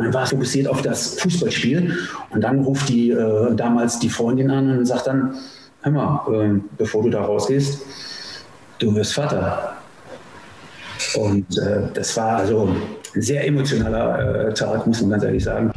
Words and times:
Man 0.00 0.14
war 0.14 0.26
fokussiert 0.26 0.66
auf 0.66 0.80
das 0.80 1.20
Fußballspiel 1.20 1.94
und 2.30 2.40
dann 2.40 2.60
ruft 2.60 2.88
die 2.88 3.10
äh, 3.10 3.54
damals 3.54 3.98
die 3.98 4.08
Freundin 4.08 4.50
an 4.50 4.78
und 4.78 4.86
sagt 4.86 5.06
dann, 5.06 5.34
hör 5.82 5.92
mal, 5.92 6.32
äh, 6.32 6.60
bevor 6.78 7.02
du 7.02 7.10
da 7.10 7.22
rausgehst, 7.22 7.82
du 8.78 8.94
wirst 8.94 9.12
Vater. 9.12 9.76
Und 11.16 11.58
äh, 11.58 11.82
das 11.92 12.16
war 12.16 12.36
also 12.38 12.74
ein 13.14 13.22
sehr 13.22 13.46
emotionaler 13.46 14.48
äh, 14.48 14.54
Tag, 14.54 14.86
muss 14.86 15.02
man 15.02 15.10
ganz 15.10 15.24
ehrlich 15.24 15.44
sagen. 15.44 15.70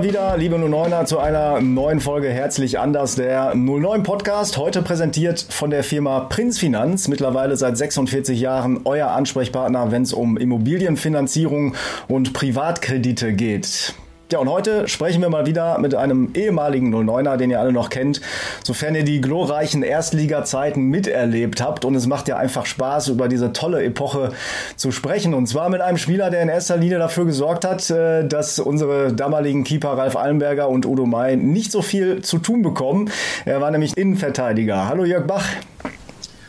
Mal 0.00 0.08
wieder, 0.08 0.36
liebe 0.38 0.56
09er, 0.56 1.04
zu 1.04 1.18
einer 1.18 1.60
neuen 1.60 2.00
Folge 2.00 2.28
Herzlich 2.30 2.78
anders, 2.78 3.16
der 3.16 3.54
09 3.54 4.02
Podcast. 4.02 4.56
Heute 4.56 4.80
präsentiert 4.80 5.44
von 5.50 5.68
der 5.68 5.84
Firma 5.84 6.20
Prinzfinanz, 6.20 7.06
mittlerweile 7.08 7.54
seit 7.58 7.76
46 7.76 8.40
Jahren 8.40 8.80
euer 8.84 9.08
Ansprechpartner, 9.08 9.90
wenn 9.90 10.02
es 10.02 10.14
um 10.14 10.38
Immobilienfinanzierung 10.38 11.74
und 12.08 12.32
Privatkredite 12.32 13.34
geht. 13.34 13.94
Ja, 14.32 14.38
und 14.38 14.48
heute 14.48 14.86
sprechen 14.86 15.20
wir 15.22 15.28
mal 15.28 15.46
wieder 15.46 15.80
mit 15.80 15.92
einem 15.96 16.30
ehemaligen 16.34 16.94
09er, 16.94 17.36
den 17.36 17.50
ihr 17.50 17.58
alle 17.58 17.72
noch 17.72 17.90
kennt, 17.90 18.20
sofern 18.62 18.94
ihr 18.94 19.02
die 19.02 19.20
glorreichen 19.20 19.82
Erstliga-Zeiten 19.82 20.84
miterlebt 20.84 21.60
habt. 21.60 21.84
Und 21.84 21.96
es 21.96 22.06
macht 22.06 22.28
ja 22.28 22.36
einfach 22.36 22.64
Spaß, 22.64 23.08
über 23.08 23.26
diese 23.26 23.52
tolle 23.52 23.82
Epoche 23.82 24.30
zu 24.76 24.92
sprechen. 24.92 25.34
Und 25.34 25.48
zwar 25.48 25.68
mit 25.68 25.80
einem 25.80 25.98
Spieler, 25.98 26.30
der 26.30 26.42
in 26.42 26.48
erster 26.48 26.76
Linie 26.76 26.98
dafür 26.98 27.24
gesorgt 27.24 27.64
hat, 27.64 27.90
äh, 27.90 28.24
dass 28.24 28.60
unsere 28.60 29.12
damaligen 29.12 29.64
Keeper 29.64 29.98
Ralf 29.98 30.14
Allenberger 30.14 30.68
und 30.68 30.86
Udo 30.86 31.06
May 31.06 31.36
nicht 31.36 31.72
so 31.72 31.82
viel 31.82 32.22
zu 32.22 32.38
tun 32.38 32.62
bekommen. 32.62 33.10
Er 33.44 33.60
war 33.60 33.72
nämlich 33.72 33.96
Innenverteidiger. 33.96 34.88
Hallo 34.88 35.04
Jörg 35.04 35.26
Bach. 35.26 35.44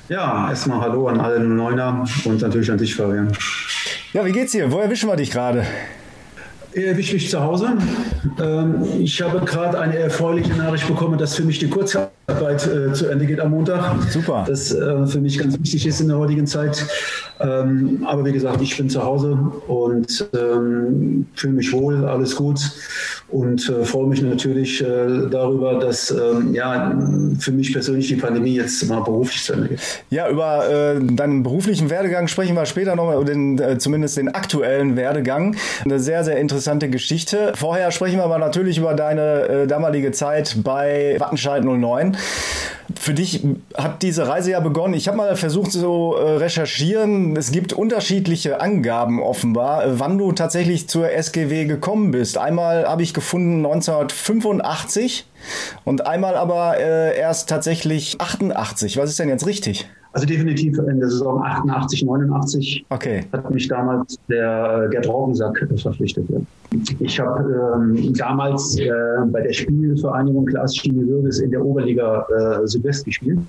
Ja, 0.08 0.50
erstmal 0.50 0.82
Hallo 0.82 1.08
an 1.08 1.20
alle 1.20 1.40
09er 1.40 2.28
und 2.28 2.42
natürlich 2.44 2.70
an 2.70 2.78
dich, 2.78 2.94
Fabian. 2.94 3.32
Ja, 4.14 4.24
wie 4.24 4.34
geht's 4.34 4.52
dir? 4.52 4.72
Wo 4.72 4.78
erwischen 4.78 5.10
wir 5.10 5.16
dich 5.16 5.32
gerade? 5.32 5.66
Erwische 6.74 7.16
mich 7.16 7.30
zu 7.30 7.42
Hause. 7.42 7.78
Ähm, 8.42 8.84
ich 9.00 9.22
habe 9.22 9.40
gerade 9.46 9.80
eine 9.80 9.98
erfreuliche 9.98 10.54
Nachricht 10.54 10.88
bekommen, 10.88 11.18
dass 11.18 11.36
für 11.36 11.44
mich 11.44 11.60
die 11.60 11.70
Kurzarbeit 11.70 12.68
äh, 12.68 12.94
zu 12.94 13.08
Ende 13.08 13.26
geht 13.26 13.40
am 13.40 13.52
Montag. 13.52 14.02
Super. 14.10 14.46
Das 14.48 14.74
äh, 14.74 15.06
für 15.08 15.20
mich 15.20 15.38
ganz 15.38 15.60
wichtig 15.60 15.86
ist 15.86 16.00
in 16.00 16.08
der 16.08 16.18
heutigen 16.18 16.48
Zeit. 16.48 16.86
Ähm, 17.40 18.06
aber 18.08 18.24
wie 18.24 18.32
gesagt, 18.32 18.62
ich 18.62 18.78
bin 18.78 18.90
zu 18.90 19.04
Hause 19.04 19.38
und 19.68 20.30
ähm, 20.34 21.26
fühle 21.34 21.54
mich 21.54 21.74
wohl, 21.74 22.06
alles 22.06 22.36
gut 22.36 22.60
und 23.32 23.70
äh, 23.70 23.86
freue 23.86 24.08
mich 24.08 24.22
natürlich 24.22 24.84
darüber, 25.32 25.80
dass 25.80 26.14
ja, 26.52 26.98
für 27.40 27.52
mich 27.52 27.74
persönlich 27.74 28.08
die 28.08 28.16
Pandemie 28.16 28.56
jetzt 28.56 28.88
mal 28.88 29.02
beruflich 29.02 29.44
zu 29.44 29.54
Ende 29.54 29.70
geht. 29.70 29.80
Ja, 30.10 30.30
über 30.30 31.00
deinen 31.02 31.44
beruflichen 31.44 31.90
Werdegang 31.90 32.28
sprechen 32.28 32.56
wir 32.56 32.66
später 32.66 32.96
nochmal, 32.96 33.18
oder 33.18 33.34
den, 33.34 33.80
zumindest 33.80 34.18
den 34.18 34.30
aktuellen 34.30 34.96
Werdegang. 34.96 35.56
Eine 35.84 36.00
sehr, 36.00 36.24
sehr 36.24 36.38
interessante 36.38 36.62
interessante 36.62 36.90
Geschichte. 36.90 37.54
Vorher 37.56 37.92
sprechen 37.92 38.18
wir 38.18 38.24
aber 38.24 38.38
natürlich 38.38 38.78
über 38.78 38.94
deine 38.94 39.42
äh, 39.48 39.68
damalige 39.68 40.12
Zeit 40.12 40.58
bei 40.64 41.16
Wattenscheid 41.20 41.64
09. 41.64 42.18
Für 43.02 43.16
dich 43.16 43.44
hat 43.76 44.04
diese 44.04 44.28
Reise 44.28 44.52
ja 44.52 44.60
begonnen. 44.60 44.94
Ich 44.94 45.08
habe 45.08 45.18
mal 45.18 45.36
versucht 45.36 45.72
zu 45.72 46.14
äh, 46.16 46.38
recherchieren. 46.38 47.36
Es 47.36 47.52
gibt 47.52 47.74
unterschiedliche 47.74 48.62
Angaben 48.62 49.24
offenbar, 49.24 49.84
äh, 49.84 50.00
wann 50.00 50.20
du 50.20 50.34
tatsächlich 50.34 50.88
zur 50.88 51.12
SGW 51.12 51.66
gekommen 51.66 52.12
bist. 52.12 52.38
Einmal 52.38 52.88
habe 52.88 53.02
ich 53.02 53.16
gefunden 53.16 53.66
1985 53.66 55.26
und 55.84 56.06
einmal 56.06 56.36
aber 56.36 56.78
äh, 56.78 57.18
erst 57.18 57.50
tatsächlich 57.50 58.22
88. 58.22 58.98
Was 58.98 59.10
ist 59.10 59.18
denn 59.18 59.30
jetzt 59.30 59.48
richtig? 59.48 59.90
Also 60.14 60.28
definitiv 60.28 60.78
in 60.78 61.00
der 61.00 61.10
Saison 61.10 61.42
88, 61.42 62.04
89 62.04 62.86
okay. 62.90 63.24
hat 63.32 63.50
mich 63.50 63.70
damals 63.70 64.20
der 64.30 64.90
Gerd 64.92 65.08
Raubensack 65.08 65.66
verpflichtet. 65.78 66.26
Ich 67.00 67.18
habe 67.18 67.76
ähm, 67.76 68.14
damals 68.16 68.78
äh, 68.78 68.92
bei 69.28 69.40
der 69.42 69.54
Spielvereinigung 69.54 70.48
Klaas 70.48 70.76
Stine 70.76 71.08
Würges 71.08 71.40
in 71.40 71.52
der 71.52 71.64
Oberliga 71.64 72.26
äh, 72.28 72.68
Südwest 72.68 73.06
gespielt. 73.06 73.40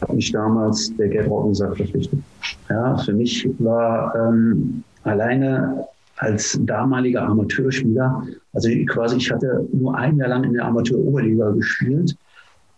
hat 0.00 0.12
mich 0.12 0.32
damals 0.32 0.94
der 0.96 1.08
Gerd 1.08 1.28
Rautensack 1.28 1.76
verpflichtet. 1.76 2.20
Ja, 2.68 2.96
für 2.98 3.12
mich 3.12 3.48
war 3.58 4.14
ähm, 4.14 4.82
alleine 5.04 5.86
als 6.16 6.58
damaliger 6.62 7.22
Amateurspieler, 7.22 8.22
also 8.52 8.68
quasi 8.86 9.16
ich 9.16 9.30
hatte 9.30 9.66
nur 9.72 9.96
ein 9.96 10.18
Jahr 10.18 10.28
lang 10.28 10.44
in 10.44 10.52
der 10.52 10.66
Amateur-Oberliga 10.66 11.50
gespielt 11.52 12.14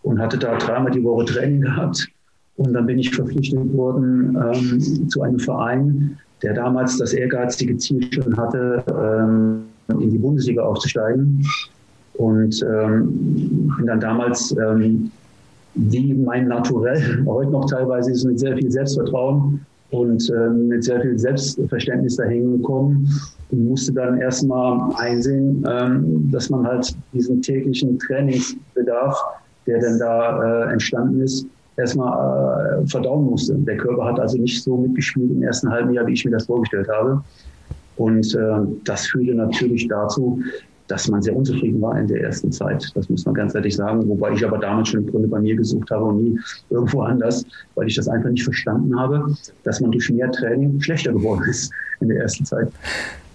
und 0.02 0.20
hatte 0.20 0.38
da 0.38 0.56
dreimal 0.56 0.92
die 0.92 1.02
Woche 1.02 1.24
Training 1.24 1.62
gehabt. 1.62 2.06
Und 2.56 2.72
dann 2.72 2.86
bin 2.86 2.98
ich 2.98 3.14
verpflichtet 3.14 3.72
worden 3.72 4.36
ähm, 4.36 5.08
zu 5.08 5.22
einem 5.22 5.38
Verein, 5.38 6.18
der 6.42 6.54
damals 6.54 6.98
das 6.98 7.14
ehrgeizige 7.14 7.76
Ziel 7.78 8.12
schon 8.12 8.36
hatte, 8.36 8.84
ähm, 8.88 9.64
in 10.00 10.10
die 10.10 10.18
Bundesliga 10.18 10.62
aufzusteigen. 10.62 11.44
Und 12.14 12.62
ähm, 12.62 13.72
bin 13.76 13.86
dann 13.86 14.00
damals 14.00 14.54
ähm, 14.56 15.10
wie 15.74 16.14
mein 16.14 16.48
Naturell 16.48 17.24
heute 17.26 17.50
noch 17.50 17.66
teilweise 17.66 18.12
ist 18.12 18.24
mit 18.24 18.38
sehr 18.38 18.56
viel 18.56 18.70
Selbstvertrauen 18.70 19.64
und 19.90 20.30
äh, 20.30 20.48
mit 20.50 20.84
sehr 20.84 21.00
viel 21.00 21.18
Selbstverständnis 21.18 22.16
dahin 22.16 22.58
gekommen 22.58 23.08
und 23.50 23.68
musste 23.68 23.92
dann 23.92 24.18
erstmal 24.18 24.94
einsehen, 24.96 25.64
ähm, 25.70 26.30
dass 26.30 26.50
man 26.50 26.66
halt 26.66 26.94
diesen 27.12 27.40
täglichen 27.42 27.98
Trainingsbedarf, 27.98 29.16
der 29.66 29.80
dann 29.80 29.98
da 29.98 30.64
äh, 30.66 30.72
entstanden 30.72 31.20
ist, 31.20 31.46
erstmal 31.76 32.82
äh, 32.82 32.86
verdauen 32.86 33.26
musste. 33.26 33.54
Der 33.54 33.76
Körper 33.76 34.04
hat 34.04 34.20
also 34.20 34.38
nicht 34.38 34.62
so 34.62 34.76
mitgespielt 34.76 35.30
im 35.30 35.42
ersten 35.42 35.70
halben 35.70 35.92
Jahr, 35.92 36.06
wie 36.06 36.12
ich 36.14 36.24
mir 36.24 36.32
das 36.32 36.46
vorgestellt 36.46 36.88
habe. 36.88 37.22
Und 37.96 38.34
äh, 38.34 38.40
das 38.84 39.06
führte 39.06 39.34
natürlich 39.34 39.86
dazu, 39.88 40.40
dass 40.88 41.08
man 41.08 41.22
sehr 41.22 41.36
unzufrieden 41.36 41.80
war 41.80 41.98
in 41.98 42.06
der 42.06 42.22
ersten 42.22 42.52
Zeit. 42.52 42.90
Das 42.94 43.08
muss 43.08 43.24
man 43.24 43.34
ganz 43.34 43.54
ehrlich 43.54 43.76
sagen. 43.76 44.08
Wobei 44.08 44.32
ich 44.32 44.44
aber 44.44 44.58
damals 44.58 44.88
schon 44.88 45.00
im 45.00 45.10
Grunde 45.10 45.28
bei 45.28 45.40
mir 45.40 45.56
gesucht 45.56 45.90
habe 45.90 46.04
und 46.04 46.22
nie 46.22 46.40
irgendwo 46.70 47.02
anders, 47.02 47.44
weil 47.74 47.86
ich 47.86 47.96
das 47.96 48.08
einfach 48.08 48.30
nicht 48.30 48.44
verstanden 48.44 48.98
habe, 48.98 49.34
dass 49.64 49.80
man 49.80 49.90
durch 49.92 50.10
mehr 50.10 50.30
Training 50.30 50.80
schlechter 50.80 51.12
geworden 51.12 51.44
ist 51.48 51.72
in 52.00 52.08
der 52.08 52.18
ersten 52.18 52.44
Zeit. 52.44 52.68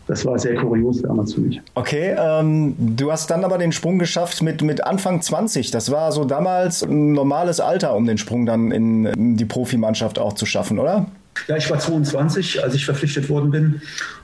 Das 0.07 0.25
war 0.25 0.39
sehr 0.39 0.55
kurios 0.55 1.01
damals 1.01 1.33
für 1.33 1.41
mich. 1.41 1.61
Okay, 1.75 2.15
ähm, 2.17 2.75
du 2.77 3.11
hast 3.11 3.29
dann 3.29 3.43
aber 3.43 3.57
den 3.57 3.73
Sprung 3.73 3.99
geschafft 3.99 4.41
mit, 4.41 4.61
mit 4.61 4.83
Anfang 4.85 5.21
20. 5.21 5.69
Das 5.71 5.91
war 5.91 6.13
so 6.13 6.23
damals 6.23 6.81
ein 6.81 7.11
normales 7.11 7.59
Alter, 7.59 7.93
um 7.95 8.05
den 8.05 8.17
Sprung 8.17 8.45
dann 8.45 8.71
in 8.71 9.35
die 9.35 9.45
Profimannschaft 9.45 10.17
auch 10.17 10.33
zu 10.33 10.45
schaffen, 10.45 10.79
oder? 10.79 11.07
Ja, 11.47 11.57
ich 11.57 11.69
war 11.69 11.79
22, 11.79 12.63
als 12.63 12.75
ich 12.75 12.85
verpflichtet 12.85 13.29
worden 13.29 13.51
bin. 13.51 13.81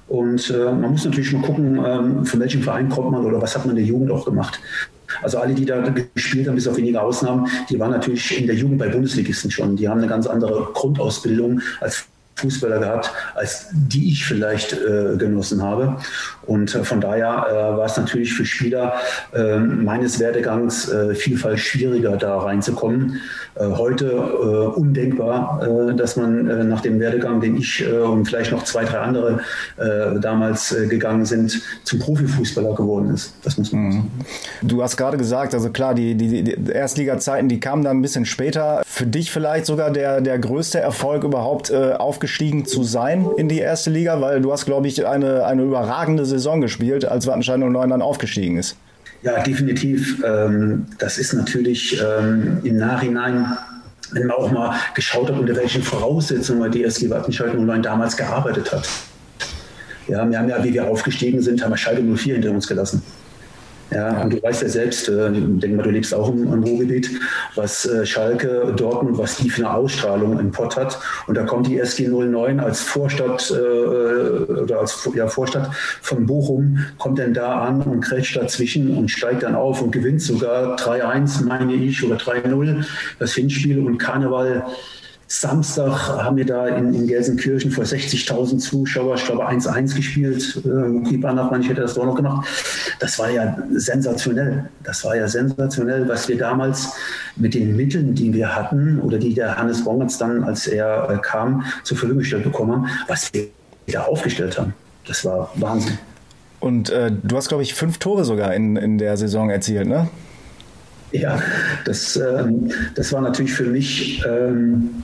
Und 0.08 0.50
äh, 0.50 0.66
man 0.66 0.92
muss 0.92 1.06
natürlich 1.06 1.32
mal 1.34 1.42
gucken, 1.42 1.82
ähm, 1.86 2.26
von 2.26 2.40
welchem 2.40 2.62
Verein 2.62 2.90
kommt 2.90 3.12
man 3.12 3.26
oder 3.26 3.42
was 3.42 3.56
hat 3.56 3.66
man 3.66 3.76
in 3.78 3.84
der 3.84 3.86
Jugend 3.86 4.12
auch 4.12 4.26
gemacht. 4.26 4.60
Also 5.22 5.38
alle, 5.38 5.54
die 5.54 5.66
da 5.66 5.94
gespielt 6.14 6.48
haben, 6.48 6.56
bis 6.56 6.68
auf 6.68 6.78
wenige 6.78 7.02
Ausnahmen, 7.02 7.48
die 7.70 7.80
waren 7.80 7.92
natürlich 7.92 8.38
in 8.38 8.48
der 8.48 8.56
Jugend 8.56 8.80
bei 8.80 8.90
Bundesligisten 8.90 9.52
schon. 9.52 9.76
Die 9.76 9.88
haben 9.88 10.00
eine 10.00 10.08
ganz 10.08 10.28
andere 10.28 10.70
Grundausbildung 10.74 11.62
als 11.80 12.06
Fußballer 12.36 12.80
gehabt, 12.80 13.12
als 13.36 13.68
die 13.72 14.12
ich 14.12 14.26
vielleicht 14.26 14.74
äh, 14.74 15.16
genossen 15.18 15.62
habe. 15.62 15.98
Und 16.46 16.76
äh, 16.76 16.84
von 16.84 17.00
daher 17.00 17.46
äh, 17.50 17.78
war 17.78 17.86
es 17.86 17.98
natürlich 17.98 18.34
für 18.34 18.46
Spieler 18.46 18.94
ähm, 19.34 19.84
meines 19.84 20.20
Werdegangs 20.20 20.90
äh, 20.90 21.16
vielfach 21.16 21.58
schwieriger, 21.58 22.18
da 22.18 22.40
reinzukommen. 22.40 23.22
Äh, 23.56 23.66
heute 23.66 24.06
äh, 24.06 24.80
undenkbar, 24.80 25.94
dass 25.96 26.16
man 26.16 26.68
nach 26.68 26.82
dem 26.82 27.00
Werdegang, 27.00 27.40
den 27.42 27.58
ich 27.58 27.86
und 27.86 28.26
vielleicht 28.26 28.52
noch 28.52 28.64
zwei, 28.64 28.84
drei 28.86 29.00
andere 29.00 29.40
damals 30.22 30.76
gegangen 30.90 31.26
sind, 31.26 31.62
zum 31.84 32.00
Profifußballer 32.00 32.76
geworden 32.76 33.14
ist. 33.14 33.34
Das 33.44 33.58
muss 33.58 33.72
man 33.72 33.82
mhm. 33.82 34.12
Du 34.62 34.82
hast 34.82 34.98
gerade 34.98 35.18
gesagt, 35.18 35.54
also 35.54 35.70
klar, 35.70 35.94
die, 35.94 36.16
die, 36.16 36.44
die 36.44 36.72
Erstliga-Zeiten, 36.72 37.50
die 37.50 37.60
kamen 37.60 37.84
dann 37.84 37.98
ein 37.98 38.02
bisschen 38.02 38.26
später. 38.26 38.82
Für 38.86 39.06
dich 39.06 39.32
vielleicht 39.32 39.66
sogar 39.66 39.92
der, 39.92 40.22
der 40.22 40.40
größte 40.40 40.80
Erfolg 40.80 41.24
überhaupt 41.24 41.70
aufgestiegen 42.24 42.66
zu 42.66 42.84
sein 42.84 43.28
in 43.36 43.50
die 43.50 43.60
erste 43.60 43.90
Liga, 43.90 44.22
weil 44.22 44.40
du 44.40 44.54
hast, 44.54 44.66
glaube 44.66 44.88
ich, 44.88 45.06
eine, 45.06 45.46
eine 45.46 45.64
überragende 45.64 46.26
Saison 46.26 46.62
gespielt, 46.62 47.04
als 47.04 47.28
Wattenscheid 47.28 47.60
09 47.60 47.90
dann 47.90 48.02
aufgestiegen 48.02 48.58
ist. 48.58 48.78
Ja, 49.24 49.44
definitiv. 49.44 50.24
Ähm, 50.26 50.86
das 51.00 51.18
ist 51.18 51.34
natürlich 51.34 52.02
ähm, 52.02 52.60
im 52.64 52.78
Nachhinein 52.78 53.58
wenn 54.12 54.28
man 54.28 54.38
auch 54.38 54.52
mal 54.52 54.76
geschaut 54.94 55.30
hat, 55.32 55.40
unter 55.40 55.56
welchen 55.56 55.82
Voraussetzungen 55.82 56.72
die 56.72 56.84
SG 56.84 57.10
Wattenscheid 57.10 57.58
09 57.58 57.82
damals 57.82 58.16
gearbeitet 58.16 58.72
hat. 58.72 58.88
Ja, 60.08 60.30
wir 60.30 60.38
haben 60.38 60.50
ja, 60.50 60.64
wie 60.64 60.72
wir 60.72 60.88
aufgestiegen 60.88 61.42
sind, 61.42 61.64
haben 61.64 61.72
wir 61.72 61.78
Schalke 61.78 62.04
04 62.04 62.36
hinter 62.36 62.52
uns 62.52 62.68
gelassen. 62.68 63.02
Ja, 63.94 64.22
und 64.22 64.34
du 64.34 64.42
weißt 64.42 64.62
ja 64.64 64.70
selbst, 64.70 65.08
äh, 65.10 65.32
ich 65.32 65.60
denke 65.60 65.78
mal, 65.78 65.84
du 65.84 65.92
lebst 65.92 66.14
auch 66.14 66.30
im, 66.30 66.52
im 66.52 66.64
Ruhrgebiet, 66.64 67.10
was 67.56 67.86
äh, 67.86 68.06
Schalke, 68.06 68.74
Dortmund, 68.76 69.18
was 69.18 69.38
die 69.38 69.50
für 69.50 69.66
eine 69.66 69.74
Ausstrahlung 69.74 70.40
im 70.40 70.52
Pott 70.52 70.76
hat. 70.78 71.00
Und 71.28 71.36
da 71.36 71.44
kommt 71.44 71.68
die 71.68 71.80
SG 71.80 72.08
09 72.08 72.60
als 72.60 72.82
Vorstadt 72.82 73.52
äh, 73.52 74.52
oder 74.54 74.80
als 74.80 75.08
ja, 75.14 75.28
Vorstadt 75.28 75.72
von 76.02 76.26
Bochum, 76.26 76.80
kommt 76.98 77.20
dann 77.20 77.34
da 77.34 77.62
an 77.62 77.82
und 77.82 78.02
kretscht 78.02 78.36
dazwischen 78.36 78.98
und 78.98 79.10
steigt 79.10 79.44
dann 79.44 79.56
auf 79.56 79.82
und 79.82 79.92
gewinnt 79.92 80.22
sogar 80.22 80.76
3-1, 80.78 81.46
meine 81.46 81.74
ich, 81.74 82.04
oder 82.04 82.16
3-0 82.16 82.86
das 83.20 83.34
Hinspiel 83.34 83.80
und 83.80 83.98
Karneval 83.98 84.66
Samstag 85.28 86.10
haben 86.10 86.38
wir 86.38 86.46
da 86.46 86.68
in, 86.68 86.94
in 86.94 87.08
Gelsenkirchen 87.08 87.72
vor 87.72 87.84
60.000 87.84 88.60
Zuschauer, 88.60 89.16
ich 89.16 89.26
glaube 89.26 89.48
1-1 89.48 89.96
gespielt. 89.96 90.62
Äh, 90.66 91.18
Banach, 91.18 91.52
ich 91.60 91.70
hätte 91.70 91.82
das 91.82 91.96
doch 91.96 92.06
noch 92.06 92.16
gemacht. 92.16 92.48
Das 93.00 93.18
war 93.18 93.30
ja 93.30 93.58
sensationell. 93.72 94.70
Das 94.84 95.04
war 95.04 95.16
ja 95.16 95.28
sensationell, 95.28 96.08
was 96.08 96.28
wir 96.28 96.38
damals 96.38 96.94
mit 97.36 97.54
den 97.54 97.76
Mitteln, 97.76 98.14
die 98.14 98.34
wir 98.34 98.56
hatten 98.56 99.00
oder 99.00 99.18
die 99.18 99.34
der 99.34 99.58
Hannes 99.58 99.84
Bongertz 99.84 100.18
dann, 100.18 100.44
als 100.44 100.68
er 100.68 101.10
äh, 101.10 101.18
kam, 101.18 101.66
zur 101.84 101.98
Verfügung 101.98 102.20
gestellt 102.20 102.44
bekommen 102.44 102.72
haben, 102.74 102.90
was 103.08 103.34
wir 103.34 103.48
da 103.88 104.04
aufgestellt 104.04 104.60
haben. 104.60 104.74
Das 105.08 105.26
war 105.26 105.52
Wahnsinn. 105.56 105.98
Und 106.60 106.90
äh, 106.90 107.12
du 107.12 107.36
hast, 107.36 107.50
glaube 107.50 107.64
ich, 107.64 107.74
fünf 107.74 107.98
Tore 107.98 108.24
sogar 108.24 108.54
in, 108.54 108.78
in 108.78 108.98
der 108.98 109.18
Saison 109.18 109.50
erzielt, 109.50 109.88
ne? 109.88 110.10
Ja, 111.12 111.40
das, 111.86 112.16
ähm, 112.16 112.72
das 112.96 113.12
war 113.12 113.22
natürlich 113.22 113.54
für 113.54 113.66
mich 113.66 114.24
ähm, 114.26 115.04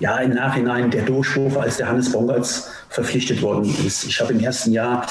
ja, 0.00 0.18
im 0.18 0.34
Nachhinein 0.34 0.90
der 0.90 1.02
Durchbruch, 1.02 1.56
als 1.56 1.76
der 1.76 1.88
Hannes 1.88 2.10
Bongartz 2.10 2.70
verpflichtet 2.88 3.42
worden 3.42 3.74
ist. 3.86 4.04
Ich 4.04 4.20
habe 4.20 4.32
im 4.32 4.40
ersten 4.40 4.72
Jahr, 4.72 5.06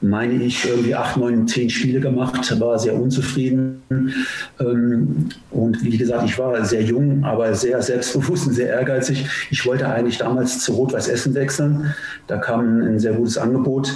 meine 0.00 0.34
ich, 0.34 0.68
irgendwie 0.68 0.94
acht, 0.94 1.16
neun, 1.16 1.46
zehn 1.46 1.70
Spiele 1.70 2.00
gemacht, 2.00 2.58
war 2.58 2.78
sehr 2.78 2.94
unzufrieden. 2.94 3.82
Ähm, 4.58 5.28
und 5.50 5.84
wie 5.84 5.96
gesagt, 5.96 6.24
ich 6.24 6.38
war 6.38 6.64
sehr 6.64 6.82
jung, 6.82 7.24
aber 7.24 7.54
sehr 7.54 7.80
selbstbewusst 7.82 8.48
und 8.48 8.54
sehr 8.54 8.68
ehrgeizig. 8.68 9.26
Ich 9.50 9.64
wollte 9.64 9.88
eigentlich 9.88 10.18
damals 10.18 10.60
zu 10.60 10.72
Rot-Weiß 10.72 11.08
Essen 11.08 11.34
wechseln. 11.34 11.94
Da 12.26 12.38
kam 12.38 12.82
ein 12.82 12.98
sehr 12.98 13.12
gutes 13.12 13.38
Angebot. 13.38 13.92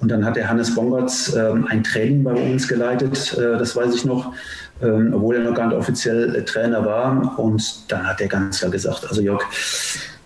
Und 0.00 0.10
dann 0.10 0.24
hat 0.24 0.36
der 0.36 0.48
Hannes 0.48 0.74
Bongartz 0.74 1.34
ähm, 1.36 1.66
ein 1.68 1.84
Training 1.84 2.24
bei 2.24 2.32
uns 2.32 2.66
geleitet, 2.66 3.36
äh, 3.38 3.58
das 3.58 3.76
weiß 3.76 3.94
ich 3.94 4.04
noch 4.04 4.32
ähm, 4.82 5.12
obwohl 5.14 5.36
er 5.36 5.42
noch 5.42 5.54
gar 5.54 5.68
nicht 5.68 5.76
offiziell 5.76 6.34
äh, 6.34 6.44
Trainer 6.44 6.84
war. 6.84 7.38
Und 7.38 7.90
dann 7.90 8.06
hat 8.06 8.20
er 8.20 8.28
ganz 8.28 8.58
klar 8.58 8.70
gesagt, 8.70 9.06
also 9.08 9.20
Jörg, 9.20 9.42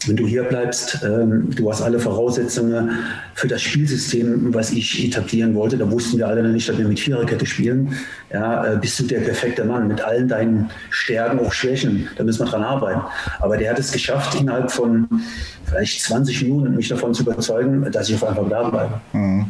wenn 0.07 0.17
du 0.17 0.27
hier 0.27 0.45
bleibst, 0.45 1.01
ähm, 1.03 1.49
du 1.55 1.71
hast 1.71 1.81
alle 1.81 1.99
Voraussetzungen 1.99 2.91
für 3.35 3.49
das 3.49 3.63
Spielsystem, 3.63 4.53
was 4.53 4.71
ich 4.71 5.05
etablieren 5.05 5.55
wollte. 5.55 5.79
Da 5.79 5.91
wussten 5.91 6.19
wir 6.19 6.29
alle 6.29 6.43
noch 6.43 6.51
nicht, 6.51 6.69
dass 6.69 6.77
wir 6.77 6.87
mit 6.87 7.01
Viererkette 7.01 7.47
spielen. 7.47 7.97
Ja, 8.33 8.75
äh, 8.75 8.77
bist 8.77 9.01
du 9.01 9.05
der 9.05 9.21
perfekte 9.21 9.65
Mann 9.65 9.89
mit 9.89 10.03
allen 10.03 10.29
deinen 10.29 10.71
Stärken, 10.91 11.39
auch 11.39 11.53
Schwächen. 11.53 12.09
Da 12.17 12.25
müssen 12.25 12.45
wir 12.45 12.51
dran 12.51 12.63
arbeiten. 12.63 13.01
Aber 13.41 13.57
der 13.57 13.71
hat 13.71 13.79
es 13.79 13.93
geschafft, 13.93 14.39
innerhalb 14.39 14.71
von 14.71 15.09
vielleicht 15.65 16.03
20 16.03 16.43
Minuten 16.43 16.75
mich 16.75 16.89
davon 16.89 17.15
zu 17.15 17.23
überzeugen, 17.23 17.91
dass 17.91 18.09
ich 18.09 18.17
auf 18.17 18.25
einfach 18.25 18.49
da 18.49 18.69
bleibe. 18.69 19.01
Mhm. 19.13 19.47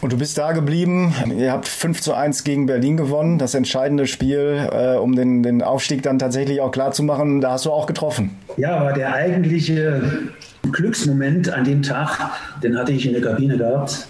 Und 0.00 0.12
du 0.12 0.16
bist 0.16 0.38
da 0.38 0.52
geblieben. 0.52 1.12
Ihr 1.36 1.50
habt 1.50 1.66
5 1.66 2.00
zu 2.00 2.14
1 2.14 2.44
gegen 2.44 2.66
Berlin 2.66 2.96
gewonnen. 2.96 3.38
Das 3.38 3.54
entscheidende 3.54 4.06
Spiel, 4.06 4.68
äh, 4.70 4.96
um 4.96 5.16
den, 5.16 5.42
den 5.42 5.60
Aufstieg 5.62 6.02
dann 6.02 6.20
tatsächlich 6.20 6.60
auch 6.60 6.70
klar 6.70 6.92
zu 6.92 7.02
machen. 7.02 7.40
Da 7.40 7.52
hast 7.52 7.66
du 7.66 7.72
auch 7.72 7.86
getroffen. 7.86 8.36
Ja, 8.56 8.76
aber 8.76 8.92
der 8.92 9.12
eigentliche 9.12 10.30
Glücksmoment 10.70 11.50
an 11.50 11.64
dem 11.64 11.82
Tag, 11.82 12.30
den 12.62 12.78
hatte 12.78 12.92
ich 12.92 13.06
in 13.06 13.12
der 13.12 13.22
Kabine 13.22 13.56
gehabt. 13.56 14.06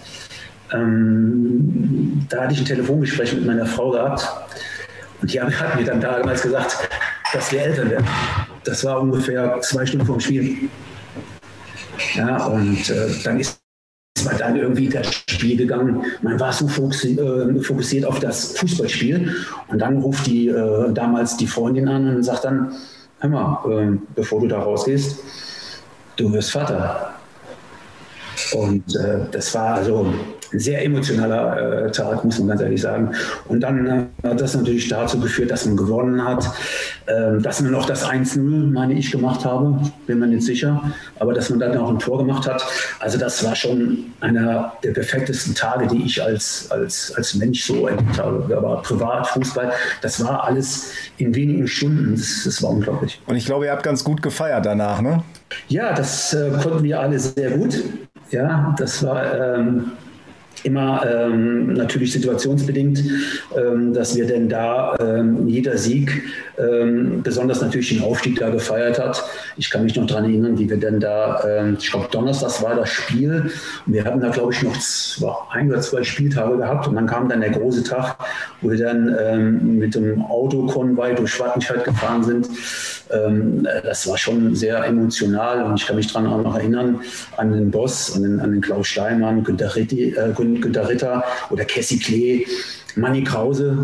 Ähm, 0.71 2.25
da 2.29 2.43
hatte 2.43 2.53
ich 2.53 2.59
ein 2.59 2.65
Telefongespräch 2.65 3.33
mit 3.33 3.47
meiner 3.47 3.65
Frau 3.65 3.89
gehabt. 3.89 4.27
Und 5.21 5.33
die 5.33 5.41
hat 5.41 5.75
mir 5.75 5.85
dann 5.85 5.99
damals 5.99 6.43
gesagt, 6.43 6.87
dass 7.33 7.51
wir 7.51 7.61
Eltern 7.61 7.89
werden. 7.89 8.07
Das 8.63 8.83
war 8.85 9.01
ungefähr 9.01 9.59
zwei 9.61 9.85
Stunden 9.87 10.05
vor 10.05 10.17
dem 10.17 10.21
Spiel. 10.21 10.69
Ja, 12.15 12.45
und 12.45 12.89
äh, 12.89 13.07
dann 13.23 13.39
ist 13.39 13.58
ist 14.19 14.25
man 14.25 14.37
dann 14.37 14.55
irgendwie 14.55 14.89
das 14.89 15.23
Spiel 15.29 15.55
gegangen. 15.55 16.03
Man 16.21 16.39
war 16.39 16.51
so 16.51 16.65
äh, 16.65 17.61
fokussiert 17.61 18.05
auf 18.05 18.19
das 18.19 18.57
Fußballspiel. 18.57 19.33
Und 19.67 19.79
dann 19.79 19.97
ruft 19.97 20.27
die 20.27 20.49
äh, 20.49 20.91
damals 20.93 21.37
die 21.37 21.47
Freundin 21.47 21.87
an 21.87 22.15
und 22.15 22.23
sagt 22.23 22.43
dann, 22.43 22.73
hör 23.19 23.29
mal, 23.29 23.59
äh, 23.71 23.97
bevor 24.15 24.41
du 24.41 24.47
da 24.47 24.59
rausgehst, 24.59 25.19
du 26.17 26.33
wirst 26.33 26.51
Vater. 26.51 27.13
Und 28.53 28.95
äh, 28.95 29.19
das 29.31 29.53
war 29.55 29.75
also 29.75 30.13
sehr 30.51 30.83
emotionaler 30.83 31.85
äh, 31.85 31.91
Tag, 31.91 32.23
muss 32.23 32.39
man 32.39 32.49
ganz 32.49 32.61
ehrlich 32.61 32.81
sagen. 32.81 33.11
Und 33.47 33.61
dann 33.61 34.09
hat 34.23 34.41
das 34.41 34.55
natürlich 34.55 34.87
dazu 34.87 35.19
geführt, 35.19 35.51
dass 35.51 35.65
man 35.65 35.77
gewonnen 35.77 36.23
hat, 36.23 36.49
äh, 37.05 37.39
dass 37.41 37.61
man 37.61 37.75
auch 37.75 37.85
das 37.85 38.05
1-0, 38.05 38.39
meine 38.71 38.93
ich, 38.93 39.11
gemacht 39.11 39.45
habe, 39.45 39.79
bin 40.07 40.19
mir 40.19 40.27
nicht 40.27 40.45
sicher, 40.45 40.81
aber 41.19 41.33
dass 41.33 41.49
man 41.49 41.59
dann 41.59 41.77
auch 41.77 41.89
ein 41.89 41.99
Tor 41.99 42.19
gemacht 42.19 42.47
hat. 42.47 42.65
Also 42.99 43.17
das 43.17 43.43
war 43.43 43.55
schon 43.55 44.05
einer 44.19 44.73
der 44.83 44.91
perfektesten 44.91 45.55
Tage, 45.55 45.87
die 45.87 46.03
ich 46.03 46.21
als, 46.21 46.67
als, 46.71 47.13
als 47.15 47.35
Mensch 47.35 47.63
so 47.63 47.87
erlebt 47.87 48.17
habe. 48.17 48.55
Aber 48.55 48.81
privat, 48.81 49.27
Fußball, 49.27 49.71
das 50.01 50.23
war 50.23 50.43
alles 50.43 50.91
in 51.17 51.35
wenigen 51.35 51.67
Stunden. 51.67 52.15
Das, 52.15 52.43
das 52.45 52.61
war 52.63 52.71
unglaublich. 52.71 53.21
Und 53.27 53.35
ich 53.35 53.45
glaube, 53.45 53.65
ihr 53.65 53.71
habt 53.71 53.83
ganz 53.83 54.03
gut 54.03 54.21
gefeiert 54.21 54.65
danach, 54.65 55.01
ne? 55.01 55.23
Ja, 55.67 55.93
das 55.93 56.33
äh, 56.33 56.51
konnten 56.61 56.83
wir 56.83 56.99
alle 56.99 57.19
sehr 57.19 57.51
gut. 57.51 57.83
Ja, 58.31 58.75
das 58.77 59.03
war 59.03 59.55
ähm, 59.57 59.91
immer 60.65 61.05
ähm, 61.05 61.73
natürlich 61.73 62.11
situationsbedingt, 62.13 63.03
ähm, 63.57 63.93
dass 63.93 64.15
wir 64.15 64.25
denn 64.25 64.49
da 64.49 64.95
ähm, 64.99 65.47
jeder 65.47 65.77
Sieg, 65.77 66.23
ähm, 66.59 67.21
besonders 67.23 67.61
natürlich 67.61 67.89
den 67.89 68.03
Aufstieg 68.03 68.39
da 68.39 68.49
gefeiert 68.49 68.99
hat. 68.99 69.23
Ich 69.57 69.69
kann 69.69 69.83
mich 69.83 69.95
noch 69.95 70.07
daran 70.07 70.25
erinnern, 70.25 70.57
wie 70.57 70.69
wir 70.69 70.77
denn 70.77 70.99
da, 70.99 71.43
ähm, 71.47 71.77
ich 71.79 71.89
glaube 71.89 72.07
Donnerstag 72.11 72.61
war 72.61 72.75
das 72.75 72.89
Spiel 72.89 73.51
und 73.85 73.93
wir 73.93 74.03
hatten 74.03 74.19
da 74.19 74.29
glaube 74.29 74.53
ich 74.53 74.61
noch 74.63 74.77
zwei, 74.79 75.33
ein 75.51 75.71
oder 75.71 75.81
zwei 75.81 76.03
Spieltage 76.03 76.57
gehabt 76.57 76.87
und 76.87 76.95
dann 76.95 77.07
kam 77.07 77.29
dann 77.29 77.41
der 77.41 77.51
große 77.51 77.83
Tag, 77.83 78.17
wo 78.61 78.69
wir 78.69 78.77
dann 78.77 79.15
ähm, 79.19 79.77
mit 79.77 79.95
dem 79.95 80.21
Autokonvoi 80.21 81.15
durch 81.15 81.39
Wattenscheid 81.39 81.83
gefahren 81.83 82.23
sind. 82.23 82.49
das 83.83 84.07
war 84.07 84.17
schon 84.17 84.55
sehr 84.55 84.85
emotional 84.85 85.63
und 85.63 85.79
ich 85.79 85.87
kann 85.87 85.95
mich 85.95 86.07
daran 86.13 86.27
auch 86.27 86.43
noch 86.43 86.55
erinnern 86.55 87.01
an 87.37 87.51
den 87.51 87.71
Boss, 87.71 88.15
an 88.15 88.21
den, 88.21 88.39
an 88.39 88.51
den 88.51 88.61
Klaus 88.61 88.87
Steinmann, 88.87 89.43
Günter, 89.43 89.75
Ritti, 89.75 90.11
äh, 90.11 90.31
Günter 90.35 90.87
Ritter 90.87 91.23
oder 91.49 91.65
Cassie 91.65 91.99
Klee, 91.99 92.45
Manny 92.95 93.23
Krause, 93.23 93.83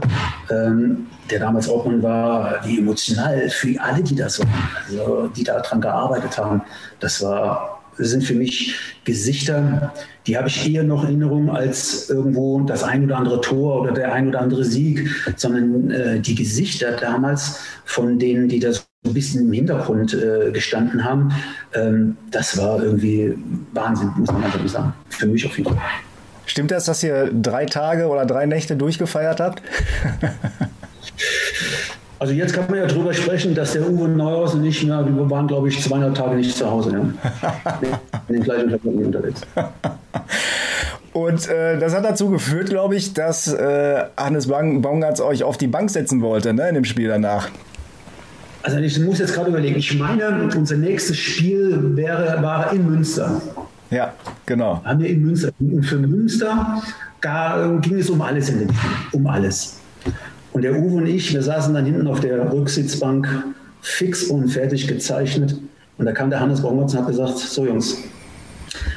ähm, 0.52 1.08
der 1.30 1.40
damals 1.40 1.70
Obmann 1.70 2.04
war, 2.04 2.60
wie 2.66 2.80
emotional 2.80 3.50
für 3.50 3.80
alle, 3.82 4.04
die 4.04 4.16
das 4.16 4.40
waren, 4.40 4.50
also 4.88 5.28
die 5.36 5.44
daran 5.44 5.82
gearbeitet 5.82 6.38
haben. 6.38 6.62
Das 7.00 7.22
war, 7.24 7.82
sind 7.98 8.24
für 8.24 8.36
mich 8.36 8.76
Gesichter, 9.06 9.94
die 10.28 10.38
habe 10.38 10.48
ich 10.48 10.72
eher 10.72 10.84
noch 10.84 11.04
in 11.04 11.22
Erinnerung 11.22 11.50
als 11.50 12.10
irgendwo 12.10 12.62
das 12.62 12.84
ein 12.84 13.06
oder 13.06 13.18
andere 13.18 13.42
Tor 13.42 13.82
oder 13.82 13.92
der 13.92 14.12
ein 14.14 14.28
oder 14.28 14.42
andere 14.42 14.64
Sieg, 14.64 15.10
sondern 15.36 15.92
äh, 15.92 16.20
die 16.20 16.36
Gesichter 16.36 16.92
damals 16.94 17.60
von 17.86 18.20
denen, 18.20 18.48
die 18.48 18.60
das 18.60 18.86
ein 19.06 19.14
bisschen 19.14 19.46
im 19.46 19.54
Hintergrund 19.54 20.14
äh, 20.14 20.52
gestanden 20.52 21.04
haben, 21.04 21.32
ähm, 21.74 22.18
das 22.32 22.58
war 22.58 22.84
irgendwie 22.84 23.38
Wahnsinn, 23.74 24.12
muss 24.18 24.32
man 24.32 24.44
einfach 24.44 24.68
sagen. 24.68 24.94
Für 25.10 25.28
mich 25.28 25.46
auf 25.46 25.58
jeden 25.58 25.70
Fall. 25.70 25.82
Stimmt 26.48 26.72
das, 26.72 26.86
dass 26.86 27.04
ihr 27.04 27.32
drei 27.32 27.66
Tage 27.66 28.08
oder 28.08 28.26
drei 28.26 28.46
Nächte 28.46 28.76
durchgefeiert 28.76 29.40
habt? 29.40 29.62
Also 32.18 32.34
jetzt 32.34 32.54
kann 32.54 32.66
man 32.70 32.80
ja 32.80 32.86
drüber 32.88 33.14
sprechen, 33.14 33.54
dass 33.54 33.74
der 33.74 33.90
Uwe 33.90 34.08
Neuhaus 34.08 34.54
und 34.54 34.64
ich, 34.66 34.84
ja, 34.84 35.06
wir 35.06 35.30
waren, 35.30 35.48
glaube 35.48 35.68
ich, 35.68 35.82
zweieinhalb 35.82 36.16
Tage 36.16 36.36
nicht 36.38 36.56
zu 36.56 36.70
Hause. 36.70 36.92
Ja. 36.92 38.00
In 38.30 38.36
den 38.36 38.44
gleichen 38.44 38.68
Klamotten 38.70 39.06
unterwegs. 39.06 39.42
Und 41.12 41.48
äh, 41.50 41.78
das 41.78 41.94
hat 41.94 42.06
dazu 42.06 42.30
geführt, 42.30 42.70
glaube 42.70 42.96
ich, 42.96 43.14
dass 43.14 43.54
äh, 43.54 44.04
Hannes 44.18 44.48
Baumgartz 44.48 45.20
euch 45.20 45.44
auf 45.44 45.58
die 45.58 45.68
Bank 45.68 45.90
setzen 45.90 46.22
wollte, 46.22 46.54
ne, 46.54 46.70
in 46.70 46.76
dem 46.76 46.86
Spiel 46.86 47.08
danach. 47.08 47.50
Also 48.64 48.80
ich 48.80 49.00
muss 49.00 49.20
jetzt 49.20 49.34
gerade 49.34 49.50
überlegen, 49.50 49.78
ich 49.78 49.98
meine, 50.00 50.50
unser 50.56 50.78
nächstes 50.78 51.18
Spiel 51.18 51.96
wäre, 51.96 52.42
war 52.42 52.74
in 52.74 52.90
Münster. 52.90 53.42
Ja, 53.92 54.14
genau. 54.46 54.82
Haben 54.84 55.02
wir 55.02 55.10
in 55.10 55.22
Münster. 55.22 55.52
Und 55.60 55.84
für 55.84 55.98
Münster 55.98 56.82
gar, 57.22 57.78
ging 57.80 58.00
es 58.00 58.10
um 58.10 58.22
alles 58.22 58.50
in 58.50 58.60
dem 58.60 58.70
Spiel. 58.70 58.90
Um 59.12 59.28
alles. 59.28 59.80
Und 60.56 60.62
der 60.62 60.74
Uwe 60.74 60.96
und 60.96 61.06
ich, 61.06 61.34
wir 61.34 61.42
saßen 61.44 61.74
dann 61.74 61.84
hinten 61.84 62.08
auf 62.08 62.22
der 62.22 62.50
Rücksitzbank, 62.50 63.28
fix 63.82 64.24
und 64.24 64.48
fertig 64.48 64.88
gezeichnet. 64.88 65.58
Und 65.98 66.06
da 66.06 66.14
kam 66.14 66.30
der 66.30 66.40
Hannes 66.40 66.62
Baumgartz 66.62 66.94
und 66.94 67.00
hat 67.00 67.08
gesagt: 67.08 67.38
So, 67.40 67.66
Jungs, 67.66 67.98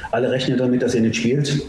alle 0.09 0.31
rechnen 0.31 0.57
damit, 0.57 0.81
dass 0.81 0.95
ihr 0.95 1.01
nicht 1.01 1.17
spielt, 1.17 1.61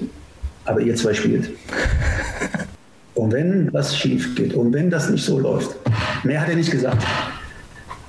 aber 0.65 0.81
ihr 0.81 0.95
zwei 0.95 1.13
spielt. 1.13 1.51
Und 3.17 3.33
wenn 3.33 3.73
was 3.73 3.97
schief 3.97 4.35
geht 4.37 4.55
und 4.55 4.73
wenn 4.73 4.89
das 4.89 5.11
nicht 5.11 5.25
so 5.25 5.39
läuft, 5.39 5.77
mehr 6.25 6.41
hat 6.41 6.49
er 6.49 6.55
nicht 6.55 6.71
gesagt. 6.71 7.05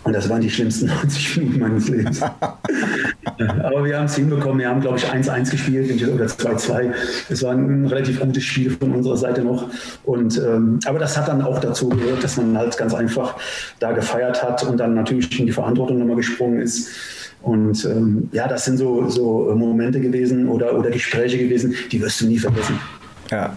Und 0.03 0.13
das 0.13 0.27
waren 0.29 0.41
die 0.41 0.49
schlimmsten 0.49 0.87
90 1.03 1.37
Minuten 1.37 1.59
meines 1.59 1.87
Lebens. 1.89 2.21
Aber 3.63 3.85
wir 3.85 3.97
haben 3.97 4.05
es 4.05 4.15
hinbekommen. 4.15 4.59
Wir 4.59 4.69
haben, 4.69 4.81
glaube 4.81 4.97
ich, 4.97 5.05
1-1 5.05 5.51
gespielt 5.51 6.07
oder 6.07 6.25
2-2. 6.25 6.91
Es 7.29 7.43
war 7.43 7.51
ein 7.53 7.85
relativ 7.85 8.19
gutes 8.19 8.43
Spiel 8.43 8.71
von 8.71 8.91
unserer 8.91 9.17
Seite 9.17 9.43
noch. 9.43 9.67
Und, 10.03 10.37
ähm, 10.37 10.79
aber 10.85 10.99
das 10.99 11.17
hat 11.17 11.27
dann 11.27 11.41
auch 11.41 11.59
dazu 11.59 11.89
gehört, 11.89 12.23
dass 12.23 12.37
man 12.37 12.57
halt 12.57 12.77
ganz 12.77 12.93
einfach 12.93 13.35
da 13.79 13.91
gefeiert 13.91 14.43
hat 14.43 14.63
und 14.63 14.77
dann 14.77 14.95
natürlich 14.95 15.39
in 15.39 15.45
die 15.45 15.51
Verantwortung 15.51 15.99
nochmal 15.99 16.15
gesprungen 16.15 16.61
ist. 16.61 16.89
Und 17.41 17.85
ähm, 17.85 18.29
ja, 18.31 18.47
das 18.47 18.65
sind 18.65 18.77
so, 18.77 19.09
so 19.09 19.53
Momente 19.55 19.99
gewesen 19.99 20.47
oder, 20.47 20.77
oder 20.77 20.91
Gespräche 20.91 21.37
gewesen, 21.37 21.73
die 21.91 22.01
wirst 22.01 22.21
du 22.21 22.27
nie 22.27 22.37
vergessen. 22.37 22.79
Ja. 23.31 23.55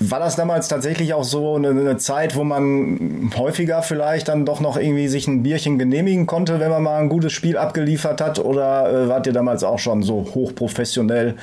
War 0.00 0.20
das 0.20 0.36
damals 0.36 0.68
tatsächlich 0.68 1.12
auch 1.12 1.24
so 1.24 1.56
eine, 1.56 1.70
eine, 1.70 1.96
Zeit, 1.96 2.36
wo 2.36 2.44
man 2.44 3.30
häufiger 3.36 3.82
vielleicht 3.82 4.28
dann 4.28 4.46
doch 4.46 4.60
noch 4.60 4.76
irgendwie 4.76 5.08
sich 5.08 5.26
ein 5.26 5.42
Bierchen 5.42 5.76
genehmigen 5.76 6.26
konnte, 6.26 6.60
wenn 6.60 6.70
man 6.70 6.84
mal 6.84 7.00
ein 7.00 7.08
gutes 7.08 7.32
Spiel 7.32 7.56
abgeliefert 7.56 8.20
hat? 8.20 8.38
Oder 8.38 9.04
äh, 9.04 9.08
wart 9.08 9.26
ihr 9.26 9.32
damals 9.32 9.64
auch 9.64 9.80
schon 9.80 10.04
so 10.04 10.24
hochprofessionell 10.34 11.34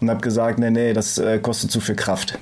und 0.00 0.08
habt 0.08 0.22
gesagt, 0.22 0.60
nee, 0.60 0.70
nee, 0.70 0.92
das 0.92 1.18
äh, 1.18 1.40
kostet 1.40 1.72
zu 1.72 1.80
viel 1.80 1.96
Kraft? 1.96 2.38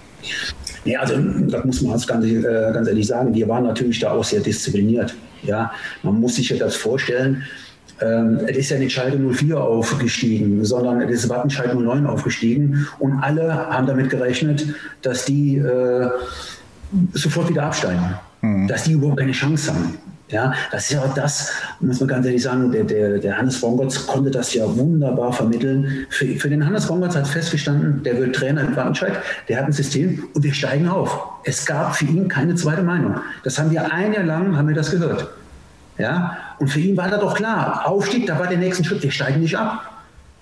Ja, 0.85 1.00
also 1.00 1.16
das 1.16 1.64
muss 1.64 1.80
man 1.80 1.99
ganz, 1.99 2.26
äh, 2.26 2.42
ganz 2.42 2.87
ehrlich 2.87 3.06
sagen, 3.06 3.35
wir 3.35 3.49
waren 3.49 3.64
natürlich 3.64 4.00
da 4.00 4.12
auch 4.12 4.25
sehr 4.25 4.40
diszipliniert. 4.40 5.14
Ja, 5.44 5.73
man 6.02 6.21
muss 6.21 6.37
sich 6.37 6.50
ja 6.50 6.59
das 6.59 6.76
vorstellen, 6.76 7.42
ähm, 8.00 8.40
es 8.46 8.56
ist 8.56 8.70
ja 8.70 8.78
nicht 8.78 8.92
Schalke 8.92 9.18
04 9.18 9.60
aufgestiegen, 9.60 10.64
sondern 10.64 11.00
es 11.02 11.24
ist 11.24 11.28
Wattenscheid 11.28 11.74
09 11.74 12.06
aufgestiegen 12.06 12.86
und 12.98 13.18
alle 13.20 13.52
haben 13.54 13.86
damit 13.86 14.10
gerechnet, 14.10 14.66
dass 15.02 15.24
die 15.24 15.58
äh, 15.58 16.08
sofort 17.12 17.48
wieder 17.48 17.64
absteigen, 17.64 18.14
mhm. 18.42 18.68
dass 18.68 18.84
die 18.84 18.92
überhaupt 18.92 19.18
keine 19.18 19.32
Chance 19.32 19.72
haben. 19.72 19.98
Ja, 20.28 20.54
das 20.72 20.84
ist 20.84 20.92
ja 20.92 21.02
auch 21.02 21.14
das, 21.14 21.52
muss 21.80 22.00
man 22.00 22.08
ganz 22.08 22.26
ehrlich 22.26 22.42
sagen, 22.42 22.72
der, 22.72 22.84
der, 22.84 23.18
der 23.18 23.36
Hannes 23.36 23.60
Bongertz 23.60 24.06
konnte 24.06 24.30
das 24.30 24.54
ja 24.54 24.64
wunderbar 24.76 25.32
vermitteln. 25.32 26.06
Für, 26.08 26.26
für 26.26 26.48
den 26.48 26.66
Hannes 26.66 26.86
Bongertz 26.86 27.14
hat 27.14 27.28
festgestanden, 27.28 28.02
der 28.02 28.18
wird 28.18 28.34
Trainer 28.34 28.62
in 28.62 28.74
Wattenscheid, 28.74 29.12
der 29.48 29.58
hat 29.58 29.66
ein 29.66 29.72
System 29.72 30.24
und 30.34 30.42
wir 30.42 30.54
steigen 30.54 30.88
auf. 30.88 31.28
Es 31.44 31.66
gab 31.66 31.94
für 31.94 32.06
ihn 32.06 32.26
keine 32.26 32.54
zweite 32.54 32.82
Meinung. 32.82 33.16
Das 33.44 33.58
haben 33.58 33.70
wir 33.70 33.92
ein 33.92 34.14
Jahr 34.14 34.24
lang, 34.24 34.56
haben 34.56 34.66
wir 34.66 34.74
das 34.74 34.90
gehört. 34.90 35.28
Ja? 35.98 36.36
Und 36.58 36.68
für 36.68 36.80
ihn 36.80 36.96
war 36.96 37.08
da 37.08 37.18
doch 37.18 37.34
klar, 37.34 37.87
Aufstieg, 37.87 38.26
da 38.26 38.38
war 38.38 38.46
der 38.46 38.58
nächste 38.58 38.84
Schritt, 38.84 39.02
wir 39.02 39.11
steigen 39.11 39.40
nicht 39.40 39.56
ab. 39.56 39.90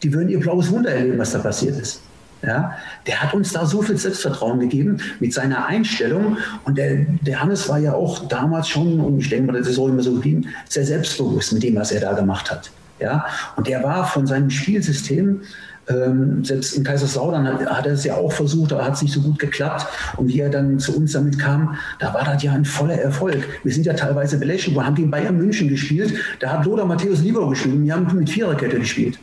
Die 0.03 0.13
würden 0.13 0.29
ihr 0.29 0.41
blaues 0.41 0.71
Wunder 0.71 0.91
erleben, 0.91 1.19
was 1.19 1.33
da 1.33 1.39
passiert 1.39 1.79
ist. 1.79 2.03
Ja, 2.45 2.77
der 3.07 3.23
hat 3.23 3.35
uns 3.35 3.53
da 3.53 3.65
so 3.65 3.83
viel 3.83 3.97
Selbstvertrauen 3.97 4.59
gegeben 4.59 4.99
mit 5.21 5.33
seiner 5.33 5.67
Einstellung. 5.67 6.39
Und 6.65 6.77
der, 6.77 7.07
der 7.21 7.41
Hannes 7.41 7.69
war 7.69 7.79
ja 7.79 7.95
auch 7.95 8.27
damals 8.27 8.69
schon, 8.69 8.99
und 8.99 9.21
ich 9.21 9.29
denke 9.29 9.53
mal, 9.53 9.59
das 9.59 9.69
ist 9.69 9.79
auch 9.79 9.87
immer 9.87 10.03
so 10.03 10.15
geblieben, 10.15 10.49
sehr 10.69 10.85
selbstbewusst 10.85 11.53
mit 11.53 11.63
dem, 11.63 11.77
was 11.77 11.93
er 11.93 12.01
da 12.01 12.13
gemacht 12.15 12.51
hat. 12.51 12.71
Ja, 12.99 13.27
und 13.57 13.69
der 13.69 13.83
war 13.83 14.07
von 14.07 14.27
seinem 14.27 14.51
Spielsystem 14.51 15.43
ähm, 15.89 16.45
selbst 16.45 16.77
in 16.77 16.85
Kaiserslautern 16.85 17.47
hat, 17.47 17.67
hat 17.67 17.87
er 17.87 17.93
es 17.93 18.05
ja 18.05 18.15
auch 18.15 18.33
versucht, 18.33 18.73
aber 18.73 18.85
hat 18.85 18.95
es 18.95 19.03
nicht 19.03 19.15
so 19.15 19.21
gut 19.21 19.39
geklappt. 19.39 19.87
Und 20.17 20.29
wie 20.29 20.41
er 20.41 20.51
dann 20.51 20.79
zu 20.79 20.97
uns 20.97 21.13
damit 21.13 21.39
kam, 21.39 21.77
da 21.99 22.15
war 22.15 22.25
das 22.25 22.43
ja 22.43 22.53
ein 22.53 22.65
voller 22.65 22.99
Erfolg. 23.01 23.39
Wir 23.63 23.73
sind 23.73 23.87
ja 23.87 23.95
teilweise 23.95 24.39
belächelt, 24.39 24.77
wir 24.77 24.87
haben 24.87 24.95
gegen 24.95 25.11
Bayern 25.11 25.37
München 25.37 25.69
gespielt, 25.69 26.15
da 26.41 26.51
hat 26.53 26.65
Lothar 26.65 26.87
Matthäus 26.87 27.21
Lieber 27.21 27.49
gespielt, 27.49 27.83
wir 27.83 27.95
haben 27.95 28.17
mit 28.17 28.31
Viererkette 28.31 28.79
gespielt. 28.79 29.19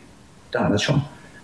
Damals 0.51 0.83
schon. 0.83 1.01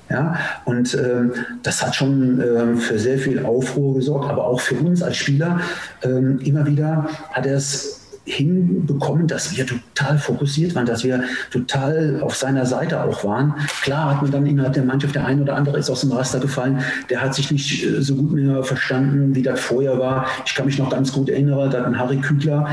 Ja, 0.10 0.38
und 0.65 0.93
ähm, 0.93 1.34
das 1.63 1.84
hat 1.84 1.95
schon 1.95 2.39
ähm, 2.39 2.77
für 2.77 3.00
sehr 3.00 3.17
viel 3.17 3.43
Aufruhr 3.43 3.95
gesorgt, 3.95 4.29
aber 4.29 4.45
auch 4.45 4.60
für 4.60 4.75
uns 4.75 5.01
als 5.01 5.17
Spieler. 5.17 5.60
Ähm, 6.03 6.39
immer 6.41 6.67
wieder 6.67 7.07
hat 7.31 7.48
er 7.48 7.55
es 7.55 8.04
hinbekommen, 8.25 9.27
dass 9.27 9.55
wir 9.55 9.65
total 9.65 10.17
fokussiert 10.17 10.75
waren, 10.75 10.86
dass 10.86 11.03
wir 11.03 11.24
total 11.51 12.20
auf 12.22 12.36
seiner 12.36 12.65
Seite 12.65 13.03
auch 13.03 13.24
waren. 13.24 13.53
Klar 13.84 14.12
hat 14.12 14.22
man 14.24 14.32
dann 14.32 14.46
innerhalb 14.46 14.74
der 14.74 14.84
Mannschaft, 14.84 15.15
der 15.15 15.25
ein 15.25 15.41
oder 15.41 15.55
andere 15.55 15.77
ist 15.77 15.89
aus 15.89 16.01
dem 16.01 16.12
Raster 16.12 16.39
gefallen, 16.39 16.79
der 17.10 17.22
hat 17.22 17.36
sich 17.36 17.51
nicht 17.51 17.84
äh, 17.84 18.01
so 18.01 18.15
gut 18.15 18.32
mehr 18.32 18.63
verstanden, 18.63 19.36
wie 19.36 19.44
das 19.44 19.60
vorher 19.60 20.00
war. 20.00 20.25
Ich 20.46 20.55
kann 20.55 20.65
mich 20.65 20.79
noch 20.79 20.89
ganz 20.89 21.12
gut 21.12 21.29
erinnern, 21.29 21.70
da 21.70 21.84
ein 21.84 21.98
Harry 21.98 22.17
Kügler, 22.17 22.67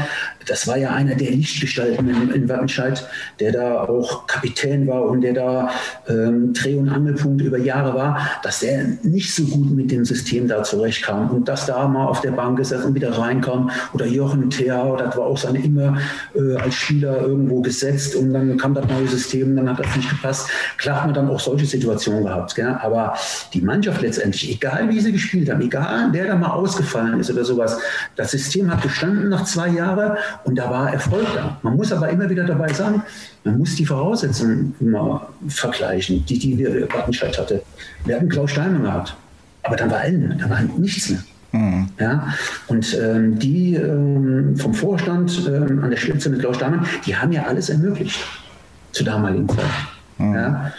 das 0.46 0.66
war 0.66 0.76
ja 0.76 0.90
einer 0.90 1.14
der 1.14 1.30
Lichtgestalten 1.30 2.08
in, 2.08 2.30
in 2.30 2.48
Wattenscheid, 2.48 3.06
der 3.40 3.52
da 3.52 3.82
auch 3.82 4.26
Kapitän 4.26 4.86
war 4.86 5.04
und 5.04 5.20
der 5.20 5.34
da 5.34 5.70
ähm, 6.08 6.52
Dreh- 6.52 6.76
und 6.76 6.88
Angelpunkt 6.88 7.42
über 7.42 7.58
Jahre 7.58 7.94
war, 7.94 8.18
dass 8.42 8.62
er 8.62 8.84
nicht 9.02 9.34
so 9.34 9.44
gut 9.44 9.70
mit 9.70 9.90
dem 9.90 10.04
System 10.04 10.48
da 10.48 10.62
zurechtkam 10.62 11.30
und 11.30 11.48
dass 11.48 11.66
da 11.66 11.86
mal 11.86 12.06
auf 12.06 12.20
der 12.20 12.32
Bank 12.32 12.58
gesessen 12.58 12.86
und 12.86 12.94
wieder 12.94 13.16
reinkam 13.16 13.70
oder 13.92 14.06
Jochen 14.06 14.50
Thea, 14.50 14.96
das 14.96 15.16
war 15.16 15.26
auch 15.26 15.38
seine 15.42 15.62
immer 15.62 15.98
äh, 16.34 16.56
als 16.56 16.74
Spieler 16.74 17.20
irgendwo 17.20 17.60
gesetzt 17.60 18.16
und 18.16 18.32
dann 18.32 18.56
kam 18.56 18.74
das 18.74 18.86
neue 18.86 19.06
System, 19.06 19.56
dann 19.56 19.68
hat 19.68 19.78
das 19.78 19.96
nicht 19.96 20.08
gepasst. 20.08 20.48
Klar 20.78 20.96
hat 20.96 21.06
man 21.06 21.14
dann 21.14 21.28
auch 21.28 21.40
solche 21.40 21.66
Situationen 21.66 22.24
gehabt, 22.24 22.54
gell? 22.54 22.76
aber 22.80 23.14
die 23.52 23.60
Mannschaft 23.60 24.02
letztendlich, 24.02 24.50
egal 24.52 24.88
wie 24.88 25.00
sie 25.00 25.12
gespielt 25.12 25.50
haben, 25.50 25.60
egal 25.60 26.08
wer 26.12 26.26
da 26.26 26.34
mal 26.36 26.50
ausgefallen 26.50 27.20
ist 27.20 27.30
oder 27.30 27.44
sowas, 27.44 27.78
das 28.16 28.30
System 28.30 28.70
hat 28.70 28.82
bestanden 28.82 29.28
nach 29.28 29.44
zwei 29.44 29.68
Jahren 29.68 30.16
und 30.44 30.56
da 30.56 30.70
war 30.70 30.92
Erfolg 30.92 31.26
da. 31.34 31.58
Man 31.62 31.76
muss 31.76 31.92
aber 31.92 32.08
immer 32.08 32.28
wieder 32.28 32.44
dabei 32.44 32.72
sagen, 32.72 33.02
man 33.44 33.58
muss 33.58 33.74
die 33.74 33.86
Voraussetzungen 33.86 34.74
immer 34.80 35.28
vergleichen, 35.48 36.24
die, 36.26 36.38
die 36.38 36.58
wir 36.58 36.88
Wattenscheid 36.92 37.36
hatte. 37.38 37.62
Wir 38.04 38.16
hatten 38.16 38.28
Klaus 38.28 38.50
Steinmann 38.52 38.82
gehabt, 38.82 39.16
aber 39.62 39.76
dann 39.76 39.90
war 39.90 40.04
Ende, 40.04 40.36
da 40.36 40.48
war 40.48 40.60
nichts 40.62 41.10
mehr. 41.10 41.20
Mhm. 41.52 41.88
Ja, 41.98 42.28
und 42.66 42.98
ähm, 42.98 43.38
die 43.38 43.74
ähm, 43.74 44.56
vom 44.56 44.74
Vorstand 44.74 45.46
ähm, 45.46 45.82
an 45.82 45.90
der 45.90 45.98
Spitze 45.98 46.30
mit 46.30 46.40
Klaus 46.40 46.56
Steinmann, 46.56 46.86
die 47.06 47.14
haben 47.14 47.32
ja 47.32 47.44
alles 47.44 47.68
ermöglicht 47.68 48.18
zur 48.92 49.06
damaligen 49.06 49.48
Zeit. 49.48 49.64
Mhm. 50.18 50.34
Ja. 50.34 50.72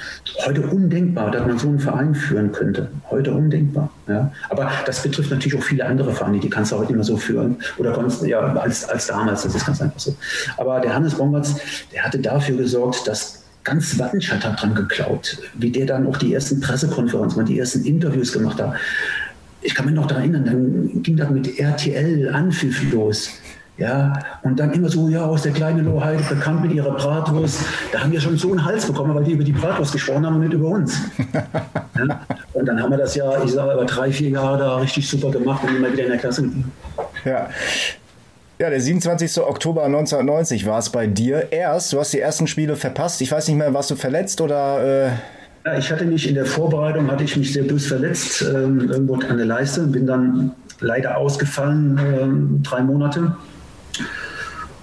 Heute 0.46 0.62
undenkbar, 0.62 1.32
dass 1.32 1.46
man 1.46 1.58
so 1.60 1.68
einen 1.68 1.80
Verein 1.80 2.15
führen 2.15 2.51
könnte. 2.51 2.89
Heute 3.10 3.34
undenkbar. 3.34 3.89
Ja. 4.08 4.32
Aber 4.50 4.72
das 4.86 5.03
betrifft 5.03 5.30
natürlich 5.32 5.58
auch 5.58 5.63
viele 5.63 5.86
andere 5.86 6.12
Vereine, 6.12 6.39
die 6.39 6.50
kannst 6.50 6.72
du 6.72 6.77
heute 6.77 6.88
nicht 6.88 6.96
mehr 6.96 7.03
so 7.03 7.18
führen. 7.18 7.58
Oder 7.77 7.92
konntest, 7.92 8.24
ja, 8.24 8.39
als, 8.39 8.88
als 8.89 9.08
damals, 9.08 9.44
das 9.44 9.56
ist 9.56 9.65
ganz 9.65 9.82
einfach 9.82 10.00
so. 10.00 10.15
Aber 10.58 10.80
der 10.80 10.96
Hannes 10.96 11.15
Bomberts, 11.15 11.56
der 11.92 12.03
hatte 12.03 12.20
dafür 12.20 12.58
gesorgt, 12.58 13.08
dass 13.08 13.44
ganz 13.63 13.98
Wattenscheid 13.98 14.44
hat 14.44 14.62
dran 14.62 14.75
geklaut, 14.75 15.38
wie 15.53 15.72
der 15.72 15.86
dann 15.86 16.08
auch 16.08 16.18
die 16.18 16.34
ersten 16.34 16.60
Pressekonferenzen, 16.60 17.46
die 17.46 17.60
ersten 17.60 17.86
Interviews 17.86 18.34
gemacht 18.34 18.62
hat. 18.62 18.74
Ich 19.63 19.74
kann 19.75 19.86
mich 19.86 19.96
noch 19.96 20.08
daran 20.08 20.24
erinnern, 20.24 20.46
dann 20.46 21.03
ging 21.03 21.17
das 21.17 21.29
mit 21.29 21.60
RTL 21.60 22.29
Anpfiff 22.34 22.91
los. 22.91 23.32
Ja, 23.77 24.13
und 24.43 24.60
dann 24.60 24.72
immer 24.72 24.88
so, 24.88 25.10
ja, 25.10 25.25
aus 25.25 25.41
der 25.41 25.51
kleinen 25.51 25.86
Lohheide 25.86 26.22
bekannt 26.24 26.62
mit 26.62 26.74
ihrer 26.74 26.91
Bratwurst. 26.91 27.62
Da 27.91 28.01
haben 28.01 28.12
wir 28.12 28.22
schon 28.22 28.38
so 28.38 28.51
einen 28.51 28.63
Hals 28.63 28.86
bekommen, 28.86 29.15
weil 29.15 29.24
die 29.24 29.32
über 29.32 29.43
die 29.43 29.51
Bratwurst 29.51 29.93
gesprochen 29.93 30.25
haben 30.25 30.36
und 30.36 30.41
nicht 30.41 30.53
über 30.53 30.67
uns. 30.67 30.96
ja, 31.98 32.22
und 32.53 32.65
dann 32.67 32.79
haben 32.79 32.91
wir 32.91 33.00
das 33.00 33.15
ja, 33.15 33.43
ich 33.43 33.51
sage, 33.51 33.74
über 33.74 33.86
drei, 33.86 34.12
vier 34.12 34.29
Jahre 34.29 34.60
da 34.60 34.77
richtig 34.77 35.10
super 35.10 35.32
gemacht 35.32 35.63
und 35.63 35.75
immer 35.75 35.91
wieder 35.91 36.03
in 36.03 36.10
der 36.10 36.20
Klasse. 36.20 36.48
Ja. 37.25 37.50
Ja, 38.60 38.70
der 38.70 38.79
27. 38.79 39.41
Oktober 39.41 39.86
1990 39.86 40.67
war 40.67 40.77
es 40.77 40.91
bei 40.91 41.08
dir 41.08 41.51
erst. 41.51 41.91
Du 41.91 42.00
hast 42.00 42.13
die 42.13 42.20
ersten 42.20 42.46
Spiele 42.46 42.75
verpasst. 42.75 43.22
Ich 43.22 43.32
weiß 43.32 43.48
nicht 43.48 43.58
mehr, 43.58 43.74
warst 43.74 43.89
du 43.89 43.96
verletzt 43.96 44.39
oder. 44.39 45.08
Äh 45.08 45.12
ja, 45.65 45.77
ich 45.77 45.91
hatte 45.91 46.05
mich 46.05 46.27
in 46.27 46.36
der 46.36 46.46
Vorbereitung, 46.46 47.10
hatte 47.12 47.24
ich 47.24 47.38
mich 47.38 47.53
sehr 47.53 47.63
bös 47.63 47.88
verletzt, 47.88 48.41
ähm, 48.41 48.89
irgendwo 48.89 49.15
an 49.15 49.38
der 49.38 49.46
Leiste, 49.46 49.88
bin 49.88 50.05
dann 50.05 50.51
leider 50.79 51.17
ausgefallen, 51.17 52.00
ähm, 52.00 52.60
drei 52.63 52.82
Monate 52.82 53.36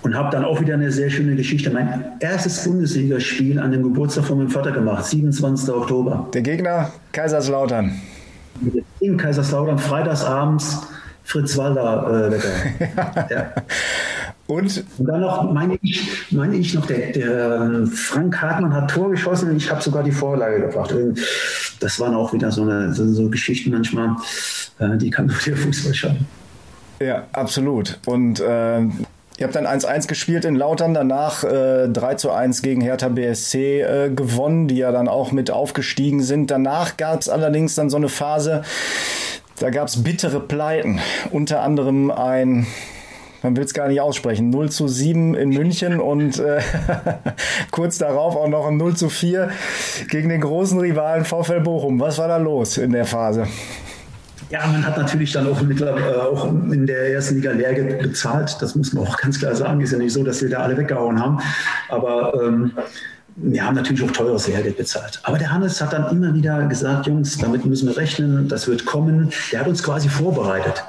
und 0.03 0.15
habe 0.15 0.31
dann 0.31 0.45
auch 0.45 0.61
wieder 0.61 0.75
eine 0.75 0.91
sehr 0.91 1.11
schöne 1.11 1.37
Geschichte. 1.37 1.71
Mein 1.71 2.05
erstes 2.21 2.65
Bundesligaspiel 2.65 3.59
an 3.59 3.73
dem 3.73 3.83
Geburtstag 3.83 4.25
von 4.25 4.39
meinem 4.39 4.51
Vater 4.51 4.73
gemacht, 4.73 5.05
27. 5.05 5.75
Oktober. 5.75 6.29
Der 6.33 6.43
Gegner 6.43 6.91
Kaiserslautern. 7.13 8.01
In 9.01 9.17
Kaiserslautern, 9.17 9.79
freitagsabends, 9.79 10.87
Fritz 11.25 11.57
Walder 11.57 12.31
äh, 12.33 13.31
ja. 13.35 13.53
Und? 14.51 14.85
und 14.99 15.07
dann 15.07 15.21
noch, 15.21 15.53
meine 15.53 15.79
ich, 15.81 16.27
meine 16.33 16.57
ich 16.57 16.75
noch, 16.75 16.85
der, 16.87 17.13
der 17.13 17.55
ähm, 17.55 17.87
Frank 17.87 18.43
Hartmann 18.43 18.75
hat 18.75 18.91
Tor 18.91 19.11
geschossen 19.11 19.51
und 19.51 19.57
ich 19.57 19.71
habe 19.71 19.81
sogar 19.81 20.03
die 20.03 20.11
Vorlage 20.11 20.61
gebracht. 20.61 20.93
Das 21.79 22.01
waren 22.01 22.17
auch 22.17 22.33
wieder 22.33 22.51
so, 22.51 22.63
eine, 22.63 22.93
so, 22.93 23.07
so 23.13 23.31
Geschichten 23.31 23.71
manchmal, 23.71 24.17
äh, 24.81 24.97
die 24.97 25.11
kann 25.11 25.27
nur 25.27 25.37
der 25.47 25.57
Fußball 25.57 25.95
schaffen. 25.95 26.27
Ja, 27.01 27.29
absolut. 27.33 28.01
Und 28.07 28.41
äh, 28.41 28.81
Ihr 29.39 29.45
habt 29.45 29.55
dann 29.55 29.67
1-1 29.67 30.07
gespielt 30.07 30.45
in 30.45 30.55
Lautern, 30.55 30.93
danach 30.93 31.45
äh, 31.45 31.89
3 31.89 32.31
1 32.31 32.61
gegen 32.61 32.83
Hertha 32.83 33.09
BSC 33.09 33.81
äh, 33.81 34.11
gewonnen, 34.11 34.69
die 34.69 34.77
ja 34.77 34.93
dann 34.93 35.09
auch 35.09 35.33
mit 35.33 35.51
aufgestiegen 35.51 36.23
sind. 36.23 36.51
Danach 36.51 36.99
gab 36.99 37.23
es 37.23 37.31
allerdings 37.31 37.75
dann 37.75 37.89
so 37.89 37.97
eine 37.97 38.11
Phase, 38.11 38.63
da 39.59 39.71
gab 39.71 39.89
es 39.89 40.03
bittere 40.03 40.41
Pleiten. 40.41 41.01
Unter 41.31 41.63
anderem 41.63 42.11
ein, 42.11 42.67
man 43.43 43.57
will 43.57 43.65
es 43.65 43.75
gar 43.75 43.89
nicht 43.89 44.01
aussprechen, 44.01 44.51
0 44.51 44.71
zu 44.71 44.89
7 44.89 45.35
in 45.35 45.51
München 45.51 46.01
und 46.01 46.39
äh, 46.39 46.61
kurz 47.71 47.99
darauf 47.99 48.37
auch 48.37 48.49
noch 48.49 48.67
ein 48.67 48.77
0 48.77 48.97
zu 48.97 49.09
4 49.09 49.51
gegen 50.09 50.29
den 50.29 50.41
großen 50.41 50.79
Rivalen 50.79 51.25
VfL 51.25 51.61
Bochum. 51.61 52.01
Was 52.01 52.19
war 52.19 52.29
da 52.29 52.37
los 52.37 52.79
in 52.79 52.93
der 52.93 53.07
Phase? 53.07 53.47
Ja, 54.51 54.67
man 54.67 54.85
hat 54.85 54.99
natürlich 54.99 55.33
dann 55.33 55.47
auch, 55.47 55.63
mittlerweile, 55.63 56.13
äh, 56.13 56.19
auch 56.19 56.47
in 56.47 56.87
der 56.87 57.13
ersten 57.13 57.37
Liga 57.37 57.53
Lehrgeld 57.53 58.03
bezahlt. 58.03 58.57
Das 58.61 58.75
muss 58.75 58.93
man 58.93 59.07
auch 59.07 59.17
ganz 59.17 59.39
klar 59.39 59.55
sagen. 59.55 59.81
Ist 59.81 59.93
ja 59.93 59.99
nicht 59.99 60.13
so, 60.13 60.25
dass 60.25 60.43
wir 60.43 60.51
da 60.51 60.59
alle 60.59 60.77
weggehauen 60.77 61.21
haben. 61.21 61.39
Aber 61.89 62.35
ähm, 62.43 62.73
wir 63.37 63.65
haben 63.65 63.77
natürlich 63.77 64.03
auch 64.03 64.11
teures 64.11 64.49
Lehrgeld 64.49 64.77
bezahlt. 64.77 65.21
Aber 65.23 65.39
der 65.39 65.53
Hannes 65.53 65.81
hat 65.81 65.93
dann 65.93 66.11
immer 66.11 66.35
wieder 66.35 66.67
gesagt, 66.67 67.07
Jungs, 67.07 67.39
damit 67.39 67.65
müssen 67.65 67.89
wir 67.89 67.97
rechnen, 67.97 68.49
das 68.49 68.67
wird 68.67 68.85
kommen. 68.85 69.31
Der 69.53 69.61
hat 69.61 69.69
uns 69.69 69.85
quasi 69.85 70.09
vorbereitet 70.09 70.85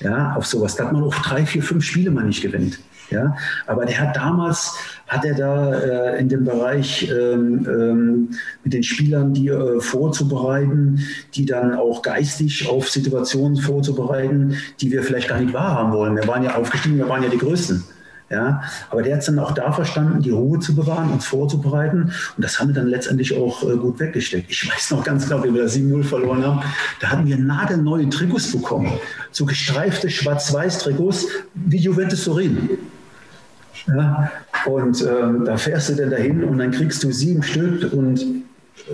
ja, 0.00 0.34
auf 0.36 0.46
sowas. 0.46 0.76
Da 0.76 0.86
hat 0.86 0.92
man 0.92 1.04
auch 1.04 1.14
drei, 1.14 1.46
vier, 1.46 1.62
fünf 1.62 1.84
Spiele 1.84 2.10
mal 2.10 2.24
nicht 2.24 2.42
gewinnt. 2.42 2.78
Ja, 3.10 3.36
aber 3.66 3.84
der 3.84 4.00
hat 4.00 4.16
damals, 4.16 4.74
hat 5.06 5.24
er 5.26 5.34
da 5.34 5.74
äh, 5.74 6.20
in 6.20 6.30
dem 6.30 6.44
Bereich 6.44 7.10
ähm, 7.10 7.66
ähm, 7.68 8.30
mit 8.64 8.72
den 8.72 8.82
Spielern, 8.82 9.34
die 9.34 9.48
äh, 9.48 9.80
vorzubereiten, 9.80 11.00
die 11.34 11.44
dann 11.44 11.74
auch 11.74 12.00
geistig 12.00 12.66
auf 12.68 12.88
Situationen 12.88 13.58
vorzubereiten, 13.58 14.56
die 14.80 14.90
wir 14.90 15.02
vielleicht 15.02 15.28
gar 15.28 15.40
nicht 15.40 15.52
wahrhaben 15.52 15.92
wollen. 15.92 16.16
Wir 16.16 16.26
waren 16.26 16.42
ja 16.42 16.54
aufgestiegen, 16.54 16.96
wir 16.96 17.08
waren 17.08 17.22
ja 17.22 17.28
die 17.28 17.38
Größten. 17.38 17.84
Ja, 18.32 18.62
aber 18.88 19.02
der 19.02 19.12
hat 19.12 19.20
es 19.20 19.26
dann 19.26 19.38
auch 19.38 19.52
da 19.52 19.72
verstanden, 19.72 20.22
die 20.22 20.30
Ruhe 20.30 20.58
zu 20.58 20.74
bewahren, 20.74 21.10
uns 21.10 21.26
vorzubereiten. 21.26 22.04
Und 22.04 22.12
das 22.38 22.58
haben 22.58 22.68
wir 22.68 22.74
dann 22.74 22.86
letztendlich 22.86 23.36
auch 23.36 23.62
äh, 23.62 23.76
gut 23.76 24.00
weggesteckt. 24.00 24.50
Ich 24.50 24.66
weiß 24.66 24.92
noch 24.92 25.04
ganz 25.04 25.28
genau, 25.28 25.44
wie 25.44 25.52
wir 25.52 25.64
das 25.64 25.76
7-0 25.76 26.02
verloren 26.02 26.42
haben. 26.42 26.60
Da 27.00 27.10
hatten 27.10 27.26
wir 27.26 27.36
nagelneue 27.36 28.08
Trikots 28.08 28.50
bekommen. 28.50 28.90
So 29.32 29.44
gestreifte 29.44 30.08
Schwarz-Weiß-Trikots 30.08 31.26
wie 31.54 31.76
Juventus 31.76 32.24
Turin. 32.24 32.70
Ja, 33.86 34.30
und 34.64 35.02
ähm, 35.02 35.44
da 35.44 35.58
fährst 35.58 35.90
du 35.90 35.94
dann 35.96 36.10
dahin 36.10 36.42
und 36.42 36.56
dann 36.56 36.70
kriegst 36.70 37.02
du 37.02 37.12
sieben 37.12 37.42
Stück 37.42 37.92
und 37.92 38.24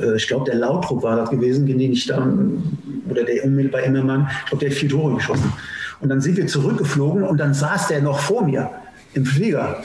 äh, 0.01 0.17
ich 0.17 0.27
glaube, 0.27 0.47
der 0.47 0.57
Lautrup 0.57 1.05
war 1.05 1.15
das 1.15 1.31
gewesen, 1.31 1.65
den 1.65 1.81
ich 1.81 2.07
dann, 2.07 2.61
oder 3.09 3.23
der 3.23 3.45
unmittelbar 3.45 3.83
Immermann, 3.83 4.29
ich 4.45 4.51
glaube, 4.51 4.65
der 4.65 4.71
hat 4.71 4.79
vier 4.79 4.89
Tore 4.89 5.15
geschossen. 5.15 5.53
Und 6.01 6.09
dann 6.09 6.21
sind 6.21 6.37
wir 6.37 6.47
zurückgeflogen 6.49 7.23
und 7.23 7.39
dann 7.39 7.55
saß 7.55 7.89
der 7.89 8.03
noch 8.03 8.19
vor 8.19 8.45
mir 8.45 8.71
im 9.15 9.25
Flieger. 9.25 9.83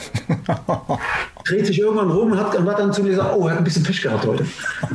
Dreht 1.44 1.66
sich 1.66 1.78
irgendwann 1.78 2.10
rum 2.10 2.32
und 2.32 2.38
hat, 2.38 2.54
und 2.54 2.68
hat 2.68 2.78
dann 2.78 2.92
zu 2.92 3.02
mir 3.02 3.10
gesagt, 3.10 3.34
oh, 3.36 3.46
er 3.46 3.52
hat 3.52 3.58
ein 3.58 3.64
bisschen 3.64 3.82
Pech 3.82 4.00
gehabt 4.02 4.26
heute. 4.26 4.46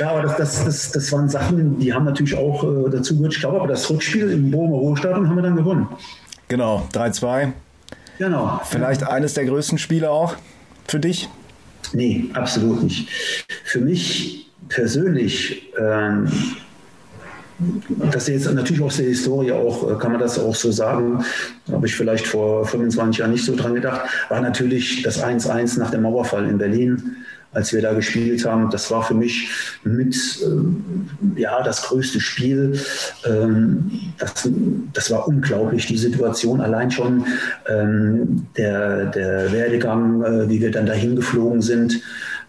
ja, 0.00 0.10
aber 0.10 0.22
das, 0.22 0.36
das, 0.36 0.64
das, 0.64 0.92
das 0.92 1.12
waren 1.12 1.28
Sachen, 1.28 1.78
die 1.78 1.92
haben 1.92 2.04
natürlich 2.04 2.36
auch 2.36 2.64
äh, 2.64 2.90
dazu 2.90 3.16
gehört. 3.16 3.34
Ich 3.34 3.40
glaube 3.40 3.58
aber, 3.58 3.68
das 3.68 3.88
Rückspiel 3.88 4.30
im 4.30 4.50
Bochumer 4.50 4.76
Ruhestadion 4.76 5.28
haben 5.28 5.36
wir 5.36 5.42
dann 5.42 5.56
gewonnen. 5.56 5.88
Genau, 6.48 6.88
3-2. 6.92 7.52
Genau. 8.18 8.60
Vielleicht 8.64 9.04
eines 9.04 9.34
der 9.34 9.44
größten 9.46 9.78
Spiele 9.78 10.10
auch 10.10 10.36
für 10.86 11.00
dich? 11.00 11.28
Nee, 11.92 12.30
absolut 12.34 12.82
nicht. 12.82 13.08
Für 13.64 13.80
mich 13.80 14.50
persönlich, 14.68 15.72
ähm, 15.78 16.30
das 18.10 18.28
ist 18.28 18.44
jetzt 18.46 18.54
natürlich 18.54 18.82
aus 18.82 18.96
der 18.96 19.06
Historie 19.06 19.52
auch, 19.52 19.90
äh, 19.90 19.98
kann 19.98 20.12
man 20.12 20.20
das 20.20 20.38
auch 20.38 20.54
so 20.54 20.72
sagen, 20.72 21.24
habe 21.70 21.86
ich 21.86 21.94
vielleicht 21.94 22.26
vor 22.26 22.64
25 22.66 23.18
Jahren 23.18 23.32
nicht 23.32 23.44
so 23.44 23.54
dran 23.54 23.74
gedacht, 23.74 24.02
war 24.28 24.40
natürlich 24.40 25.02
das 25.02 25.22
1-1 25.22 25.78
nach 25.78 25.90
dem 25.90 26.02
Mauerfall 26.02 26.48
in 26.48 26.58
Berlin 26.58 27.16
als 27.52 27.72
wir 27.72 27.82
da 27.82 27.92
gespielt 27.92 28.44
haben. 28.46 28.70
Das 28.70 28.90
war 28.90 29.02
für 29.02 29.14
mich 29.14 29.50
mit 29.84 30.14
äh, 30.42 31.40
ja, 31.40 31.62
das 31.62 31.82
größte 31.82 32.20
Spiel. 32.20 32.80
Ähm, 33.26 33.90
das, 34.18 34.48
das 34.92 35.10
war 35.10 35.28
unglaublich, 35.28 35.86
die 35.86 35.98
Situation. 35.98 36.60
Allein 36.60 36.90
schon 36.90 37.26
ähm, 37.68 38.46
der, 38.56 39.06
der 39.06 39.52
Werdegang, 39.52 40.22
äh, 40.22 40.48
wie 40.48 40.60
wir 40.60 40.70
dann 40.70 40.86
dahin 40.86 41.16
geflogen 41.16 41.62
sind. 41.62 42.00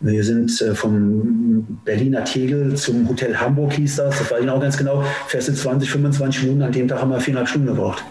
Wir 0.03 0.21
sind 0.21 0.61
äh, 0.61 0.75
vom 0.75 1.79
Berliner 1.85 2.25
Tegel 2.25 2.75
zum 2.75 3.07
Hotel 3.07 3.37
Hamburg, 3.37 3.71
hieß 3.73 3.95
das. 3.95 4.19
Das 4.19 4.31
war 4.31 4.39
genau 4.39 4.59
ganz 4.59 4.75
genau. 4.75 5.01
Fährst 5.27 5.47
du 5.47 5.53
20, 5.53 5.89
25 5.89 6.43
Minuten. 6.43 6.61
An 6.61 6.73
dem 6.73 6.89
Tag 6.89 7.01
haben 7.01 7.09
wir 7.09 7.21
viereinhalb 7.21 7.47
Stunden 7.47 7.67
gebraucht. 7.67 8.03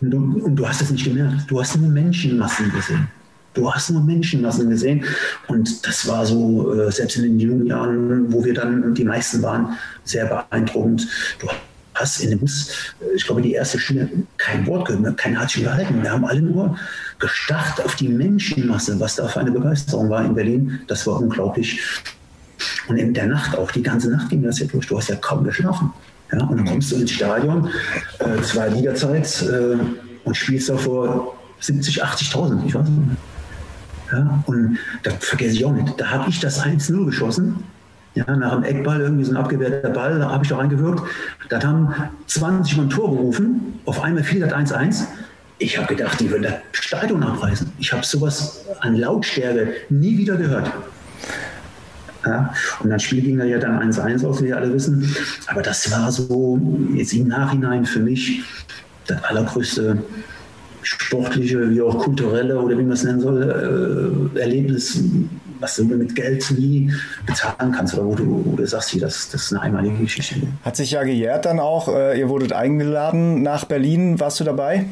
Und 0.00 0.10
du, 0.10 0.18
und 0.42 0.56
du 0.56 0.66
hast 0.66 0.80
es 0.80 0.90
nicht 0.90 1.04
gemerkt. 1.04 1.42
Du 1.48 1.60
hast 1.60 1.76
nur 1.76 1.90
Menschenmassen 1.90 2.72
gesehen. 2.72 3.08
Du 3.52 3.70
hast 3.70 3.90
nur 3.90 4.02
Menschenmassen 4.02 4.70
gesehen. 4.70 5.04
Und 5.48 5.86
das 5.86 6.08
war 6.08 6.24
so, 6.24 6.72
äh, 6.72 6.90
selbst 6.90 7.18
in 7.18 7.24
den 7.24 7.40
jungen 7.40 7.66
Jahren, 7.66 8.32
wo 8.32 8.42
wir 8.42 8.54
dann 8.54 8.94
die 8.94 9.04
meisten 9.04 9.42
waren, 9.42 9.76
sehr 10.02 10.24
beeindruckend. 10.24 11.06
Du 11.38 11.48
hast 11.92 12.20
in 12.20 12.30
dem 12.30 12.38
Bus, 12.38 12.70
ich 13.14 13.26
glaube, 13.26 13.42
die 13.42 13.52
erste 13.52 13.78
Stunde 13.78 14.08
kein 14.38 14.66
Wort 14.66 14.88
gehört, 14.88 15.18
keiner 15.18 15.40
hat 15.40 15.50
sich 15.50 15.58
unterhalten. 15.58 16.02
Wir 16.02 16.10
haben 16.10 16.24
alle 16.24 16.40
nur 16.40 16.78
gestarrt 17.18 17.84
auf 17.84 17.94
die 17.96 18.08
Menschenmasse, 18.08 18.98
was 19.00 19.16
da 19.16 19.26
für 19.28 19.40
eine 19.40 19.50
Begeisterung 19.50 20.10
war 20.10 20.24
in 20.24 20.34
Berlin. 20.34 20.80
Das 20.86 21.06
war 21.06 21.20
unglaublich. 21.20 21.80
Und 22.88 22.96
in 22.96 23.14
der 23.14 23.26
Nacht, 23.26 23.56
auch 23.56 23.70
die 23.70 23.82
ganze 23.82 24.10
Nacht 24.10 24.28
ging 24.28 24.42
das 24.42 24.58
ja 24.58 24.66
durch. 24.66 24.86
Du 24.86 24.96
hast 24.96 25.08
ja 25.08 25.16
kaum 25.16 25.44
geschlafen. 25.44 25.92
Ja, 26.32 26.42
und 26.44 26.58
dann 26.58 26.66
kommst 26.66 26.90
du 26.90 26.96
ins 26.96 27.12
Stadion, 27.12 27.68
äh, 28.18 28.42
zwei 28.42 28.68
Liga-Zeit, 28.68 29.42
äh, 29.42 29.76
und 30.24 30.36
spielst 30.36 30.68
da 30.68 30.76
vor 30.76 31.36
70, 31.60 32.04
80.000, 32.04 32.66
ich 32.66 32.74
weiß 32.74 32.88
nicht. 32.88 33.18
Ja, 34.12 34.42
und 34.46 34.78
das 35.02 35.14
vergesse 35.20 35.54
ich 35.54 35.64
auch 35.64 35.72
nicht. 35.72 36.00
Da 36.00 36.10
habe 36.10 36.28
ich 36.28 36.40
das 36.40 36.60
1-0 36.60 37.06
geschossen. 37.06 37.64
Ja, 38.14 38.34
nach 38.34 38.54
dem 38.54 38.64
Eckball, 38.64 39.00
irgendwie 39.00 39.24
so 39.24 39.32
ein 39.32 39.36
abgewehrter 39.36 39.90
Ball, 39.90 40.18
da 40.18 40.30
habe 40.30 40.42
ich 40.42 40.48
da 40.48 40.56
reingewirkt. 40.56 41.02
Da 41.48 41.62
haben 41.62 41.94
20 42.26 42.76
Mann 42.78 42.90
Tor 42.90 43.10
gerufen. 43.10 43.80
Auf 43.84 44.02
einmal 44.02 44.24
fiel 44.24 44.40
das 44.40 44.52
1-1. 44.52 45.04
Ich 45.58 45.78
habe 45.78 45.94
gedacht, 45.94 46.20
die 46.20 46.30
würden 46.30 46.42
das 46.42 46.54
Stadion 46.72 47.22
abreißen. 47.22 47.72
Ich 47.78 47.92
habe 47.92 48.04
sowas 48.04 48.64
an 48.80 48.96
Lautstärke 48.96 49.74
nie 49.88 50.18
wieder 50.18 50.36
gehört. 50.36 50.70
Ja, 52.26 52.52
und 52.80 52.90
das 52.90 53.04
Spiel 53.04 53.22
ging 53.22 53.40
ja 53.40 53.58
dann 53.58 53.80
1-1 53.80 54.26
aus, 54.26 54.42
wie 54.42 54.46
wir 54.46 54.56
alle 54.56 54.72
wissen. 54.72 55.14
Aber 55.46 55.62
das 55.62 55.90
war 55.90 56.10
so 56.10 56.60
jetzt 56.94 57.12
im 57.12 57.28
Nachhinein 57.28 57.84
für 57.84 58.00
mich 58.00 58.42
das 59.06 59.22
allergrößte 59.22 59.98
sportliche 60.82 61.70
wie 61.70 61.80
auch 61.80 61.98
kulturelle 61.98 62.58
oder 62.58 62.78
wie 62.78 62.82
man 62.82 62.92
es 62.92 63.02
nennen 63.02 63.20
soll, 63.20 64.34
äh, 64.36 64.40
Erlebnis, 64.40 65.00
was 65.58 65.76
du 65.76 65.84
mit 65.84 66.14
Geld 66.14 66.48
nie 66.56 66.92
bezahlen 67.26 67.72
kannst 67.72 67.94
oder 67.94 68.04
wo 68.04 68.14
du, 68.14 68.42
wo 68.44 68.56
du 68.56 68.66
sagst, 68.66 68.90
hier, 68.90 69.00
das, 69.00 69.30
das 69.30 69.42
ist 69.44 69.52
eine 69.52 69.62
einmalige 69.62 69.96
Geschichte. 69.96 70.36
Hat 70.64 70.76
sich 70.76 70.92
ja 70.92 71.02
gejährt 71.02 71.44
dann 71.44 71.58
auch, 71.58 71.88
äh, 71.88 72.18
ihr 72.18 72.28
wurdet 72.28 72.52
eingeladen 72.52 73.42
nach 73.42 73.64
Berlin, 73.64 74.20
warst 74.20 74.38
du 74.38 74.44
dabei? 74.44 74.86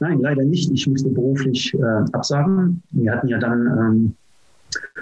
Nein, 0.00 0.20
leider 0.20 0.44
nicht. 0.44 0.70
Ich 0.72 0.86
musste 0.86 1.08
beruflich 1.08 1.74
äh, 1.74 1.82
absagen. 2.12 2.82
Wir 2.90 3.12
hatten 3.12 3.28
ja 3.28 3.38
dann 3.38 3.66
ähm, 3.66 4.14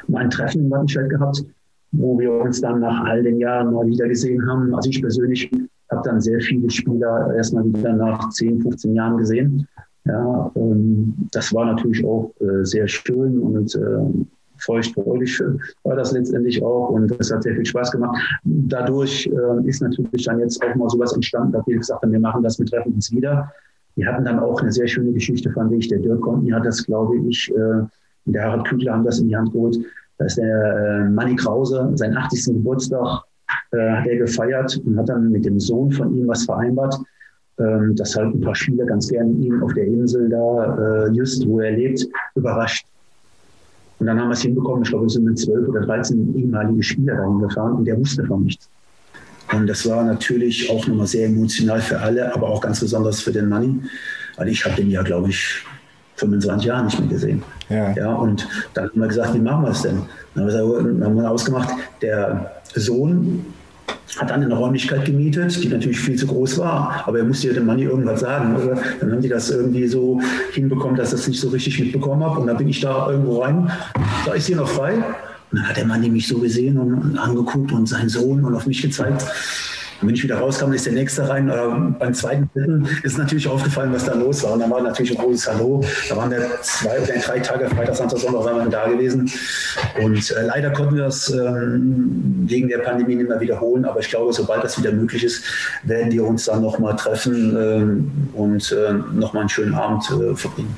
mal 0.08 0.24
ein 0.24 0.30
Treffen 0.30 0.62
in 0.62 0.70
Wattenscheid 0.70 1.10
gehabt, 1.10 1.44
wo 1.92 2.18
wir 2.18 2.32
uns 2.32 2.60
dann 2.60 2.80
nach 2.80 3.04
all 3.04 3.22
den 3.22 3.38
Jahren 3.38 3.72
mal 3.72 3.86
wieder 3.86 4.08
gesehen 4.08 4.46
haben. 4.48 4.74
Also 4.74 4.90
ich 4.90 5.00
persönlich 5.00 5.50
habe 5.90 6.02
dann 6.04 6.20
sehr 6.20 6.40
viele 6.40 6.70
Spieler 6.70 7.34
erstmal 7.36 7.64
wieder 7.64 7.92
nach 7.92 8.28
10, 8.30 8.62
15 8.62 8.94
Jahren 8.94 9.18
gesehen. 9.18 9.68
Ja, 10.04 10.50
ähm, 10.54 11.14
das 11.32 11.52
war 11.52 11.66
natürlich 11.66 12.04
auch 12.04 12.32
äh, 12.40 12.64
sehr 12.64 12.86
schön 12.86 13.38
und 13.38 13.74
äh, 13.74 14.24
feuchtfreudig 14.58 15.42
war 15.82 15.96
das 15.96 16.12
letztendlich 16.12 16.62
auch 16.62 16.90
und 16.90 17.08
das 17.18 17.30
hat 17.30 17.42
sehr 17.42 17.54
viel 17.54 17.66
Spaß 17.66 17.90
gemacht. 17.90 18.16
Dadurch 18.44 19.26
äh, 19.26 19.68
ist 19.68 19.82
natürlich 19.82 20.24
dann 20.24 20.38
jetzt 20.38 20.62
auch 20.62 20.74
mal 20.76 20.88
sowas 20.88 21.12
entstanden, 21.12 21.52
dass 21.52 21.66
wir 21.66 21.76
gesagt 21.76 22.02
haben, 22.02 22.12
wir 22.12 22.20
machen 22.20 22.42
das, 22.42 22.58
wir 22.58 22.66
treffen 22.66 22.94
uns 22.94 23.12
wieder. 23.12 23.52
Wir 23.96 24.06
hatten 24.06 24.24
dann 24.24 24.38
auch 24.38 24.60
eine 24.60 24.72
sehr 24.72 24.86
schöne 24.86 25.12
Geschichte, 25.12 25.50
fand 25.50 25.72
ich. 25.72 25.88
Der 25.88 25.98
Dirk 25.98 26.20
Conti 26.20 26.50
hat 26.50 26.64
das, 26.64 26.84
glaube 26.84 27.16
ich, 27.28 27.50
äh, 27.50 27.82
der 28.26 28.44
Harald 28.44 28.66
Kügler 28.66 28.92
haben 28.92 29.04
das 29.04 29.18
in 29.18 29.28
die 29.28 29.36
Hand 29.36 29.52
geholt. 29.52 29.78
Da 30.18 30.26
ist 30.26 30.36
der 30.36 31.04
äh, 31.06 31.08
Manni 31.08 31.36
Krause, 31.36 31.90
sein 31.94 32.16
80. 32.16 32.54
Geburtstag, 32.56 33.22
äh, 33.72 33.90
hat 33.90 34.06
er 34.06 34.16
gefeiert 34.16 34.80
und 34.84 34.98
hat 34.98 35.08
dann 35.08 35.30
mit 35.30 35.44
dem 35.44 35.58
Sohn 35.58 35.90
von 35.92 36.14
ihm 36.14 36.28
was 36.28 36.44
vereinbart, 36.44 36.96
ähm, 37.58 37.94
dass 37.96 38.16
halt 38.16 38.34
ein 38.34 38.40
paar 38.40 38.54
Spieler 38.54 38.84
ganz 38.84 39.08
gerne 39.08 39.30
ihn 39.32 39.62
auf 39.62 39.72
der 39.72 39.86
Insel 39.86 40.28
da, 40.28 41.06
äh, 41.06 41.10
just 41.12 41.46
wo 41.48 41.60
er 41.60 41.72
lebt, 41.72 42.06
überrascht. 42.34 42.86
Und 43.98 44.06
dann 44.06 44.20
haben 44.20 44.28
wir 44.28 44.34
es 44.34 44.42
hinbekommen, 44.42 44.82
ich 44.82 44.90
glaube, 44.90 45.06
es 45.06 45.14
sind 45.14 45.24
mit 45.24 45.38
zwölf 45.38 45.68
oder 45.68 45.80
13 45.80 46.34
ehemalige 46.36 46.82
Spieler 46.82 47.16
dahin 47.16 47.38
gefahren 47.38 47.72
und 47.74 47.86
der 47.86 47.98
wusste 47.98 48.24
von 48.26 48.42
nichts. 48.42 48.68
Und 49.52 49.66
das 49.66 49.88
war 49.88 50.02
natürlich 50.04 50.70
auch 50.70 50.86
nochmal 50.86 51.06
sehr 51.06 51.26
emotional 51.26 51.80
für 51.80 52.00
alle, 52.00 52.34
aber 52.34 52.48
auch 52.48 52.60
ganz 52.60 52.80
besonders 52.80 53.20
für 53.20 53.32
den 53.32 53.48
Manni. 53.48 53.80
Weil 54.36 54.48
ich 54.48 54.64
habe 54.64 54.76
den 54.76 54.90
ja, 54.90 55.02
glaube 55.02 55.30
ich, 55.30 55.62
25 56.16 56.66
Jahre 56.66 56.84
nicht 56.84 56.98
mehr 56.98 57.08
gesehen. 57.08 57.42
Ja. 57.68 57.92
ja. 57.92 58.14
und 58.14 58.46
dann 58.74 58.88
haben 58.88 59.00
wir 59.00 59.08
gesagt, 59.08 59.34
wie 59.34 59.38
machen 59.38 59.64
wir 59.64 59.70
es 59.70 59.82
denn? 59.82 60.02
Dann 60.34 60.50
haben 60.50 61.16
wir 61.16 61.30
ausgemacht, 61.30 61.68
der 62.02 62.52
Sohn 62.74 63.44
hat 64.18 64.30
dann 64.30 64.42
eine 64.42 64.54
Räumlichkeit 64.54 65.04
gemietet, 65.04 65.62
die 65.62 65.68
natürlich 65.68 65.98
viel 65.98 66.16
zu 66.16 66.26
groß 66.26 66.58
war, 66.58 67.02
aber 67.06 67.18
er 67.18 67.24
musste 67.24 67.48
ja 67.48 67.54
dem 67.54 67.66
Manni 67.66 67.82
irgendwas 67.82 68.20
sagen. 68.20 68.56
Oder? 68.56 68.78
Dann 69.00 69.12
haben 69.12 69.20
die 69.20 69.28
das 69.28 69.50
irgendwie 69.50 69.86
so 69.86 70.20
hinbekommen, 70.52 70.96
dass 70.96 71.08
ich 71.08 71.18
das 71.18 71.28
nicht 71.28 71.40
so 71.40 71.48
richtig 71.48 71.78
mitbekommen 71.80 72.24
habe. 72.24 72.40
Und 72.40 72.46
dann 72.46 72.56
bin 72.56 72.68
ich 72.68 72.80
da 72.80 73.10
irgendwo 73.10 73.42
rein, 73.42 73.70
da 74.24 74.32
ist 74.32 74.46
hier 74.46 74.56
noch 74.56 74.68
frei. 74.68 74.94
Und 75.50 75.58
dann 75.58 75.68
hat 75.68 75.76
der 75.76 75.86
Manni 75.86 76.08
mich 76.08 76.26
so 76.26 76.38
gesehen 76.38 76.78
und 76.78 77.18
angeguckt 77.18 77.72
und 77.72 77.88
seinen 77.88 78.08
Sohn 78.08 78.44
und 78.44 78.54
auf 78.54 78.66
mich 78.66 78.82
gezeigt. 78.82 79.24
Und 80.00 80.08
wenn 80.08 80.14
ich 80.14 80.22
wieder 80.22 80.38
rauskam, 80.38 80.72
ist 80.72 80.84
der 80.84 80.92
nächste 80.92 81.26
rein. 81.28 81.48
Äh, 81.48 81.54
beim 81.98 82.12
zweiten, 82.12 82.50
dritten 82.52 82.86
ist 83.02 83.16
natürlich 83.16 83.48
aufgefallen, 83.48 83.92
was 83.92 84.04
da 84.04 84.14
los 84.14 84.42
war. 84.42 84.52
Und 84.52 84.60
dann 84.60 84.70
war 84.70 84.82
natürlich 84.82 85.12
ein 85.12 85.24
großes 85.24 85.48
Hallo. 85.50 85.82
Da 86.08 86.16
waren 86.16 86.30
wir 86.30 86.50
zwei 86.60 87.00
oder 87.00 87.14
drei 87.18 87.38
Tage, 87.38 87.68
Freitag, 87.70 87.96
Samstag, 87.96 88.20
Sonntag 88.20 88.44
waren 88.44 88.64
wir 88.64 88.70
da 88.70 88.88
gewesen. 88.88 89.30
Und 90.02 90.30
äh, 90.30 90.42
leider 90.42 90.70
konnten 90.70 90.96
wir 90.96 91.04
das 91.04 91.30
ähm, 91.30 92.44
wegen 92.46 92.68
der 92.68 92.78
Pandemie 92.78 93.14
nicht 93.14 93.28
mehr 93.28 93.40
wiederholen. 93.40 93.86
Aber 93.86 94.00
ich 94.00 94.08
glaube, 94.08 94.32
sobald 94.32 94.64
das 94.64 94.78
wieder 94.78 94.92
möglich 94.92 95.24
ist, 95.24 95.44
werden 95.84 96.12
wir 96.12 96.24
uns 96.24 96.44
dann 96.44 96.60
nochmal 96.60 96.96
treffen 96.96 97.56
ähm, 97.58 98.10
und 98.34 98.72
äh, 98.72 98.92
nochmal 99.14 99.42
einen 99.42 99.48
schönen 99.48 99.74
Abend 99.74 100.04
äh, 100.10 100.34
verbringen. 100.34 100.76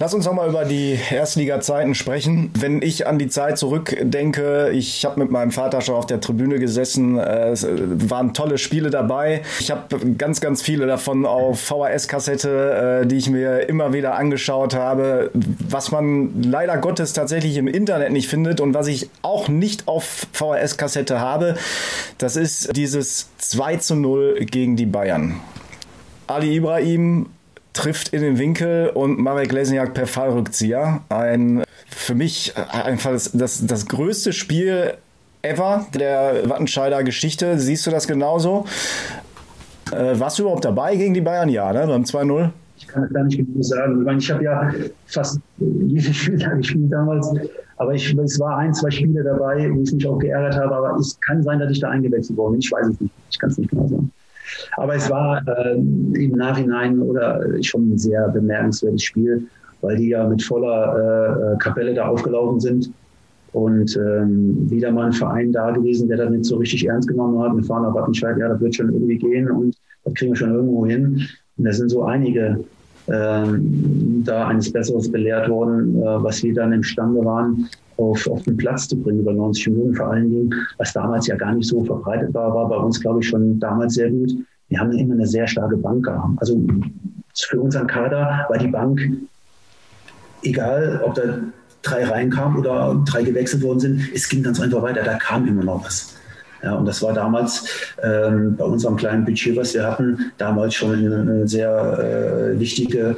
Lass 0.00 0.14
uns 0.14 0.26
nochmal 0.26 0.48
über 0.48 0.64
die 0.64 0.96
Erstliga-Zeiten 1.10 1.96
sprechen. 1.96 2.52
Wenn 2.56 2.82
ich 2.82 3.08
an 3.08 3.18
die 3.18 3.26
Zeit 3.26 3.58
zurückdenke, 3.58 4.70
ich 4.70 5.04
habe 5.04 5.18
mit 5.18 5.32
meinem 5.32 5.50
Vater 5.50 5.80
schon 5.80 5.96
auf 5.96 6.06
der 6.06 6.20
Tribüne 6.20 6.60
gesessen, 6.60 7.18
es 7.18 7.66
waren 7.66 8.32
tolle 8.32 8.58
Spiele 8.58 8.90
dabei. 8.90 9.42
Ich 9.58 9.72
habe 9.72 9.98
ganz, 10.16 10.40
ganz 10.40 10.62
viele 10.62 10.86
davon 10.86 11.26
auf 11.26 11.60
VHS-Kassette, 11.60 13.02
äh, 13.02 13.06
die 13.08 13.16
ich 13.16 13.28
mir 13.28 13.68
immer 13.68 13.92
wieder 13.92 14.14
angeschaut 14.14 14.72
habe. 14.72 15.32
Was 15.68 15.90
man 15.90 16.44
leider 16.44 16.76
Gottes 16.76 17.12
tatsächlich 17.12 17.56
im 17.56 17.66
Internet 17.66 18.12
nicht 18.12 18.28
findet 18.28 18.60
und 18.60 18.74
was 18.74 18.86
ich 18.86 19.10
auch 19.22 19.48
nicht 19.48 19.88
auf 19.88 20.28
VHS-Kassette 20.32 21.18
habe, 21.18 21.56
das 22.18 22.36
ist 22.36 22.76
dieses 22.76 23.30
2 23.38 23.76
zu 23.78 23.96
0 23.96 24.46
gegen 24.48 24.76
die 24.76 24.86
Bayern. 24.86 25.40
Ali 26.28 26.54
Ibrahim 26.54 27.26
trifft 27.78 28.08
in 28.08 28.22
den 28.22 28.38
Winkel 28.38 28.90
und 28.92 29.20
Marek 29.20 29.52
Lesniak 29.52 29.94
per 29.94 30.08
Fallrückzieher. 30.08 31.00
Ein 31.10 31.62
für 31.86 32.16
mich 32.16 32.52
einfach 32.56 33.12
das, 33.12 33.30
das, 33.32 33.64
das 33.66 33.86
größte 33.86 34.32
Spiel 34.32 34.94
ever 35.42 35.86
der 35.94 36.48
Wattenscheider 36.48 37.04
Geschichte. 37.04 37.56
Siehst 37.58 37.86
du 37.86 37.92
das 37.92 38.08
genauso? 38.08 38.64
Äh, 39.92 40.18
warst 40.18 40.38
du 40.38 40.42
überhaupt 40.42 40.64
dabei 40.64 40.96
gegen 40.96 41.14
die 41.14 41.20
Bayern? 41.20 41.48
Ja, 41.48 41.72
ne? 41.72 41.86
beim 41.86 42.02
2-0? 42.02 42.50
Ich 42.78 42.88
kann 42.88 43.04
es 43.04 43.12
gar 43.12 43.22
nicht 43.22 43.36
genau 43.36 43.62
sagen. 43.62 44.00
Ich 44.00 44.06
meine, 44.06 44.18
ich 44.18 44.30
habe 44.30 44.42
ja 44.42 44.72
fast 45.06 45.38
jedes 45.58 46.16
Spiel 46.16 46.38
gespielt 46.56 46.92
damals. 46.92 47.32
Aber 47.76 47.94
ich, 47.94 48.12
es 48.12 48.40
war 48.40 48.58
ein, 48.58 48.74
zwei 48.74 48.90
Spiele 48.90 49.22
dabei, 49.22 49.70
wo 49.72 49.82
ich 49.82 49.92
mich 49.92 50.06
auch 50.06 50.18
geärgert 50.18 50.56
habe. 50.56 50.74
Aber 50.74 50.96
es 50.98 51.18
kann 51.20 51.44
sein, 51.44 51.60
dass 51.60 51.70
ich 51.70 51.78
da 51.78 51.90
eingewechselt 51.90 52.36
worden 52.36 52.54
bin. 52.54 52.60
Ich 52.60 52.72
weiß 52.72 52.88
es 52.88 53.00
nicht. 53.00 53.14
Ich 53.30 53.38
kann 53.38 53.50
es 53.50 53.58
nicht 53.58 53.70
genau 53.70 53.86
sagen. 53.86 54.10
Aber 54.76 54.94
es 54.94 55.08
war 55.10 55.42
äh, 55.46 55.74
im 55.74 56.32
Nachhinein 56.32 57.00
oder 57.00 57.42
schon 57.62 57.92
ein 57.92 57.98
sehr 57.98 58.28
bemerkenswertes 58.28 59.02
Spiel, 59.02 59.46
weil 59.80 59.96
die 59.96 60.08
ja 60.08 60.26
mit 60.26 60.42
voller 60.42 61.54
äh, 61.54 61.58
Kapelle 61.58 61.94
da 61.94 62.08
aufgelaufen 62.08 62.60
sind. 62.60 62.90
Und 63.52 63.96
ähm, 63.96 64.70
wieder 64.70 64.90
mal 64.92 65.06
ein 65.06 65.12
Verein 65.12 65.52
da 65.52 65.70
gewesen, 65.70 66.06
der 66.08 66.18
das 66.18 66.30
nicht 66.30 66.44
so 66.44 66.56
richtig 66.58 66.86
ernst 66.86 67.08
genommen 67.08 67.40
hat. 67.40 67.56
Wir 67.56 67.64
fahren 67.64 67.82
nach 67.82 67.94
Wattenscheid, 67.94 68.36
ja, 68.36 68.48
das 68.48 68.60
wird 68.60 68.74
schon 68.74 68.92
irgendwie 68.92 69.16
gehen 69.16 69.50
und 69.50 69.74
das 70.04 70.14
kriegen 70.14 70.32
wir 70.32 70.36
schon 70.36 70.54
irgendwo 70.54 70.86
hin. 70.86 71.26
Und 71.56 71.64
da 71.64 71.72
sind 71.72 71.88
so 71.88 72.04
einige 72.04 72.62
ähm, 73.10 74.22
da 74.24 74.48
eines 74.48 74.70
Besseres 74.70 75.10
belehrt 75.10 75.48
worden, 75.48 75.96
äh, 75.96 76.22
was 76.22 76.42
wir 76.42 76.54
dann 76.54 76.72
imstande 76.72 77.24
waren, 77.24 77.68
auf, 77.98 78.26
auf 78.28 78.42
den 78.44 78.56
Platz 78.56 78.88
zu 78.88 78.96
bringen 78.96 79.20
über 79.20 79.32
90 79.32 79.68
Minuten 79.68 79.94
vor 79.94 80.08
allen 80.08 80.30
Dingen, 80.30 80.54
was 80.78 80.92
damals 80.92 81.26
ja 81.26 81.36
gar 81.36 81.52
nicht 81.52 81.68
so 81.68 81.84
verbreitet 81.84 82.32
war, 82.32 82.54
war 82.54 82.68
bei 82.68 82.76
uns, 82.76 83.00
glaube 83.00 83.20
ich, 83.20 83.28
schon 83.28 83.58
damals 83.58 83.94
sehr 83.94 84.10
gut. 84.10 84.32
Wir 84.68 84.80
haben 84.80 84.92
immer 84.92 85.14
eine 85.14 85.26
sehr 85.26 85.46
starke 85.46 85.76
Bank 85.76 86.04
gehabt. 86.04 86.34
Also 86.38 86.60
für 87.34 87.60
unseren 87.60 87.86
Kader 87.86 88.46
war 88.48 88.58
die 88.58 88.68
Bank, 88.68 89.00
egal 90.42 91.02
ob 91.04 91.14
da 91.14 91.22
drei 91.82 92.04
reinkamen 92.04 92.58
oder 92.58 93.02
drei 93.04 93.22
gewechselt 93.22 93.62
worden 93.62 93.80
sind, 93.80 94.00
es 94.14 94.28
ging 94.28 94.42
ganz 94.42 94.60
einfach 94.60 94.82
weiter, 94.82 95.02
da 95.02 95.14
kam 95.14 95.46
immer 95.46 95.64
noch 95.64 95.84
was. 95.84 96.14
Ja, 96.62 96.74
und 96.74 96.86
das 96.86 97.02
war 97.02 97.12
damals 97.12 97.94
ähm, 98.02 98.56
bei 98.56 98.64
unserem 98.64 98.96
kleinen 98.96 99.24
Budget, 99.24 99.56
was 99.56 99.74
wir 99.74 99.84
hatten, 99.84 100.32
damals 100.38 100.74
schon 100.74 100.94
eine, 100.94 101.20
eine 101.20 101.48
sehr 101.48 102.52
äh, 102.52 102.58
wichtige 102.58 103.16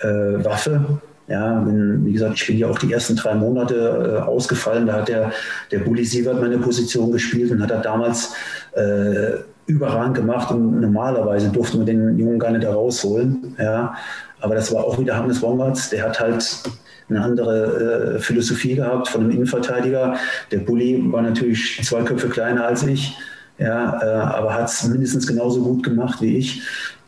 äh, 0.00 0.44
Waffe, 0.44 1.00
ja, 1.30 1.64
wenn, 1.64 2.04
wie 2.04 2.12
gesagt, 2.12 2.34
ich 2.34 2.46
bin 2.48 2.58
ja 2.58 2.66
auch 2.66 2.78
die 2.78 2.92
ersten 2.92 3.14
drei 3.14 3.34
Monate 3.34 4.18
äh, 4.18 4.22
ausgefallen. 4.22 4.86
Da 4.86 4.94
hat 4.94 5.08
der, 5.08 5.30
der 5.70 5.78
Bulli 5.78 6.04
Sievert 6.04 6.40
meine 6.40 6.58
Position 6.58 7.12
gespielt 7.12 7.52
und 7.52 7.62
hat 7.62 7.70
er 7.70 7.80
damals 7.80 8.34
äh, 8.72 9.38
überragend 9.66 10.16
gemacht. 10.16 10.50
Und 10.50 10.80
normalerweise 10.80 11.48
durften 11.50 11.78
wir 11.78 11.86
den 11.86 12.18
Jungen 12.18 12.40
gar 12.40 12.50
nicht 12.50 12.64
da 12.64 12.72
rausholen. 12.72 13.54
Ja. 13.58 13.94
Aber 14.40 14.56
das 14.56 14.74
war 14.74 14.82
auch 14.84 14.98
wieder 14.98 15.16
Hannes 15.16 15.40
Wongertz. 15.40 15.90
Der 15.90 16.02
hat 16.02 16.18
halt 16.18 16.62
eine 17.08 17.22
andere 17.22 18.16
äh, 18.16 18.18
Philosophie 18.18 18.74
gehabt 18.74 19.08
von 19.08 19.22
einem 19.22 19.30
Innenverteidiger. 19.30 20.16
Der 20.50 20.58
Bulli 20.58 21.00
war 21.12 21.22
natürlich 21.22 21.80
zwei 21.84 22.02
Köpfe 22.02 22.28
kleiner 22.28 22.66
als 22.66 22.82
ich. 22.82 23.16
Ja, 23.60 24.00
äh, 24.02 24.06
aber 24.06 24.54
hat 24.54 24.70
es 24.70 24.84
mindestens 24.84 25.26
genauso 25.26 25.62
gut 25.62 25.82
gemacht 25.82 26.22
wie 26.22 26.38
ich. 26.38 26.62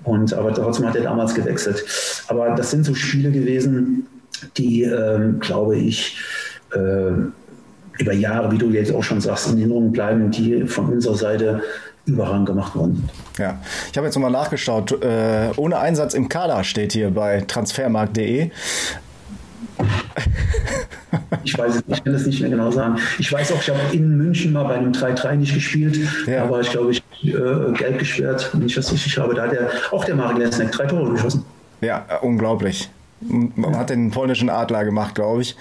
Und, 0.04 0.34
aber 0.34 0.52
trotzdem 0.52 0.86
hat 0.86 0.96
er 0.96 1.02
damals 1.02 1.34
gewechselt. 1.34 1.82
Aber 2.28 2.50
das 2.50 2.70
sind 2.70 2.84
so 2.84 2.94
Spiele 2.94 3.30
gewesen, 3.30 4.06
die, 4.56 4.82
ähm, 4.82 5.40
glaube 5.40 5.76
ich, 5.76 6.18
äh, 6.74 7.12
über 7.98 8.12
Jahre, 8.12 8.50
wie 8.52 8.58
du 8.58 8.68
jetzt 8.70 8.92
auch 8.92 9.02
schon 9.02 9.20
sagst, 9.20 9.50
in 9.50 9.58
Erinnerung 9.58 9.92
bleiben, 9.92 10.30
die 10.30 10.66
von 10.66 10.92
unserer 10.92 11.14
Seite 11.14 11.62
überragend 12.04 12.46
gemacht 12.46 12.74
worden. 12.74 13.08
Ja, 13.38 13.60
ich 13.90 13.96
habe 13.96 14.06
jetzt 14.06 14.14
nochmal 14.16 14.32
nachgeschaut. 14.32 14.92
Äh, 15.02 15.50
ohne 15.56 15.78
Einsatz 15.78 16.14
im 16.14 16.28
Kader 16.28 16.64
steht 16.64 16.92
hier 16.92 17.10
bei 17.10 17.42
transfermarkt.de. 17.42 18.50
Ich 21.44 21.58
weiß 21.58 21.76
es, 21.76 21.82
ich 21.88 22.04
kann 22.04 22.12
das 22.12 22.24
nicht 22.26 22.40
mehr 22.40 22.50
genau 22.50 22.70
sagen. 22.70 22.98
Ich 23.18 23.30
weiß 23.32 23.52
auch, 23.52 23.60
ich 23.60 23.68
habe 23.68 23.80
in 23.92 24.16
München 24.16 24.52
mal 24.52 24.64
bei 24.64 24.74
einem 24.76 24.92
3-3 24.92 25.34
nicht 25.36 25.54
gespielt. 25.54 25.98
Ja. 26.26 26.44
Da 26.44 26.50
war 26.50 26.60
ich, 26.60 26.70
glaube 26.70 26.92
ich, 26.92 27.02
äh, 27.24 27.72
gelb 27.72 27.98
gesperrt, 27.98 28.50
wenn 28.52 28.64
ich 28.64 28.74
das 28.74 28.92
richtig 28.92 29.18
habe. 29.18 29.34
Da 29.34 29.42
hat 29.42 29.52
der, 29.52 29.70
auch 29.90 30.04
der 30.04 30.14
Marek 30.14 30.38
Lesnek 30.38 30.72
drei 30.72 30.86
Tore 30.86 31.12
geschossen. 31.12 31.44
Ja, 31.80 32.04
unglaublich. 32.22 32.88
Man 33.20 33.76
hat 33.76 33.90
den 33.90 34.10
polnischen 34.10 34.50
Adler 34.50 34.84
gemacht, 34.84 35.14
glaube 35.14 35.42
ich. 35.42 35.56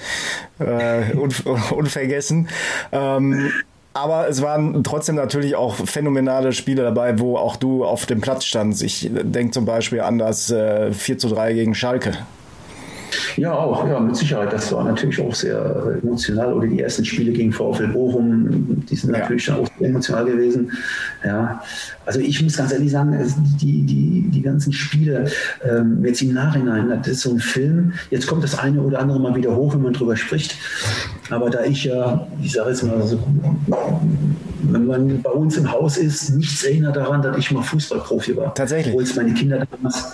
Äh, 0.59 1.13
unvergessen. 1.71 2.47
Ähm, 2.91 3.51
aber 3.93 4.29
es 4.29 4.41
waren 4.41 4.83
trotzdem 4.83 5.15
natürlich 5.15 5.55
auch 5.55 5.75
phänomenale 5.75 6.53
Spiele 6.53 6.83
dabei, 6.83 7.19
wo 7.19 7.37
auch 7.37 7.57
du 7.57 7.83
auf 7.83 8.05
dem 8.05 8.21
Platz 8.21 8.45
standst. 8.45 8.81
Ich 8.83 9.09
denke 9.11 9.51
zum 9.51 9.65
Beispiel 9.65 9.99
an 10.01 10.17
das 10.17 10.49
äh, 10.49 10.93
4 10.93 11.17
zu 11.17 11.27
3 11.29 11.53
gegen 11.53 11.75
Schalke. 11.75 12.13
Ja, 13.37 13.53
auch, 13.53 13.87
ja, 13.87 13.99
mit 13.99 14.15
Sicherheit. 14.15 14.53
Das 14.53 14.71
war 14.71 14.83
natürlich 14.83 15.19
auch 15.21 15.33
sehr 15.33 15.99
emotional. 16.01 16.53
Oder 16.53 16.67
die 16.67 16.81
ersten 16.81 17.05
Spiele 17.05 17.31
gegen 17.31 17.51
VfL 17.51 17.87
Bochum, 17.87 18.85
die 18.89 18.95
sind 18.95 19.13
ja. 19.13 19.19
natürlich 19.19 19.51
auch 19.51 19.67
sehr 19.79 19.89
emotional 19.89 20.25
gewesen. 20.25 20.71
Ja, 21.23 21.61
also 22.05 22.19
ich 22.19 22.41
muss 22.41 22.57
ganz 22.57 22.71
ehrlich 22.71 22.91
sagen, 22.91 23.17
die, 23.61 23.83
die, 23.83 24.29
die 24.29 24.41
ganzen 24.41 24.73
Spiele, 24.73 25.29
ähm, 25.63 26.03
jetzt 26.03 26.21
im 26.21 26.33
Nachhinein, 26.33 26.89
das 26.89 27.07
ist 27.07 27.21
so 27.21 27.31
ein 27.31 27.39
Film. 27.39 27.93
Jetzt 28.09 28.27
kommt 28.27 28.43
das 28.43 28.57
eine 28.57 28.81
oder 28.81 28.99
andere 28.99 29.19
mal 29.19 29.35
wieder 29.35 29.55
hoch, 29.55 29.73
wenn 29.73 29.81
man 29.81 29.93
drüber 29.93 30.15
spricht. 30.15 30.55
Aber 31.29 31.49
da 31.49 31.63
ich 31.63 31.83
ja, 31.83 32.27
ich 32.41 32.51
sage 32.51 32.69
jetzt 32.69 32.83
mal 32.83 33.01
so, 33.03 33.19
wenn 34.63 34.85
man 34.85 35.21
bei 35.21 35.31
uns 35.31 35.57
im 35.57 35.71
Haus 35.71 35.97
ist, 35.97 36.31
nichts 36.31 36.63
erinnert 36.63 36.95
daran, 36.95 37.21
dass 37.21 37.37
ich 37.37 37.51
mal 37.51 37.63
Fußballprofi 37.63 38.35
war. 38.37 38.53
Tatsächlich. 38.53 38.93
Obwohl 38.93 39.03
es 39.03 39.15
meine 39.15 39.33
Kinder 39.33 39.65
damals 39.71 40.13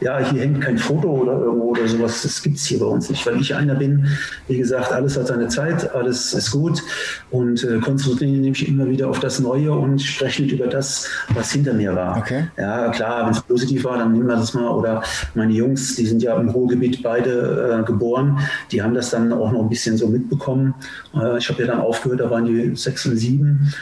ja, 0.00 0.18
hier 0.18 0.42
hängt 0.42 0.60
kein 0.60 0.78
Foto 0.78 1.08
oder 1.08 1.32
irgendwo 1.38 1.70
oder 1.70 1.88
sowas. 1.88 2.22
Das 2.22 2.42
gibt 2.42 2.56
es 2.56 2.66
hier 2.66 2.78
bei 2.78 2.86
uns 2.86 3.08
nicht, 3.10 3.24
weil 3.26 3.40
ich 3.40 3.54
einer 3.54 3.74
bin. 3.74 4.06
Wie 4.48 4.58
gesagt, 4.58 4.92
alles 4.92 5.16
hat 5.16 5.28
seine 5.28 5.48
Zeit, 5.48 5.94
alles 5.94 6.34
ist 6.34 6.50
gut 6.50 6.82
und 7.30 7.64
äh, 7.64 7.78
konzentriere 7.78 8.30
mich 8.30 8.68
immer 8.68 8.88
wieder 8.88 9.08
auf 9.08 9.20
das 9.20 9.40
Neue 9.40 9.72
und 9.72 10.00
spreche 10.00 10.42
nicht 10.42 10.52
über 10.52 10.66
das, 10.66 11.08
was 11.34 11.52
hinter 11.52 11.72
mir 11.72 11.94
war. 11.94 12.18
Okay. 12.18 12.44
Ja, 12.56 12.90
klar, 12.90 13.26
wenn 13.26 13.32
es 13.32 13.40
positiv 13.40 13.84
war, 13.84 13.98
dann 13.98 14.12
nehmen 14.12 14.28
wir 14.28 14.36
das 14.36 14.54
mal. 14.54 14.68
Oder 14.68 15.02
meine 15.34 15.52
Jungs, 15.52 15.96
die 15.96 16.06
sind 16.06 16.22
ja 16.22 16.38
im 16.38 16.48
Ruhrgebiet 16.48 17.02
beide 17.02 17.80
äh, 17.80 17.84
geboren, 17.84 18.38
die 18.70 18.82
haben 18.82 18.94
das 18.94 19.10
dann 19.10 19.32
auch 19.32 19.52
noch 19.52 19.62
ein 19.62 19.68
bisschen 19.68 19.96
so 19.96 20.08
mitbekommen. 20.08 20.74
Äh, 21.14 21.38
ich 21.38 21.48
habe 21.48 21.62
ja 21.62 21.68
dann 21.68 21.80
aufgehört, 21.80 22.20
da 22.20 22.30
waren 22.30 22.44
die 22.44 22.76
sechs 22.76 23.06
und 23.06 23.16
sieben. 23.16 23.72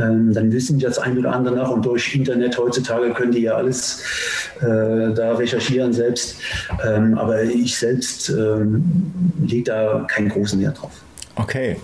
Ähm, 0.00 0.32
dann 0.32 0.52
wissen 0.52 0.78
die 0.78 0.84
das 0.84 0.98
ein 0.98 1.18
oder 1.18 1.32
andere 1.32 1.56
nach 1.56 1.70
und 1.70 1.84
durch 1.84 2.14
Internet 2.14 2.58
heutzutage 2.58 3.12
können 3.12 3.32
die 3.32 3.42
ja 3.42 3.54
alles 3.54 4.02
äh, 4.60 5.12
da 5.14 5.34
recherchieren 5.34 5.71
recherchieren 5.72 5.92
selbst. 5.92 6.36
Ähm, 6.84 7.18
aber 7.18 7.42
ich 7.42 7.76
selbst 7.76 8.28
ähm, 8.28 8.84
lege 9.44 9.64
da 9.64 10.06
keinen 10.08 10.28
großen 10.28 10.60
Wert 10.60 10.80
drauf. 10.80 10.92
Okay. 11.36 11.76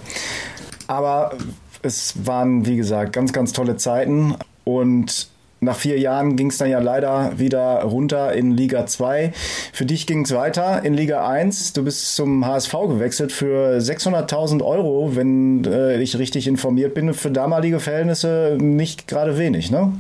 Aber 0.87 1.37
es 1.83 2.15
waren, 2.25 2.67
wie 2.67 2.77
gesagt, 2.77 3.13
ganz, 3.13 3.33
ganz 3.33 3.53
tolle 3.53 3.77
Zeiten 3.77 4.35
und 4.65 5.29
nach 5.61 5.77
vier 5.77 5.99
Jahren 5.99 6.37
ging 6.37 6.51
es 6.51 6.59
dann 6.59 6.71
ja 6.71 6.79
leider 6.79 7.37
wieder 7.37 7.83
runter 7.83 8.33
in 8.33 8.53
Liga 8.53 8.87
2. 8.87 9.33
Für 9.73 9.87
dich 9.87 10.07
ging 10.07 10.25
es 10.25 10.33
weiter 10.33 10.85
in 10.85 10.95
Liga 10.95 11.29
1. 11.29 11.73
Du 11.73 11.83
bist 11.83 12.15
zum 12.15 12.47
HSV 12.47 12.73
gewechselt 12.89 13.33
für 13.33 13.79
600.000 13.79 14.63
Euro, 14.63 15.17
wenn 15.17 15.65
äh, 15.65 16.01
ich 16.01 16.17
richtig 16.17 16.47
informiert 16.47 16.95
bin. 16.95 17.13
Für 17.13 17.33
damalige 17.33 17.81
Verhältnisse 17.81 18.57
nicht 18.61 19.09
gerade 19.09 19.37
wenig, 19.37 19.73
ne? 19.73 19.93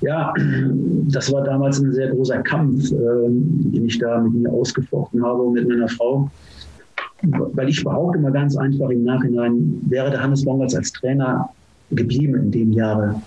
Ja, 0.00 0.32
das 1.08 1.32
war 1.32 1.44
damals 1.44 1.80
ein 1.80 1.92
sehr 1.92 2.10
großer 2.10 2.42
Kampf, 2.42 2.90
ähm, 2.90 3.72
den 3.72 3.86
ich 3.86 3.98
da 3.98 4.20
mit 4.20 4.34
mir 4.34 4.50
ausgefochten 4.50 5.24
habe 5.24 5.50
mit 5.50 5.68
meiner 5.68 5.88
Frau. 5.88 6.30
Weil 7.22 7.68
ich 7.68 7.82
behaupte 7.82 8.18
mal 8.18 8.32
ganz 8.32 8.56
einfach 8.56 8.90
im 8.90 9.04
Nachhinein, 9.04 9.80
wäre 9.88 10.10
der 10.10 10.22
Hannes 10.22 10.44
Bongertz 10.44 10.74
als 10.74 10.92
Trainer 10.92 11.48
geblieben 11.90 12.34
in 12.34 12.50
dem 12.50 12.72
Jahre, 12.72 13.20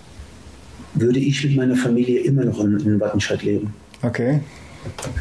würde 0.94 1.18
ich 1.18 1.42
mit 1.44 1.56
meiner 1.56 1.76
Familie 1.76 2.20
immer 2.20 2.44
noch 2.44 2.62
in, 2.62 2.78
in 2.80 3.00
Wattenscheid 3.00 3.42
leben. 3.42 3.74
Okay. 4.02 4.40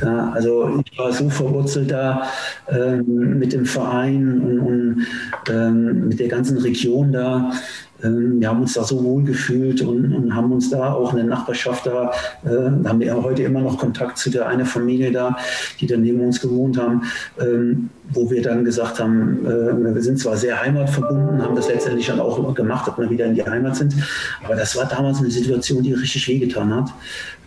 Ja, 0.01 0.31
also 0.33 0.81
ich 0.85 0.97
war 0.97 1.11
so 1.11 1.29
verwurzelt 1.29 1.91
da 1.91 2.23
ähm, 2.69 3.39
mit 3.39 3.53
dem 3.53 3.65
Verein 3.65 4.39
und, 4.39 4.59
und 4.59 5.07
ähm, 5.49 6.07
mit 6.07 6.19
der 6.19 6.27
ganzen 6.27 6.57
Region 6.59 7.11
da. 7.11 7.51
Ähm, 8.03 8.39
wir 8.39 8.49
haben 8.49 8.61
uns 8.61 8.73
da 8.73 8.83
so 8.83 9.03
wohl 9.03 9.23
gefühlt 9.23 9.81
und, 9.81 10.13
und, 10.13 10.35
haben 10.35 10.51
uns 10.51 10.69
da 10.69 10.93
auch 10.93 11.11
in 11.11 11.17
der 11.17 11.25
Nachbarschaft 11.25 11.85
da, 11.85 12.11
äh, 12.45 12.87
haben 12.87 12.99
wir 12.99 13.23
heute 13.23 13.43
immer 13.43 13.61
noch 13.61 13.77
Kontakt 13.77 14.17
zu 14.17 14.29
der 14.29 14.47
eine 14.47 14.65
Familie 14.65 15.11
da, 15.11 15.35
die 15.79 15.87
da 15.87 15.97
neben 15.97 16.21
uns 16.21 16.39
gewohnt 16.39 16.77
haben, 16.77 17.03
ähm, 17.39 17.89
wo 18.09 18.29
wir 18.29 18.41
dann 18.41 18.63
gesagt 18.63 18.99
haben, 18.99 19.45
äh, 19.45 19.95
wir 19.95 20.01
sind 20.01 20.19
zwar 20.19 20.37
sehr 20.37 20.61
heimatverbunden, 20.61 21.41
haben 21.41 21.55
das 21.55 21.67
letztendlich 21.67 22.07
dann 22.07 22.19
auch 22.19 22.53
gemacht, 22.53 22.87
dass 22.87 22.97
wir 22.97 23.09
wieder 23.09 23.25
in 23.25 23.35
die 23.35 23.43
Heimat 23.43 23.75
sind, 23.75 23.93
aber 24.43 24.55
das 24.55 24.75
war 24.75 24.85
damals 24.85 25.19
eine 25.19 25.31
Situation, 25.31 25.81
die 25.83 25.93
richtig 25.93 26.27
wehgetan 26.27 26.73
hat. 26.73 26.93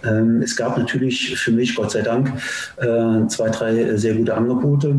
Ähm, 0.03 0.41
es 0.43 0.57
gab 0.57 0.79
natürlich 0.79 1.37
für 1.39 1.53
mich, 1.53 1.75
Gott 1.75 1.91
sei 1.93 2.03
Dank, 2.03 2.33
äh, 2.79 3.27
zwei, 3.29 3.51
drei 3.51 3.97
sehr 3.97 4.15
gute 4.15 4.35
Angebote 4.35 4.95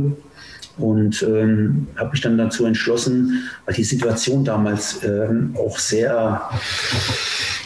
und 0.81 1.21
ähm, 1.23 1.87
habe 1.95 2.11
mich 2.11 2.21
dann 2.21 2.37
dazu 2.37 2.65
entschlossen, 2.65 3.43
weil 3.65 3.75
die 3.75 3.83
Situation 3.83 4.43
damals 4.43 5.03
ähm, 5.03 5.55
auch 5.57 5.77
sehr 5.77 6.41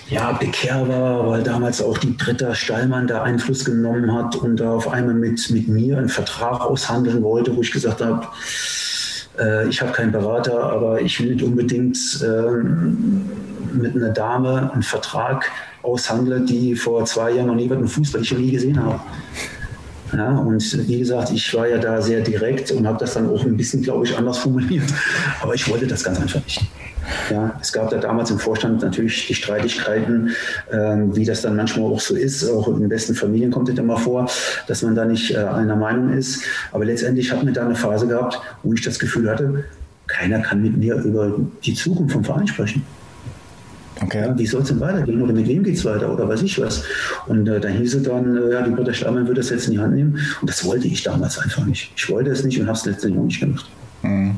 ja, 0.09 0.33
prekär 0.33 0.87
war, 0.87 1.27
weil 1.29 1.43
damals 1.43 1.81
auch 1.81 1.97
die 1.97 2.11
Britta 2.11 2.53
Stallmann 2.53 3.07
da 3.07 3.23
Einfluss 3.23 3.65
genommen 3.65 4.13
hat 4.13 4.35
und 4.35 4.57
da 4.57 4.71
auf 4.71 4.87
einmal 4.87 5.15
mit, 5.15 5.49
mit 5.49 5.67
mir 5.67 5.97
einen 5.97 6.09
Vertrag 6.09 6.61
aushandeln 6.61 7.23
wollte, 7.23 7.55
wo 7.55 7.61
ich 7.61 7.71
gesagt 7.71 8.01
habe, 8.01 8.27
äh, 9.39 9.67
ich 9.67 9.81
habe 9.81 9.91
keinen 9.91 10.11
Berater, 10.11 10.61
aber 10.61 11.01
ich 11.01 11.19
will 11.19 11.33
nicht 11.33 11.43
unbedingt 11.43 11.97
äh, 12.23 12.63
mit 13.73 13.95
einer 13.95 14.09
Dame 14.09 14.71
einen 14.71 14.83
Vertrag 14.83 15.51
aushandeln, 15.81 16.45
die 16.45 16.75
vor 16.75 17.05
zwei 17.05 17.31
Jahren 17.31 17.47
noch 17.47 17.55
nie 17.55 17.65
im 17.65 17.87
Fußball 17.87 18.21
ich 18.21 18.31
nie 18.37 18.51
gesehen 18.51 18.81
habe. 18.81 18.99
Ja, 20.15 20.37
und 20.37 20.87
wie 20.87 20.99
gesagt, 20.99 21.31
ich 21.31 21.53
war 21.53 21.67
ja 21.67 21.77
da 21.77 22.01
sehr 22.01 22.21
direkt 22.21 22.71
und 22.71 22.87
habe 22.87 22.97
das 22.99 23.15
dann 23.15 23.29
auch 23.29 23.43
ein 23.43 23.57
bisschen, 23.57 23.81
glaube 23.81 24.05
ich, 24.05 24.17
anders 24.17 24.37
formuliert. 24.37 24.85
Aber 25.41 25.53
ich 25.55 25.69
wollte 25.69 25.87
das 25.87 26.03
ganz 26.03 26.21
einfach 26.21 26.41
nicht. 26.43 26.61
Ja, 27.29 27.53
es 27.61 27.73
gab 27.73 27.89
da 27.89 27.97
damals 27.97 28.31
im 28.31 28.39
Vorstand 28.39 28.81
natürlich 28.81 29.27
die 29.27 29.35
Streitigkeiten, 29.35 30.31
ähm, 30.71 31.15
wie 31.15 31.25
das 31.25 31.41
dann 31.41 31.55
manchmal 31.55 31.91
auch 31.91 31.99
so 31.99 32.15
ist. 32.15 32.49
Auch 32.49 32.67
in 32.69 32.79
den 32.79 32.89
besten 32.89 33.13
Familien 33.13 33.51
kommt 33.51 33.69
es 33.69 33.77
immer 33.77 33.97
vor, 33.97 34.29
dass 34.67 34.81
man 34.83 34.95
da 34.95 35.05
nicht 35.05 35.31
äh, 35.31 35.37
einer 35.37 35.75
Meinung 35.75 36.13
ist. 36.13 36.41
Aber 36.71 36.85
letztendlich 36.85 37.31
hat 37.31 37.43
mir 37.43 37.51
da 37.51 37.65
eine 37.65 37.75
Phase 37.75 38.07
gehabt, 38.07 38.39
wo 38.63 38.73
ich 38.73 38.81
das 38.81 38.97
Gefühl 38.97 39.29
hatte, 39.29 39.65
keiner 40.07 40.39
kann 40.39 40.61
mit 40.61 40.77
mir 40.77 40.95
über 40.95 41.35
die 41.63 41.73
Zukunft 41.73 42.13
vom 42.13 42.23
Verein 42.23 42.47
sprechen. 42.47 42.83
Okay. 44.01 44.21
Ja, 44.21 44.37
wie 44.37 44.45
soll 44.45 44.61
es 44.61 44.67
denn 44.67 44.79
weitergehen 44.79 45.21
oder 45.21 45.33
mit 45.33 45.47
wem 45.47 45.63
geht 45.63 45.75
es 45.75 45.85
weiter 45.85 46.11
oder 46.11 46.27
weiß 46.27 46.41
ich 46.41 46.59
was. 46.59 46.83
Und 47.27 47.47
äh, 47.47 47.59
dann 47.59 47.73
hieß 47.73 47.95
es 47.95 48.03
dann, 48.03 48.35
äh, 48.35 48.53
ja, 48.53 48.61
die 48.61 48.71
Britta 48.71 48.93
Schlammer 48.93 49.21
würde 49.21 49.35
das 49.35 49.49
jetzt 49.49 49.67
in 49.67 49.73
die 49.73 49.79
Hand 49.79 49.95
nehmen. 49.95 50.19
Und 50.41 50.49
das 50.49 50.65
wollte 50.65 50.87
ich 50.87 51.03
damals 51.03 51.39
einfach 51.39 51.65
nicht. 51.65 51.91
Ich 51.95 52.09
wollte 52.09 52.29
es 52.29 52.43
nicht 52.43 52.59
und 52.59 52.67
habe 52.67 52.77
es 52.77 52.85
letztendlich 52.85 53.19
auch 53.19 53.25
nicht 53.25 53.39
gemacht. 53.39 53.69
Mhm. 54.01 54.35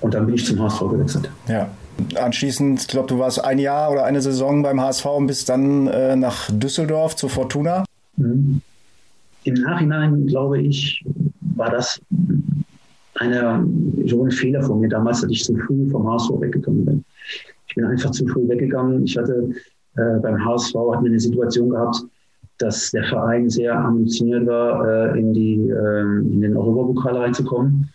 Und 0.00 0.14
dann 0.14 0.26
bin 0.26 0.34
ich 0.34 0.44
zum 0.44 0.60
HSV 0.60 0.80
gewechselt. 0.90 1.30
Ja. 1.48 1.68
Anschließend, 2.16 2.80
ich 2.80 2.88
glaube, 2.88 3.08
du 3.08 3.18
warst 3.18 3.44
ein 3.44 3.58
Jahr 3.58 3.92
oder 3.92 4.04
eine 4.04 4.20
Saison 4.20 4.62
beim 4.62 4.80
HSV 4.80 5.04
und 5.06 5.26
bist 5.26 5.48
dann 5.48 5.86
äh, 5.86 6.16
nach 6.16 6.50
Düsseldorf 6.50 7.14
zu 7.16 7.28
Fortuna. 7.28 7.84
Mhm. 8.16 8.60
Im 9.44 9.54
Nachhinein, 9.54 10.26
glaube 10.26 10.60
ich, 10.60 11.04
war 11.56 11.70
das 11.70 12.00
eine, 13.16 13.64
so 14.06 14.24
ein 14.24 14.30
Fehler 14.30 14.62
von 14.62 14.80
mir 14.80 14.88
damals, 14.88 15.20
dass 15.20 15.30
ich 15.30 15.44
zu 15.44 15.56
früh 15.56 15.90
vom 15.90 16.10
HSV 16.10 16.30
weggekommen 16.40 16.84
bin. 16.84 17.04
Ich 17.72 17.76
bin 17.76 17.86
einfach 17.86 18.10
zu 18.10 18.26
früh 18.26 18.46
weggegangen. 18.48 19.02
Ich 19.04 19.16
hatte 19.16 19.48
äh, 19.96 20.18
beim 20.20 20.44
HSV 20.44 20.74
hatten 20.74 21.04
wir 21.04 21.10
eine 21.10 21.18
Situation 21.18 21.70
gehabt, 21.70 22.04
dass 22.58 22.90
der 22.90 23.04
Verein 23.04 23.48
sehr 23.48 23.74
ambitioniert 23.74 24.46
war, 24.46 25.14
äh, 25.14 25.18
in, 25.18 25.32
die, 25.32 25.70
äh, 25.70 26.00
in 26.02 26.42
den 26.42 26.54
Europapokal 26.54 27.16
reinzukommen. 27.16 27.88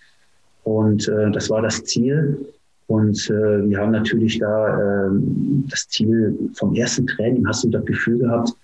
Und 0.64 1.08
äh, 1.10 1.30
das 1.30 1.52
war 1.52 1.62
das 1.62 1.84
Ziel. 1.84 2.44
Und 2.88 3.30
äh, 3.30 3.70
wir 3.70 3.78
haben 3.78 3.92
natürlich 3.92 4.40
da 4.40 5.06
ähm, 5.06 5.64
das 5.70 5.88
Ziel 5.90 6.36
vom 6.54 6.74
ersten 6.74 7.06
Training, 7.06 7.48
hast 7.48 7.64
du 7.64 7.70
das 7.70 7.86
Gefühl 7.86 8.18
gehabt, 8.18 8.56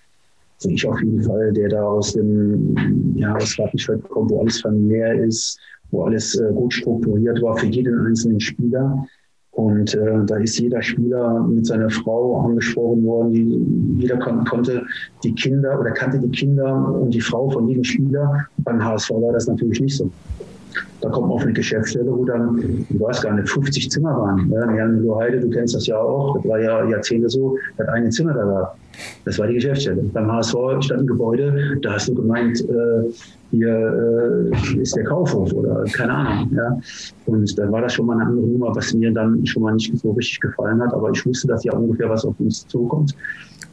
also 0.56 0.68
ich 0.70 0.84
auf 0.84 1.00
jeden 1.00 1.22
Fall, 1.22 1.52
der 1.52 1.68
da 1.68 1.82
aus 1.84 2.14
dem, 2.14 3.14
ja, 3.16 3.36
aus 3.36 3.56
Wattenscheid 3.56 4.02
kommt, 4.08 4.30
wo 4.30 4.40
alles 4.40 4.60
familiär 4.60 5.14
ist, 5.14 5.60
wo 5.92 6.06
alles 6.06 6.34
äh, 6.40 6.52
gut 6.52 6.74
strukturiert 6.74 7.40
war 7.40 7.56
für 7.56 7.66
jeden 7.66 8.00
einzelnen 8.00 8.40
Spieler. 8.40 9.06
Und 9.54 9.94
äh, 9.94 10.24
da 10.26 10.36
ist 10.36 10.58
jeder 10.58 10.82
Spieler 10.82 11.40
mit 11.40 11.66
seiner 11.66 11.88
Frau 11.88 12.40
angesprochen 12.40 13.04
worden. 13.04 13.32
Die, 13.32 14.02
jeder 14.02 14.16
kon 14.18 14.44
konnte 14.44 14.82
die 15.22 15.32
Kinder 15.34 15.78
oder 15.78 15.92
kannte 15.92 16.18
die 16.18 16.30
Kinder 16.30 16.92
und 17.00 17.14
die 17.14 17.20
Frau 17.20 17.48
von 17.50 17.68
jedem 17.68 17.84
Spieler. 17.84 18.46
Beim 18.58 18.84
HSV 18.84 19.10
war 19.10 19.32
das 19.32 19.46
natürlich 19.46 19.80
nicht 19.80 19.96
so. 19.96 20.10
Da 21.04 21.10
kommt 21.10 21.28
man 21.28 21.36
auf 21.36 21.42
eine 21.42 21.52
Geschäftsstelle, 21.52 22.10
wo 22.10 22.24
dann, 22.24 22.86
ich 22.88 22.98
weiß 22.98 23.20
gar 23.20 23.34
nicht, 23.34 23.46
50 23.50 23.90
Zimmer 23.90 24.16
waren. 24.16 24.50
Ja, 24.50 24.74
Jan 24.74 25.06
Heide, 25.16 25.38
du 25.38 25.50
kennst 25.50 25.74
das 25.74 25.86
ja 25.86 25.98
auch, 25.98 26.36
das 26.36 26.48
war 26.48 26.58
ja 26.58 26.88
Jahrzehnte 26.88 27.28
so, 27.28 27.58
dass 27.76 27.88
ein 27.88 28.10
Zimmer 28.10 28.32
da 28.32 28.46
war. 28.46 28.78
Das 29.26 29.38
war 29.38 29.46
die 29.46 29.54
Geschäftsstelle. 29.54 30.02
Beim 30.14 30.32
HSV 30.32 30.54
stand 30.80 31.02
ein 31.02 31.06
Gebäude, 31.06 31.76
da 31.82 31.92
hast 31.92 32.08
du 32.08 32.14
gemeint, 32.14 32.58
äh, 32.70 33.10
hier 33.50 34.50
äh, 34.50 34.80
ist 34.80 34.96
der 34.96 35.04
Kaufhof 35.04 35.52
oder 35.52 35.84
keine 35.92 36.14
Ahnung. 36.14 36.50
Ja. 36.56 36.80
Und 37.26 37.58
da 37.58 37.70
war 37.70 37.82
das 37.82 37.92
schon 37.92 38.06
mal 38.06 38.14
eine 38.14 38.30
andere 38.30 38.46
Nummer, 38.46 38.74
was 38.74 38.94
mir 38.94 39.12
dann 39.12 39.44
schon 39.44 39.62
mal 39.62 39.74
nicht 39.74 39.94
so 39.98 40.12
richtig 40.12 40.40
gefallen 40.40 40.80
hat. 40.80 40.94
Aber 40.94 41.10
ich 41.10 41.26
wusste, 41.26 41.48
dass 41.48 41.64
ja 41.64 41.74
ungefähr 41.74 42.08
was 42.08 42.24
auf 42.24 42.34
uns 42.40 42.66
zukommt. 42.66 43.14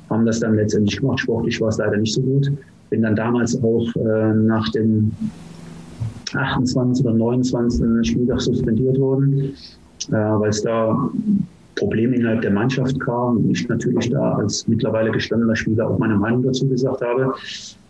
Haben 0.10 0.26
das 0.26 0.42
dann 0.42 0.56
letztendlich 0.56 1.00
gemacht. 1.00 1.22
Sportlich 1.22 1.62
war 1.62 1.70
es 1.70 1.78
leider 1.78 1.96
nicht 1.96 2.14
so 2.14 2.22
gut. 2.22 2.52
Bin 2.90 3.04
dann 3.04 3.16
damals 3.16 3.56
auch 3.64 3.88
äh, 3.96 4.34
nach 4.34 4.70
dem 4.74 5.14
28. 6.34 7.06
oder 7.06 7.16
29. 7.16 8.08
Spieltag 8.08 8.42
suspendiert 8.42 9.00
worden, 9.00 9.54
äh, 10.10 10.14
weil 10.14 10.50
es 10.50 10.62
da 10.62 11.10
Probleme 11.76 12.16
innerhalb 12.16 12.42
der 12.42 12.52
Mannschaft 12.52 13.00
kam. 13.00 13.50
Ich 13.50 13.68
natürlich 13.68 14.10
da 14.10 14.34
als 14.36 14.68
mittlerweile 14.68 15.12
gestandener 15.12 15.56
Spieler 15.56 15.90
auch 15.90 15.98
meine 15.98 16.16
Meinung 16.16 16.44
dazu 16.44 16.68
gesagt 16.68 17.02
habe. 17.02 17.34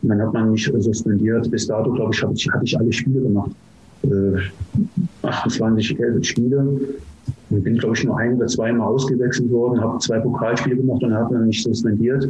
Und 0.02 0.10
dann 0.10 0.22
hat 0.22 0.34
man 0.34 0.52
mich 0.52 0.72
suspendiert. 0.80 1.50
Bis 1.52 1.68
dato, 1.68 1.92
glaube 1.92 2.14
ich, 2.14 2.24
habe 2.24 2.34
ich, 2.34 2.50
hab 2.52 2.64
ich 2.64 2.80
alle 2.80 2.92
Spiele 2.92 3.22
gemacht. 3.22 3.52
Äh, 4.04 5.28
28 5.28 5.98
Spiele. 6.22 6.80
Und 7.50 7.64
bin, 7.64 7.78
glaube 7.78 7.96
ich, 7.96 8.04
nur 8.06 8.18
ein 8.18 8.36
oder 8.36 8.48
zweimal 8.48 8.88
ausgewechselt 8.88 9.52
worden, 9.52 9.82
habe 9.82 10.00
zwei 10.00 10.20
Pokalspiele 10.20 10.78
gemacht 10.78 11.04
und 11.04 11.10
dann 11.10 11.20
hat 11.20 11.32
man 11.32 11.48
mich 11.48 11.62
suspendiert. 11.62 12.30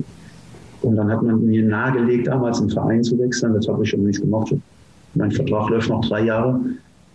Und 0.81 0.95
dann 0.95 1.11
hat 1.11 1.21
man 1.21 1.45
mir 1.45 1.63
nahegelegt, 1.63 2.27
damals 2.27 2.59
einen 2.59 2.71
Verein 2.71 3.03
zu 3.03 3.17
wechseln. 3.19 3.53
Das 3.53 3.67
habe 3.67 3.83
ich 3.83 3.89
schon 3.89 4.03
nicht 4.03 4.19
gemacht. 4.19 4.53
Mein 5.15 5.31
Vertrag 5.31 5.69
läuft 5.69 5.89
noch 5.89 6.05
drei 6.07 6.25
Jahre. 6.25 6.59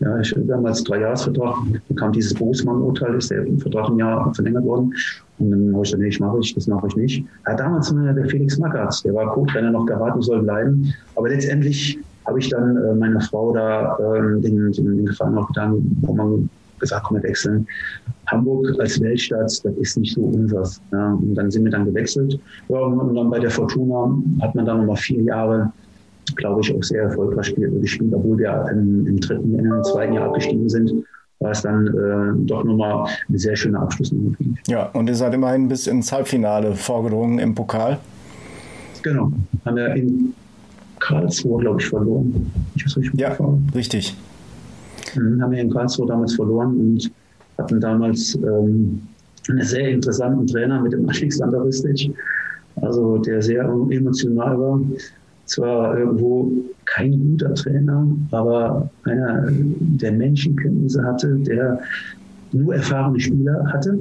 Ja, 0.01 0.19
ich 0.21 0.35
damals 0.47 0.85
drei 0.85 1.01
Jahresvertrag. 1.01 1.57
Dann 1.89 1.97
kam 1.97 2.13
dieses 2.13 2.35
Bosmann-Urteil, 2.35 3.15
ist 3.15 3.31
der 3.31 3.47
Vertrag 3.59 3.89
ein 3.89 3.99
Jahr 3.99 4.35
verlängert 4.35 4.65
worden. 4.65 4.93
Und 5.39 5.51
dann 5.51 5.73
habe 5.73 5.85
ich 5.85 5.91
gesagt, 5.91 6.03
nee, 6.03 6.09
ich 6.09 6.21
mache 6.21 6.39
ich, 6.41 6.55
das 6.55 6.67
mache 6.67 6.87
ich 6.89 6.97
nicht. 6.97 7.25
Ja, 7.47 7.55
damals 7.55 7.95
war 7.95 8.13
der 8.13 8.27
Felix 8.27 8.59
Magath, 8.59 9.03
der 9.05 9.15
war 9.15 9.33
Co-Trainer 9.33 9.71
noch 9.71 9.87
geraten, 9.87 10.21
soll 10.21 10.43
bleiben. 10.43 10.93
Aber 11.15 11.29
letztendlich 11.31 11.99
habe 12.27 12.39
ich 12.39 12.51
dann 12.51 12.77
äh, 12.77 12.95
meiner 12.95 13.21
Frau 13.21 13.53
da 13.53 13.97
äh, 13.97 14.41
den, 14.41 14.73
den, 14.73 15.07
Gefallen 15.07 15.35
noch 15.35 15.47
getan, 15.49 15.83
wo 16.03 16.13
man 16.13 16.51
gesagt, 16.79 17.05
komm, 17.05 17.17
wir 17.17 17.23
wechseln. 17.23 17.67
Hamburg 18.27 18.79
als 18.79 19.01
Weltstadt, 19.01 19.45
das 19.45 19.65
ist 19.65 19.97
nicht 19.97 20.15
so 20.15 20.23
unseres. 20.23 20.81
Ja. 20.93 21.13
Und 21.13 21.35
dann 21.35 21.51
sind 21.51 21.65
wir 21.65 21.71
dann 21.71 21.87
gewechselt. 21.87 22.39
Ja, 22.69 22.79
und 22.81 23.15
dann 23.15 23.31
bei 23.31 23.39
der 23.39 23.51
Fortuna 23.51 24.15
hat 24.43 24.55
man 24.55 24.67
dann 24.67 24.79
nochmal 24.79 24.97
vier 24.97 25.23
Jahre 25.23 25.73
glaube 26.35 26.61
ich, 26.63 26.75
auch 26.75 26.83
sehr 26.83 27.03
erfolgreich 27.03 27.55
gespielt, 27.55 28.13
obwohl 28.13 28.39
wir 28.39 28.67
im, 28.73 29.07
im 29.07 29.21
dritten, 29.21 29.59
im 29.59 29.85
zweiten 29.85 30.15
Jahr 30.15 30.27
abgestiegen 30.27 30.69
sind 30.69 31.05
war 31.41 31.51
es 31.51 31.63
dann 31.63 31.87
äh, 31.87 32.47
doch 32.47 32.65
nochmal 32.65 33.07
eine 33.29 33.39
sehr 33.39 33.57
schöne 33.57 33.79
Abschlussnummer. 33.79 34.35
Ja, 34.69 34.87
und 34.91 35.09
ihr 35.09 35.15
seid 35.15 35.35
immerhin 35.35 35.69
bis 35.69 35.87
ins 35.87 36.11
Halbfinale 36.13 36.75
vorgedrungen 36.75 37.39
im 37.39 37.55
Pokal. 37.55 37.99
Genau, 39.03 39.31
haben 39.65 39.77
wir 39.77 39.95
in 39.95 40.35
Karlsruhe, 40.99 41.61
glaube 41.61 41.81
ich, 41.81 41.89
verloren. 41.89 42.51
Ich 42.75 42.87
weiß 42.87 42.97
nicht, 42.97 43.15
ja, 43.15 43.31
gefahren. 43.31 43.71
richtig. 43.75 44.17
Mhm, 45.15 45.41
haben 45.43 45.53
wir 45.53 45.61
in 45.61 45.71
Karlsruhe 45.71 46.07
damals 46.07 46.35
verloren 46.35 46.77
und 46.77 47.11
hatten 47.59 47.81
damals 47.81 48.35
ähm, 48.35 49.03
einen 49.49 49.63
sehr 49.63 49.91
interessanten 49.91 50.47
Trainer 50.47 50.81
mit 50.81 50.93
dem 50.93 51.09
Alexander 51.09 51.65
Ristic, 51.65 52.13
also 52.77 53.19
der 53.19 53.43
sehr 53.43 53.63
emotional 53.63 54.59
war 54.59 54.81
zwar 55.47 55.99
irgendwo 55.99 56.51
kein 56.85 57.13
guter 57.13 57.55
Trainer, 57.55 58.07
aber 58.31 58.91
einer, 59.05 59.47
der 59.51 60.13
Menschenkenntnisse 60.13 61.03
hatte, 61.03 61.37
der 61.37 61.81
nur 62.53 62.75
erfahrene 62.75 63.21
Spieler 63.21 63.65
hatte. 63.73 63.99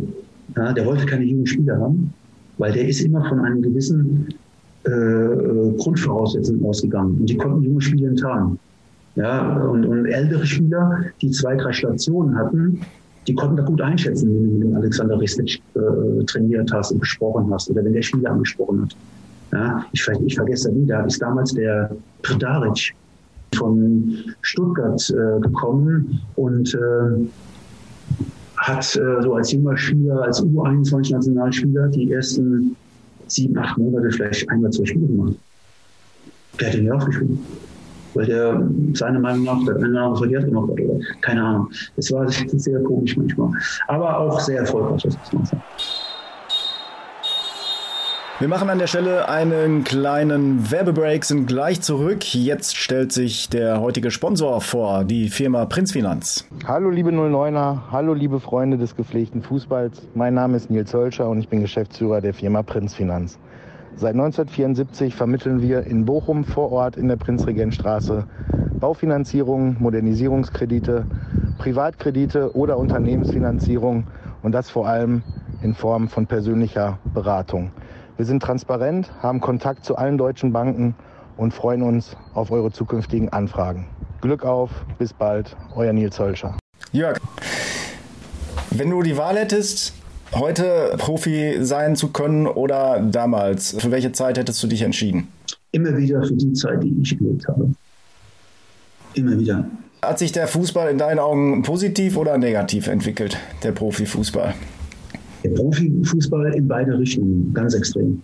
Ja, 0.55 0.73
der 0.73 0.85
wollte 0.85 1.05
keine 1.05 1.25
jungen 1.25 1.47
Spieler 1.47 1.79
haben, 1.79 2.13
weil 2.57 2.71
der 2.71 2.87
ist 2.87 3.01
immer 3.01 3.27
von 3.27 3.39
einem 3.39 3.61
gewissen 3.61 4.27
äh, 4.83 5.77
Grundvoraussetzungen 5.77 6.63
ausgegangen. 6.65 7.17
Und 7.19 7.29
die 7.29 7.37
konnten 7.37 7.63
junge 7.63 7.81
Spieler 7.81 8.11
haben. 8.23 8.59
Ja, 9.15 9.57
und, 9.61 9.85
und 9.85 10.05
ältere 10.05 10.45
Spieler, 10.45 11.05
die 11.21 11.31
zwei, 11.31 11.55
drei 11.55 11.71
Stationen 11.71 12.35
hatten, 12.35 12.81
die 13.27 13.33
konnten 13.33 13.55
da 13.55 13.63
gut 13.63 13.81
einschätzen, 13.81 14.29
wenn 14.29 14.43
du 14.43 14.55
mit 14.55 14.63
dem 14.63 14.75
Alexander 14.75 15.19
Ristic 15.19 15.61
äh, 15.73 16.23
trainiert 16.25 16.71
hast 16.71 16.91
und 16.91 16.99
gesprochen 16.99 17.51
hast 17.51 17.69
oder 17.69 17.83
wenn 17.83 17.93
der 17.93 18.01
Spieler 18.01 18.31
angesprochen 18.31 18.83
hat. 18.83 18.95
Ja, 19.55 19.85
ich, 19.93 20.05
ich 20.25 20.35
vergesse 20.35 20.69
nie, 20.69 20.85
da 20.85 21.05
ist 21.05 21.21
damals 21.21 21.53
der 21.53 21.95
Predaric 22.23 22.93
von 23.55 24.17
Stuttgart 24.41 25.01
äh, 25.11 25.39
gekommen 25.39 26.19
und 26.35 26.73
äh, 26.73 27.29
hat 28.57 28.95
äh, 28.97 29.21
so 29.21 29.35
als 29.35 29.53
junger 29.53 29.77
Spieler, 29.77 30.23
als 30.23 30.43
U21-Nationalspieler 30.43 31.87
die 31.87 32.11
ersten 32.11 32.75
sieben, 33.27 33.57
acht 33.57 33.77
Monate 33.77 34.11
vielleicht 34.11 34.49
einmal 34.49 34.71
zwei 34.71 34.85
Spiele 34.85 35.07
gemacht. 35.07 35.35
Der 36.59 36.67
hat 36.67 36.75
ihn 36.75 36.85
ja 36.85 36.93
aufgeschrieben. 36.93 37.39
Weil 38.13 38.25
der 38.25 38.69
seiner 38.93 39.19
Meinung 39.19 39.45
nach 39.45 39.65
der 39.65 39.77
eine 39.77 40.01
andere 40.01 40.17
verkehrt 40.17 40.45
gemacht 40.45 40.69
hat 40.71 40.79
oder 40.81 40.99
keine 41.21 41.43
Ahnung. 41.43 41.69
Es 41.95 42.11
war 42.11 42.29
sehr 42.47 42.83
komisch 42.83 43.15
manchmal. 43.15 43.51
Aber 43.87 44.19
auch 44.19 44.39
sehr 44.41 44.59
erfolgreich, 44.59 45.03
das 45.03 45.17
muss 45.17 45.33
man 45.33 45.45
sagen. 45.45 45.63
Wir 48.45 48.49
machen 48.49 48.69
an 48.69 48.77
der 48.77 48.85
Stelle 48.85 49.27
einen 49.27 49.83
kleinen 49.83 50.69
Werbebreak, 50.69 51.25
sind 51.25 51.47
gleich 51.47 51.81
zurück. 51.81 52.35
Jetzt 52.35 52.77
stellt 52.77 53.11
sich 53.11 53.49
der 53.49 53.81
heutige 53.81 54.11
Sponsor 54.11 54.61
vor, 54.61 55.03
die 55.03 55.29
Firma 55.29 55.65
Prinzfinanz. 55.65 56.47
Hallo 56.67 56.91
liebe 56.91 57.09
09er, 57.09 57.89
hallo 57.89 58.13
liebe 58.13 58.39
Freunde 58.39 58.77
des 58.77 58.95
gepflegten 58.95 59.41
Fußballs. 59.41 60.03
Mein 60.13 60.35
Name 60.35 60.57
ist 60.57 60.69
Nils 60.69 60.93
Hölscher 60.93 61.27
und 61.27 61.39
ich 61.39 61.49
bin 61.49 61.61
Geschäftsführer 61.61 62.21
der 62.21 62.35
Firma 62.35 62.61
Prinzfinanz. 62.61 63.39
Seit 63.95 64.13
1974 64.13 65.15
vermitteln 65.15 65.63
wir 65.63 65.81
in 65.81 66.05
Bochum 66.05 66.43
vor 66.43 66.71
Ort 66.71 66.97
in 66.97 67.07
der 67.07 67.15
Prinzregentstraße 67.15 68.27
Baufinanzierung, 68.79 69.77
Modernisierungskredite, 69.79 71.07
Privatkredite 71.57 72.55
oder 72.55 72.77
Unternehmensfinanzierung 72.77 74.05
und 74.43 74.51
das 74.51 74.69
vor 74.69 74.87
allem 74.87 75.23
in 75.63 75.73
Form 75.73 76.09
von 76.09 76.27
persönlicher 76.27 76.99
Beratung. 77.11 77.71
Wir 78.17 78.25
sind 78.25 78.41
transparent, 78.41 79.11
haben 79.21 79.41
Kontakt 79.41 79.83
zu 79.83 79.97
allen 79.97 80.17
deutschen 80.17 80.53
Banken 80.53 80.95
und 81.35 81.53
freuen 81.53 81.81
uns 81.81 82.15
auf 82.33 82.49
eure 82.49 82.71
zukünftigen 82.71 83.27
Anfragen. 83.27 83.87
Glück 84.21 84.45
auf, 84.45 84.71
bis 84.97 85.11
bald, 85.11 85.57
euer 85.75 85.91
Nils 85.91 86.17
Hölscher. 86.17 86.55
Jörg, 86.93 87.19
wenn 88.69 88.89
du 88.89 89.03
die 89.03 89.17
Wahl 89.17 89.35
hättest, 89.35 89.93
heute 90.33 90.95
Profi 90.97 91.57
sein 91.59 91.97
zu 91.97 92.13
können 92.13 92.47
oder 92.47 93.01
damals, 93.01 93.75
für 93.77 93.91
welche 93.91 94.13
Zeit 94.13 94.37
hättest 94.37 94.63
du 94.63 94.67
dich 94.67 94.81
entschieden? 94.81 95.27
Immer 95.73 95.97
wieder 95.97 96.23
für 96.23 96.35
die 96.35 96.53
Zeit, 96.53 96.81
die 96.81 96.95
ich 97.01 97.17
gelebt 97.17 97.45
habe. 97.49 97.73
Immer 99.13 99.37
wieder. 99.37 99.65
Hat 100.01 100.19
sich 100.19 100.31
der 100.31 100.47
Fußball 100.47 100.89
in 100.89 100.97
deinen 100.97 101.19
Augen 101.19 101.63
positiv 101.63 102.15
oder 102.15 102.37
negativ 102.37 102.87
entwickelt, 102.87 103.37
der 103.63 103.73
Profifußball? 103.73 104.53
Der 105.45 105.51
Profifußball 105.51 106.55
in 106.55 106.67
beide 106.67 106.97
Richtungen, 106.97 107.53
ganz 107.53 107.75
extrem. 107.75 108.19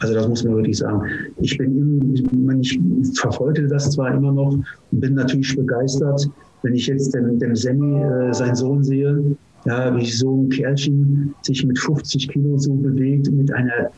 Also 0.00 0.14
das 0.14 0.26
muss 0.28 0.42
man 0.42 0.56
wirklich 0.56 0.78
sagen. 0.78 1.02
Ich 1.40 1.56
bin, 1.56 2.60
ich 2.60 2.80
verfolge 3.14 3.68
das 3.68 3.90
zwar 3.90 4.12
immer 4.12 4.32
noch 4.32 4.52
und 4.52 5.00
bin 5.00 5.14
natürlich 5.14 5.54
begeistert, 5.54 6.28
wenn 6.62 6.74
ich 6.74 6.88
jetzt 6.88 7.14
dem, 7.14 7.38
dem 7.38 7.54
Sammy, 7.54 8.02
äh, 8.02 8.32
seinen 8.34 8.56
Sohn 8.56 8.82
sehe, 8.82 9.36
ja, 9.66 9.96
wie 9.96 10.06
so 10.06 10.42
ein 10.42 10.48
Kerlchen 10.48 11.32
sich 11.42 11.64
mit 11.64 11.78
50 11.78 12.28
Kilo 12.28 12.58
so 12.58 12.74
bewegt, 12.74 13.30
mit 13.30 13.52
einer 13.52 13.90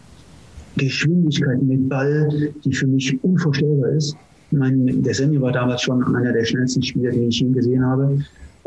Geschwindigkeit 0.76 1.62
mit 1.62 1.88
Ball, 1.88 2.28
die 2.62 2.72
für 2.74 2.86
mich 2.86 3.22
unvorstellbar 3.24 3.90
ist. 3.92 4.14
Mein, 4.50 5.02
der 5.02 5.14
Sammy 5.14 5.40
war 5.40 5.52
damals 5.52 5.82
schon 5.82 6.02
einer 6.14 6.32
der 6.32 6.44
schnellsten 6.44 6.82
Spieler, 6.82 7.10
den 7.10 7.28
ich 7.28 7.40
je 7.40 7.48
gesehen 7.48 7.84
habe. 7.84 8.18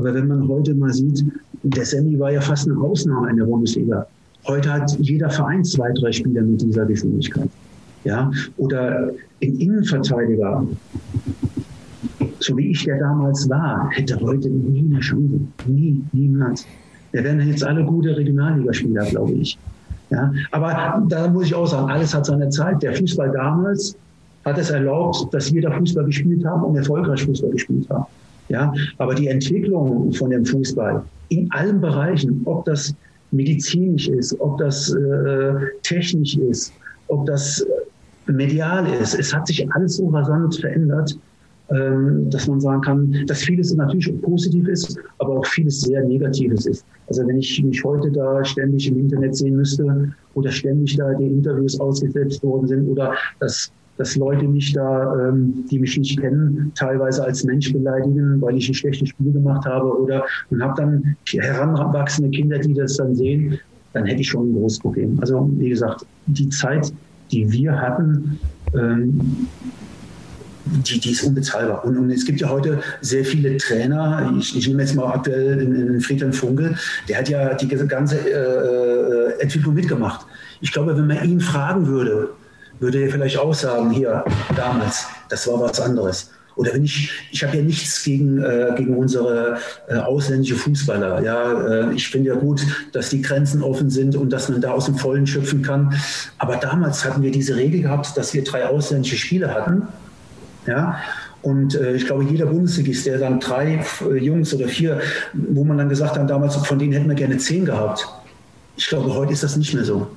Aber 0.03 0.15
wenn 0.15 0.27
man 0.27 0.45
heute 0.49 0.75
mal 0.75 0.91
sieht, 0.91 1.23
der 1.63 1.85
Sammy 1.85 2.19
war 2.19 2.29
ja 2.29 2.41
fast 2.41 2.67
eine 2.67 2.77
Ausnahme 2.77 3.29
in 3.29 3.37
der 3.37 3.45
Bundesliga. 3.45 4.05
Heute 4.45 4.73
hat 4.73 4.91
jeder 4.99 5.29
Verein 5.29 5.63
zwei, 5.63 5.93
drei 5.93 6.11
Spieler 6.11 6.41
mit 6.41 6.61
dieser 6.61 6.85
Geschwindigkeit. 6.85 7.47
Ja, 8.03 8.29
oder 8.57 9.11
ein 9.41 9.55
Innenverteidiger, 9.55 10.67
so 12.39 12.57
wie 12.57 12.71
ich 12.71 12.83
der 12.83 12.99
damals 12.99 13.49
war, 13.49 13.89
hätte 13.91 14.19
heute 14.19 14.49
nie 14.49 14.91
eine 14.91 14.99
Chance. 14.99 15.39
Nie, 15.67 16.01
niemals. 16.11 16.65
Wir 17.13 17.23
werden 17.23 17.47
jetzt 17.47 17.63
alle 17.63 17.85
gute 17.85 18.17
Regionalligaspieler, 18.17 19.05
glaube 19.05 19.31
ich. 19.31 19.57
Ja, 20.09 20.33
aber 20.51 21.01
da 21.07 21.29
muss 21.29 21.45
ich 21.45 21.55
auch 21.55 21.67
sagen, 21.67 21.89
alles 21.89 22.13
hat 22.13 22.25
seine 22.25 22.49
Zeit. 22.49 22.83
Der 22.83 22.93
Fußball 22.93 23.31
damals 23.31 23.95
hat 24.43 24.57
es 24.57 24.69
erlaubt, 24.69 25.33
dass 25.33 25.53
wir 25.53 25.61
da 25.61 25.71
Fußball 25.71 26.03
gespielt 26.03 26.43
haben 26.43 26.63
und 26.63 26.75
erfolgreich 26.75 27.23
Fußball 27.23 27.51
gespielt 27.51 27.89
haben. 27.89 28.05
Ja, 28.53 28.71
aber 28.99 29.15
die 29.15 29.27
Entwicklung 29.29 30.13
von 30.13 30.29
dem 30.29 30.45
Fußball 30.45 31.03
in 31.29 31.49
allen 31.53 31.81
Bereichen, 31.81 32.43
ob 32.45 32.65
das 32.65 32.93
medizinisch 33.31 34.07
ist, 34.07 34.39
ob 34.39 34.59
das 34.59 34.93
äh, 34.93 35.53
technisch 35.81 36.37
ist, 36.37 36.71
ob 37.07 37.25
das 37.25 37.65
medial 38.27 38.85
ist, 39.01 39.17
es 39.17 39.33
hat 39.33 39.47
sich 39.47 39.67
alles 39.73 39.97
so 39.97 40.07
rasant 40.09 40.55
verändert, 40.55 41.17
ähm, 41.71 42.29
dass 42.29 42.47
man 42.47 42.61
sagen 42.61 42.81
kann, 42.81 43.25
dass 43.25 43.41
vieles 43.41 43.73
natürlich 43.73 44.21
positiv 44.21 44.67
ist, 44.67 44.99
aber 45.17 45.39
auch 45.39 45.45
vieles 45.47 45.81
sehr 45.81 46.03
Negatives 46.03 46.67
ist. 46.67 46.85
Also 47.07 47.25
wenn 47.25 47.39
ich 47.39 47.63
mich 47.63 47.83
heute 47.83 48.11
da 48.11 48.45
ständig 48.45 48.87
im 48.87 48.99
Internet 48.99 49.35
sehen 49.35 49.55
müsste 49.55 50.13
oder 50.35 50.51
ständig 50.51 50.95
da 50.95 51.11
die 51.15 51.25
Interviews 51.25 51.79
ausgesetzt 51.79 52.43
worden 52.43 52.67
sind 52.67 52.87
oder 52.87 53.15
das 53.39 53.71
dass 53.97 54.15
Leute 54.15 54.47
mich 54.47 54.73
da, 54.73 55.29
ähm, 55.29 55.65
die 55.69 55.79
mich 55.79 55.97
nicht 55.97 56.19
kennen, 56.19 56.71
teilweise 56.75 57.23
als 57.23 57.43
Mensch 57.43 57.71
beleidigen, 57.71 58.41
weil 58.41 58.58
ich 58.58 58.67
ein 58.69 58.73
schlechtes 58.73 59.10
Spiel 59.10 59.32
gemacht 59.32 59.65
habe 59.65 59.99
oder 59.99 60.25
und 60.49 60.63
habe 60.63 60.73
dann 60.77 61.15
heranwachsende 61.27 62.32
Kinder, 62.32 62.58
die 62.58 62.73
das 62.73 62.97
dann 62.97 63.15
sehen, 63.15 63.60
dann 63.93 64.06
hätte 64.06 64.21
ich 64.21 64.29
schon 64.29 64.49
ein 64.49 64.56
großes 64.56 64.79
Problem. 64.79 65.19
Also 65.21 65.49
wie 65.58 65.69
gesagt, 65.69 66.06
die 66.25 66.49
Zeit, 66.49 66.91
die 67.32 67.51
wir 67.51 67.79
hatten, 67.79 68.39
ähm, 68.73 69.47
die, 70.65 70.99
die 70.99 71.12
ist 71.12 71.23
unbezahlbar. 71.23 71.84
Und, 71.86 71.97
und, 71.97 72.10
es 72.10 72.25
gibt 72.25 72.39
ja 72.39 72.49
heute 72.49 72.79
sehr 73.01 73.25
viele 73.25 73.58
Trainer. 73.58 74.34
Ich, 74.39 74.58
ich 74.58 74.67
nehme 74.67 74.82
jetzt 74.82 74.95
mal 74.95 75.13
aktuell 75.13 75.62
in 75.62 75.99
Friedhelm 75.99 76.32
Funkel, 76.32 76.75
der 77.10 77.19
hat 77.19 77.29
ja 77.29 77.53
die 77.53 77.67
ganze 77.67 78.17
äh, 78.17 78.32
äh 78.32 79.41
Entwicklung 79.41 79.73
mitgemacht. 79.73 80.25
Ich 80.62 80.71
glaube, 80.71 80.95
wenn 80.95 81.08
man 81.08 81.23
ihn 81.29 81.41
fragen 81.41 81.88
würde, 81.88 82.29
würde 82.83 82.99
er 82.99 83.09
vielleicht 83.09 83.37
auch 83.37 83.53
sagen, 83.53 83.89
hier, 83.89 84.23
damals, 84.55 85.07
das 85.29 85.47
war 85.47 85.59
was 85.61 85.79
anderes. 85.79 86.29
Oder 86.55 86.73
wenn 86.73 86.83
ich, 86.83 87.09
ich 87.31 87.43
habe 87.43 87.57
ja 87.57 87.63
nichts 87.63 88.03
gegen, 88.03 88.43
äh, 88.43 88.73
gegen 88.77 88.95
unsere 88.95 89.57
äh, 89.87 89.95
ausländische 89.95 90.55
Fußballer. 90.55 91.23
Ja, 91.23 91.51
äh, 91.51 91.93
ich 91.93 92.09
finde 92.09 92.29
ja 92.29 92.35
gut, 92.35 92.61
dass 92.91 93.09
die 93.09 93.21
Grenzen 93.23 93.63
offen 93.63 93.89
sind 93.89 94.15
und 94.15 94.31
dass 94.31 94.49
man 94.49 94.61
da 94.61 94.71
aus 94.71 94.85
dem 94.85 94.95
Vollen 94.95 95.25
schöpfen 95.25 95.63
kann. 95.63 95.95
Aber 96.37 96.57
damals 96.57 97.05
hatten 97.05 97.23
wir 97.23 97.31
diese 97.31 97.55
Regel 97.55 97.81
gehabt, 97.81 98.15
dass 98.17 98.33
wir 98.35 98.43
drei 98.43 98.67
ausländische 98.67 99.17
Spieler 99.17 99.53
hatten. 99.53 99.87
Ja, 100.67 100.99
und 101.41 101.75
äh, 101.75 101.95
ich 101.95 102.05
glaube, 102.05 102.23
jeder 102.23 102.45
Bundesligist, 102.45 103.05
der 103.05 103.17
dann 103.17 103.39
drei 103.39 103.83
äh, 104.01 104.17
Jungs 104.17 104.53
oder 104.53 104.67
vier, 104.67 105.01
wo 105.33 105.63
man 105.63 105.77
dann 105.77 105.89
gesagt 105.89 106.17
hat, 106.17 106.29
damals, 106.29 106.55
von 106.55 106.77
denen 106.77 106.93
hätten 106.93 107.09
wir 107.09 107.15
gerne 107.15 107.37
zehn 107.37 107.65
gehabt. 107.65 108.07
Ich 108.77 108.87
glaube, 108.87 109.13
heute 109.13 109.33
ist 109.33 109.43
das 109.43 109.57
nicht 109.57 109.73
mehr 109.73 109.83
so. 109.83 110.07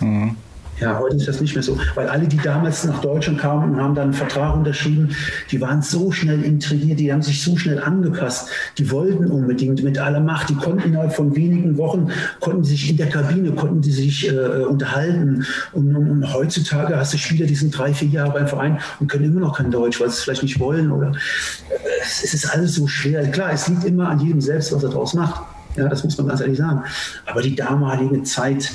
Mhm. 0.00 0.36
Ja, 0.80 0.98
heute 0.98 1.16
ist 1.16 1.26
das 1.26 1.40
nicht 1.40 1.54
mehr 1.54 1.62
so, 1.62 1.76
weil 1.96 2.06
alle, 2.06 2.28
die 2.28 2.36
damals 2.36 2.84
nach 2.84 3.00
Deutschland 3.00 3.40
kamen 3.40 3.74
und 3.74 3.82
haben 3.82 3.96
dann 3.96 4.04
einen 4.04 4.12
Vertrag 4.12 4.54
unterschrieben, 4.54 5.10
die 5.50 5.60
waren 5.60 5.82
so 5.82 6.12
schnell 6.12 6.44
integriert, 6.44 7.00
die 7.00 7.12
haben 7.12 7.22
sich 7.22 7.42
so 7.42 7.56
schnell 7.56 7.82
angepasst, 7.82 8.48
die 8.78 8.88
wollten 8.90 9.28
unbedingt 9.28 9.82
mit 9.82 9.98
aller 9.98 10.20
Macht, 10.20 10.50
die 10.50 10.54
konnten 10.54 10.88
innerhalb 10.88 11.12
von 11.12 11.34
wenigen 11.34 11.76
Wochen, 11.78 12.10
konnten 12.38 12.62
sich 12.62 12.90
in 12.90 12.96
der 12.96 13.08
Kabine, 13.08 13.52
konnten 13.52 13.80
die 13.80 13.90
sich 13.90 14.28
äh, 14.28 14.64
unterhalten 14.64 15.44
und, 15.72 15.96
und, 15.96 16.10
und, 16.10 16.32
heutzutage 16.32 16.96
hast 16.96 17.12
du 17.12 17.18
Spieler, 17.18 17.46
die 17.46 17.56
sind 17.56 17.76
drei, 17.76 17.92
vier 17.92 18.08
Jahre 18.08 18.32
beim 18.32 18.46
Verein 18.46 18.78
und 19.00 19.08
können 19.08 19.24
immer 19.24 19.40
noch 19.40 19.56
kein 19.58 19.72
Deutsch, 19.72 20.00
weil 20.00 20.08
sie 20.08 20.14
es 20.14 20.22
vielleicht 20.22 20.42
nicht 20.44 20.60
wollen 20.60 20.92
oder 20.92 21.08
äh, 21.08 21.88
es 22.02 22.34
ist 22.34 22.54
alles 22.54 22.74
so 22.74 22.86
schwer. 22.86 23.28
Klar, 23.30 23.52
es 23.52 23.66
liegt 23.68 23.84
immer 23.84 24.08
an 24.08 24.20
jedem 24.20 24.40
selbst, 24.40 24.72
was 24.72 24.82
er 24.84 24.90
daraus 24.90 25.14
macht. 25.14 25.42
Ja, 25.76 25.88
das 25.88 26.04
muss 26.04 26.16
man 26.18 26.28
ganz 26.28 26.40
ehrlich 26.40 26.58
sagen. 26.58 26.84
Aber 27.26 27.42
die 27.42 27.54
damalige 27.54 28.22
Zeit, 28.22 28.70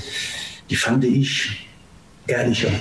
die 0.70 0.76
fand 0.76 1.04
ich 1.04 1.68
ehrlicher. 2.28 2.72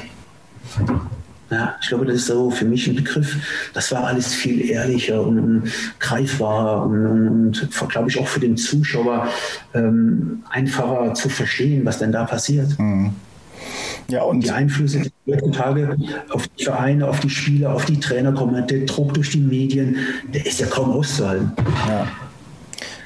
Ja, 1.50 1.76
ich 1.82 1.88
glaube, 1.88 2.06
das 2.06 2.16
ist 2.16 2.26
so 2.26 2.50
für 2.50 2.64
mich 2.64 2.86
ein 2.86 2.96
Begriff. 2.96 3.36
Das 3.74 3.92
war 3.92 4.04
alles 4.04 4.32
viel 4.32 4.70
ehrlicher 4.70 5.22
und, 5.22 5.38
und 5.38 5.72
greifbarer 5.98 6.86
und, 6.86 7.06
und, 7.06 7.82
und 7.82 7.88
glaube 7.90 8.08
ich, 8.08 8.18
auch 8.18 8.26
für 8.26 8.40
den 8.40 8.56
Zuschauer 8.56 9.28
ähm, 9.74 10.42
einfacher 10.48 11.12
zu 11.12 11.28
verstehen, 11.28 11.84
was 11.84 11.98
denn 11.98 12.10
da 12.10 12.24
passiert. 12.24 12.78
Mhm. 12.78 13.12
Ja, 14.08 14.22
und 14.22 14.40
die 14.40 14.50
Einflüsse 14.50 15.02
der 15.26 15.36
heutzutage 15.36 15.96
auf 16.30 16.48
die 16.48 16.64
Vereine, 16.64 17.06
auf 17.06 17.20
die 17.20 17.30
Spieler, 17.30 17.74
auf 17.74 17.84
die 17.84 18.00
Trainer 18.00 18.32
kommen, 18.32 18.66
der 18.66 18.80
Druck 18.80 19.14
durch 19.14 19.30
die 19.30 19.40
Medien, 19.40 19.96
der 20.32 20.46
ist 20.46 20.58
ja 20.58 20.66
kaum 20.66 20.90
auszuhalten. 20.90 21.52
Ja. 21.86 22.08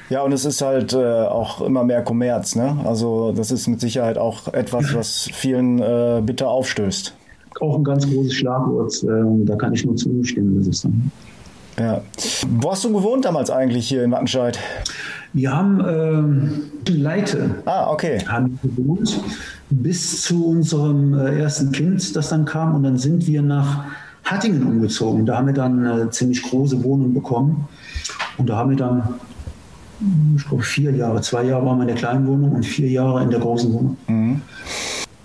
Ja, 0.09 0.21
und 0.21 0.31
es 0.31 0.45
ist 0.45 0.61
halt 0.61 0.93
äh, 0.93 0.97
auch 0.97 1.61
immer 1.61 1.83
mehr 1.83 2.01
Kommerz. 2.01 2.55
Ne? 2.55 2.77
Also 2.85 3.33
das 3.33 3.51
ist 3.51 3.67
mit 3.67 3.81
Sicherheit 3.81 4.17
auch 4.17 4.53
etwas, 4.53 4.93
was 4.95 5.29
vielen 5.33 5.79
äh, 5.79 6.21
bitter 6.25 6.47
aufstößt. 6.49 7.13
Auch 7.59 7.77
ein 7.77 7.83
ganz 7.83 8.09
großes 8.09 8.33
Schlagwort. 8.33 9.03
Äh, 9.03 9.45
da 9.45 9.55
kann 9.55 9.73
ich 9.73 9.85
nur 9.85 9.95
zustimmen. 9.95 10.57
Das 10.59 10.67
ist 10.67 10.85
dann. 10.85 11.11
Ja. 11.79 12.01
Wo 12.59 12.71
hast 12.71 12.83
du 12.83 12.93
gewohnt 12.93 13.25
damals 13.25 13.49
eigentlich 13.49 13.87
hier 13.87 14.03
in 14.03 14.11
Wattenscheid? 14.11 14.57
Wir 15.33 15.55
haben 15.55 15.81
äh, 16.85 16.91
Leite. 16.91 17.55
Ah, 17.65 17.91
okay. 17.91 18.19
Haben 18.27 18.59
gewohnt 18.63 19.19
bis 19.69 20.21
zu 20.23 20.47
unserem 20.47 21.13
äh, 21.13 21.39
ersten 21.39 21.71
Kind, 21.71 22.15
das 22.15 22.29
dann 22.29 22.45
kam. 22.45 22.75
Und 22.75 22.83
dann 22.83 22.97
sind 22.97 23.27
wir 23.27 23.41
nach 23.41 23.85
Hattingen 24.23 24.63
umgezogen. 24.63 25.25
Da 25.25 25.37
haben 25.37 25.47
wir 25.47 25.53
dann 25.53 25.85
eine 25.85 26.09
ziemlich 26.09 26.41
große 26.41 26.83
Wohnung 26.83 27.13
bekommen. 27.13 27.67
Und 28.37 28.49
da 28.49 28.57
haben 28.57 28.69
wir 28.69 28.77
dann, 28.77 29.15
ich 30.35 30.47
glaube, 30.47 30.63
vier 30.63 30.91
Jahre, 30.91 31.21
zwei 31.21 31.43
Jahre 31.43 31.65
waren 31.65 31.77
wir 31.77 31.83
in 31.83 31.87
der 31.87 31.97
kleinen 31.97 32.27
Wohnung 32.27 32.51
und 32.53 32.63
vier 32.63 32.89
Jahre 32.89 33.23
in 33.23 33.29
der 33.29 33.39
großen 33.39 33.73
Wohnung. 33.73 33.97
Mhm. 34.07 34.41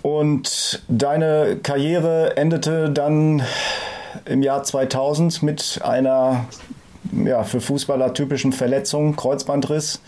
Und 0.03 0.83
deine 0.89 1.59
Karriere 1.63 2.37
endete 2.37 2.91
dann 2.91 3.43
im 4.25 4.43
Jahr 4.43 4.63
2000 4.63 5.43
mit 5.43 5.81
einer 5.85 6.47
ja, 7.13 7.43
für 7.45 7.61
Fußballer 7.61 8.15
typischen 8.15 8.53
Verletzung, 8.53 9.17
Kreuzbandriss. 9.17 10.01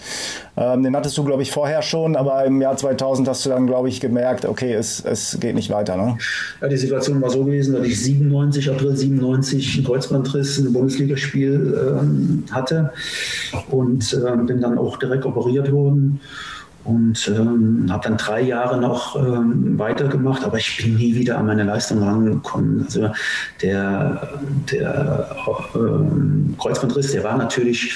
Ähm, 0.57 0.83
den 0.83 0.97
hattest 0.97 1.17
du, 1.19 1.25
glaube 1.25 1.43
ich, 1.43 1.53
vorher 1.53 1.83
schon, 1.83 2.17
aber 2.17 2.45
im 2.45 2.61
Jahr 2.61 2.77
2000 2.77 3.29
hast 3.29 3.45
du 3.45 3.51
dann, 3.51 3.67
glaube 3.67 3.89
ich, 3.89 4.01
gemerkt, 4.01 4.45
okay, 4.45 4.73
es, 4.73 5.05
es 5.05 5.39
geht 5.41 5.55
nicht 5.55 5.71
weiter. 5.71 5.97
Ne? 5.97 6.17
Ja, 6.61 6.69
die 6.69 6.77
Situation 6.77 7.21
war 7.21 7.31
so 7.31 7.45
gewesen, 7.45 7.75
dass 7.75 7.87
ich 7.87 8.01
97, 8.03 8.71
April 8.71 8.97
97 8.97 9.77
einen 9.77 9.87
Kreuzbandriss 9.87 10.59
in 10.59 10.65
einem 10.65 10.75
Bundesligaspiel 10.75 11.99
ähm, 12.01 12.45
hatte 12.51 12.93
und 13.71 14.13
äh, 14.13 14.37
bin 14.37 14.61
dann 14.61 14.79
auch 14.79 14.99
direkt 14.99 15.27
operiert 15.27 15.71
worden 15.73 16.21
und 16.85 17.29
ähm, 17.29 17.87
habe 17.91 18.09
dann 18.09 18.17
drei 18.17 18.43
Jahre 18.43 18.79
noch 18.79 19.17
ähm, 19.17 19.79
weitergemacht, 19.79 20.45
aber 20.45 20.59
ich 20.59 20.77
bin 20.77 20.97
nie 20.97 21.15
wieder 21.15 21.39
an 21.39 21.47
meine 21.47 21.65
Leistung 21.65 22.03
rangekommen. 22.03 22.85
Also 22.85 23.11
der, 23.63 24.29
der 24.71 25.37
äh, 25.75 26.59
Kreuzbandriss, 26.59 27.13
der 27.13 27.25
war 27.25 27.37
natürlich 27.37 27.95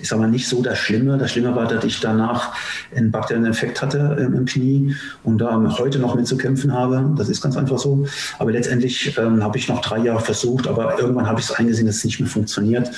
ich 0.00 0.08
sage 0.08 0.22
mal, 0.22 0.30
nicht 0.30 0.48
so 0.48 0.62
das 0.62 0.78
Schlimme. 0.78 1.18
Das 1.18 1.32
Schlimme 1.32 1.54
war, 1.54 1.66
dass 1.66 1.84
ich 1.84 2.00
danach 2.00 2.54
einen 2.94 3.10
bakteriellen 3.10 3.46
Infekt 3.46 3.82
hatte 3.82 4.16
ähm, 4.20 4.34
im 4.34 4.44
Knie 4.44 4.94
und 5.24 5.38
da 5.38 5.60
heute 5.78 5.98
noch 5.98 6.14
mit 6.14 6.26
zu 6.26 6.36
kämpfen 6.36 6.72
habe. 6.72 7.14
Das 7.16 7.28
ist 7.28 7.40
ganz 7.40 7.56
einfach 7.56 7.78
so. 7.78 8.06
Aber 8.38 8.52
letztendlich 8.52 9.16
ähm, 9.18 9.42
habe 9.42 9.58
ich 9.58 9.68
noch 9.68 9.80
drei 9.80 9.98
Jahre 9.98 10.20
versucht, 10.20 10.66
aber 10.66 10.98
irgendwann 10.98 11.26
habe 11.26 11.40
ich 11.40 11.46
es 11.46 11.52
eingesehen, 11.52 11.86
dass 11.86 11.96
es 11.96 12.04
nicht 12.04 12.20
mehr 12.20 12.28
funktioniert. 12.28 12.90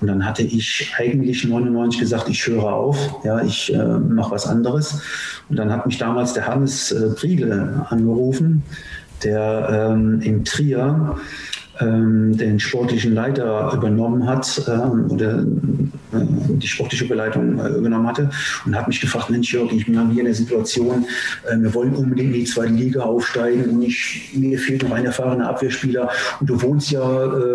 Und 0.00 0.08
dann 0.08 0.24
hatte 0.24 0.42
ich 0.42 0.92
eigentlich 0.98 1.44
99 1.44 2.00
gesagt, 2.00 2.28
ich 2.28 2.46
höre 2.46 2.72
auf, 2.72 2.96
ja, 3.24 3.42
ich 3.42 3.72
äh, 3.72 3.98
mache 3.98 4.32
was 4.32 4.46
anderes. 4.46 4.71
Und 5.48 5.56
dann 5.56 5.72
hat 5.72 5.86
mich 5.86 5.98
damals 5.98 6.32
der 6.32 6.46
Hannes 6.46 6.92
äh, 6.92 7.10
Priegel 7.10 7.84
angerufen, 7.88 8.62
der 9.22 9.90
ähm, 9.92 10.20
in 10.20 10.44
Trier 10.44 11.16
den 11.80 12.60
sportlichen 12.60 13.14
Leiter 13.14 13.72
übernommen 13.74 14.26
hat 14.26 14.62
ähm, 14.68 15.10
oder 15.10 15.44
äh, 16.12 16.26
die 16.56 16.68
sportliche 16.68 17.06
Beleitung 17.06 17.58
äh, 17.58 17.68
übernommen 17.68 18.06
hatte 18.06 18.30
und 18.66 18.76
hat 18.76 18.86
mich 18.86 19.00
gefragt, 19.00 19.30
Mensch 19.30 19.52
Jörg, 19.52 19.72
ich 19.72 19.86
bin 19.86 19.94
hier 20.10 20.20
in 20.20 20.26
der 20.26 20.34
Situation, 20.34 21.06
äh, 21.50 21.56
wir 21.56 21.72
wollen 21.74 21.94
unbedingt 21.94 22.34
in 22.34 22.40
die 22.40 22.44
zweite 22.44 22.72
Liga 22.72 23.02
aufsteigen 23.02 23.70
und 23.70 23.82
ich, 23.82 24.30
mir 24.34 24.58
fehlt 24.58 24.82
noch 24.82 24.92
ein 24.92 25.04
erfahrener 25.04 25.48
Abwehrspieler 25.48 26.10
und 26.40 26.50
du 26.50 26.60
wohnst 26.60 26.90
ja 26.90 27.02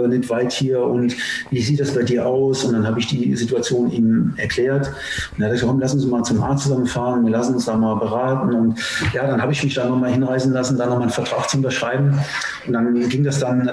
nicht 0.07 0.29
weit 0.29 0.51
hier 0.51 0.81
und 0.81 1.15
wie 1.51 1.61
sieht 1.61 1.79
das 1.79 1.93
bei 1.93 2.03
dir 2.03 2.25
aus? 2.25 2.63
Und 2.63 2.73
dann 2.73 2.87
habe 2.87 2.99
ich 2.99 3.07
die 3.07 3.35
Situation 3.35 3.91
ihm 3.91 4.33
erklärt 4.37 4.91
und 5.35 5.41
er 5.41 5.45
hat 5.45 5.53
gesagt, 5.53 5.69
komm, 5.69 5.79
lass 5.79 5.93
uns 5.93 6.05
mal 6.05 6.23
zum 6.23 6.41
Arzt 6.41 6.63
zusammenfahren, 6.63 7.23
wir 7.23 7.31
lassen 7.31 7.55
uns 7.55 7.65
da 7.65 7.75
mal 7.75 7.95
beraten 7.95 8.53
und 8.53 8.79
ja, 9.13 9.27
dann 9.27 9.41
habe 9.41 9.51
ich 9.51 9.63
mich 9.63 9.75
da 9.75 9.87
nochmal 9.87 10.11
hinreisen 10.11 10.53
lassen, 10.53 10.77
da 10.77 10.85
nochmal 10.85 11.03
einen 11.03 11.11
Vertrag 11.11 11.49
zu 11.49 11.57
unterschreiben 11.57 12.17
und 12.65 12.73
dann 12.73 13.09
ging 13.09 13.23
das 13.23 13.39
dann 13.39 13.67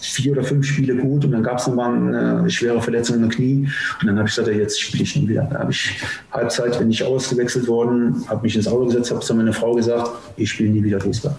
vier 0.00 0.32
oder 0.32 0.42
fünf 0.42 0.66
Spiele 0.66 0.96
gut 0.96 1.24
und 1.24 1.30
dann 1.30 1.42
gab 1.42 1.58
es 1.58 1.66
nochmal 1.66 1.94
eine 1.94 2.50
schwere 2.50 2.82
Verletzung 2.82 3.22
im 3.22 3.28
Knie 3.28 3.68
und 4.00 4.06
dann 4.06 4.18
habe 4.18 4.28
ich 4.28 4.34
gesagt, 4.34 4.54
jetzt 4.56 4.80
spiele 4.80 5.04
ich 5.04 5.16
nie 5.16 5.28
wieder. 5.28 5.46
Da 5.50 5.60
habe 5.60 5.70
ich 5.70 6.02
Halbzeit, 6.32 6.78
bin 6.78 6.90
ich 6.90 7.04
ausgewechselt 7.04 7.68
worden, 7.68 8.24
habe 8.28 8.42
mich 8.42 8.56
ins 8.56 8.66
Auto 8.66 8.86
gesetzt, 8.86 9.10
habe 9.10 9.20
zu 9.20 9.34
meiner 9.34 9.52
Frau 9.52 9.74
gesagt, 9.74 10.10
ich 10.36 10.50
spiele 10.50 10.70
nie 10.70 10.82
wieder 10.82 11.00
Fußball. 11.00 11.36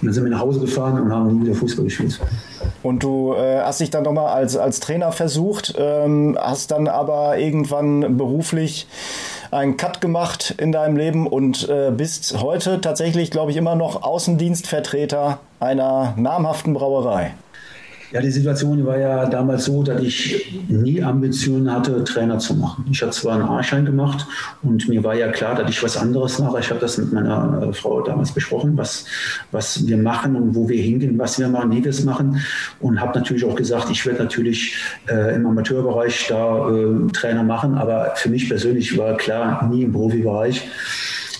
Und 0.00 0.06
dann 0.06 0.12
sind 0.14 0.24
wir 0.24 0.30
nach 0.30 0.40
Hause 0.40 0.60
gefahren 0.60 1.00
und 1.00 1.12
haben 1.12 1.38
nie 1.38 1.46
wieder 1.46 1.54
Fußball 1.54 1.84
gespielt. 1.84 2.20
Und 2.82 3.02
du 3.02 3.34
äh, 3.34 3.60
hast 3.60 3.80
dich 3.80 3.90
dann 3.90 4.04
nochmal 4.04 4.34
als, 4.34 4.56
als 4.56 4.80
Trainer 4.80 5.12
versucht, 5.12 5.74
ähm, 5.78 6.36
hast 6.38 6.70
dann 6.70 6.88
aber 6.88 7.38
irgendwann 7.38 8.16
beruflich 8.16 8.86
einen 9.54 9.76
Cut 9.76 10.00
gemacht 10.00 10.54
in 10.58 10.72
deinem 10.72 10.96
Leben 10.96 11.26
und 11.26 11.68
äh, 11.68 11.90
bist 11.90 12.40
heute 12.40 12.80
tatsächlich, 12.80 13.30
glaube 13.30 13.52
ich, 13.52 13.56
immer 13.56 13.76
noch 13.76 14.02
Außendienstvertreter 14.02 15.38
einer 15.60 16.14
namhaften 16.16 16.74
Brauerei. 16.74 17.34
Ja, 18.14 18.20
die 18.20 18.30
Situation 18.30 18.86
war 18.86 18.96
ja 18.96 19.26
damals 19.26 19.64
so, 19.64 19.82
dass 19.82 20.00
ich 20.00 20.62
nie 20.68 21.02
Ambitionen 21.02 21.68
hatte, 21.68 22.04
Trainer 22.04 22.38
zu 22.38 22.54
machen. 22.54 22.84
Ich 22.88 23.02
habe 23.02 23.10
zwar 23.10 23.34
einen 23.34 23.42
A-Schein 23.42 23.84
gemacht 23.84 24.24
und 24.62 24.88
mir 24.88 25.02
war 25.02 25.16
ja 25.16 25.32
klar, 25.32 25.56
dass 25.56 25.68
ich 25.68 25.82
was 25.82 25.96
anderes 25.96 26.38
mache. 26.38 26.60
Ich 26.60 26.70
habe 26.70 26.78
das 26.78 26.96
mit 26.96 27.12
meiner 27.12 27.60
äh, 27.60 27.72
Frau 27.72 28.02
damals 28.02 28.30
besprochen, 28.30 28.76
was, 28.76 29.04
was 29.50 29.84
wir 29.84 29.96
machen 29.96 30.36
und 30.36 30.54
wo 30.54 30.68
wir 30.68 30.80
hingehen, 30.80 31.18
was 31.18 31.40
wir 31.40 31.48
machen, 31.48 31.72
wie 31.72 31.82
wir 31.82 31.90
es 31.90 32.04
machen. 32.04 32.40
Und 32.78 33.00
habe 33.00 33.18
natürlich 33.18 33.44
auch 33.44 33.56
gesagt, 33.56 33.90
ich 33.90 34.06
werde 34.06 34.22
natürlich 34.22 34.76
äh, 35.08 35.34
im 35.34 35.44
Amateurbereich 35.46 36.28
da 36.28 36.70
äh, 36.70 37.10
Trainer 37.10 37.42
machen, 37.42 37.74
aber 37.74 38.12
für 38.14 38.28
mich 38.28 38.48
persönlich 38.48 38.96
war 38.96 39.16
klar, 39.16 39.68
nie 39.68 39.82
im 39.82 39.92
Profibereich 39.92 40.62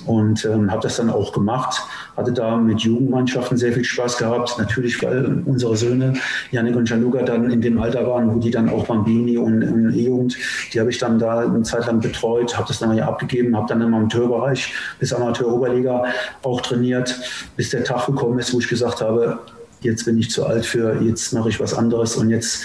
und 0.06 0.44
ähm, 0.44 0.70
habe 0.70 0.82
das 0.82 0.96
dann 0.96 1.10
auch 1.10 1.32
gemacht. 1.32 1.82
Hatte 2.16 2.32
da 2.32 2.56
mit 2.56 2.80
Jugendmannschaften 2.80 3.56
sehr 3.56 3.72
viel 3.72 3.84
Spaß 3.84 4.18
gehabt. 4.18 4.56
Natürlich, 4.58 5.02
weil 5.02 5.42
unsere 5.46 5.76
Söhne, 5.76 6.14
Janik 6.50 6.76
und 6.76 6.86
Gianluca, 6.86 7.22
dann 7.22 7.50
in 7.50 7.60
dem 7.60 7.80
Alter 7.80 8.06
waren, 8.06 8.34
wo 8.34 8.38
die 8.38 8.50
dann 8.50 8.68
auch 8.68 8.86
Bambini 8.86 9.36
und, 9.36 9.62
und 9.62 9.94
E-Jugend, 9.94 10.36
die 10.72 10.80
habe 10.80 10.90
ich 10.90 10.98
dann 10.98 11.18
da 11.18 11.40
eine 11.40 11.62
Zeit 11.62 11.86
lang 11.86 12.00
betreut, 12.00 12.56
habe 12.56 12.68
das 12.68 12.78
dann 12.78 12.96
ja 12.96 13.06
abgegeben, 13.06 13.56
habe 13.56 13.68
dann 13.68 13.80
im 13.80 13.94
Amateurbereich 13.94 14.74
bis 14.98 15.12
Amateur-Oberliga 15.12 16.04
auch 16.42 16.60
trainiert, 16.60 17.18
bis 17.56 17.70
der 17.70 17.84
Tag 17.84 18.06
gekommen 18.06 18.38
ist, 18.38 18.52
wo 18.54 18.58
ich 18.58 18.68
gesagt 18.68 19.00
habe, 19.00 19.38
jetzt 19.80 20.04
bin 20.04 20.18
ich 20.18 20.30
zu 20.30 20.46
alt 20.46 20.64
für, 20.64 21.00
jetzt 21.02 21.32
mache 21.32 21.48
ich 21.50 21.60
was 21.60 21.74
anderes 21.74 22.16
und 22.16 22.30
jetzt 22.30 22.64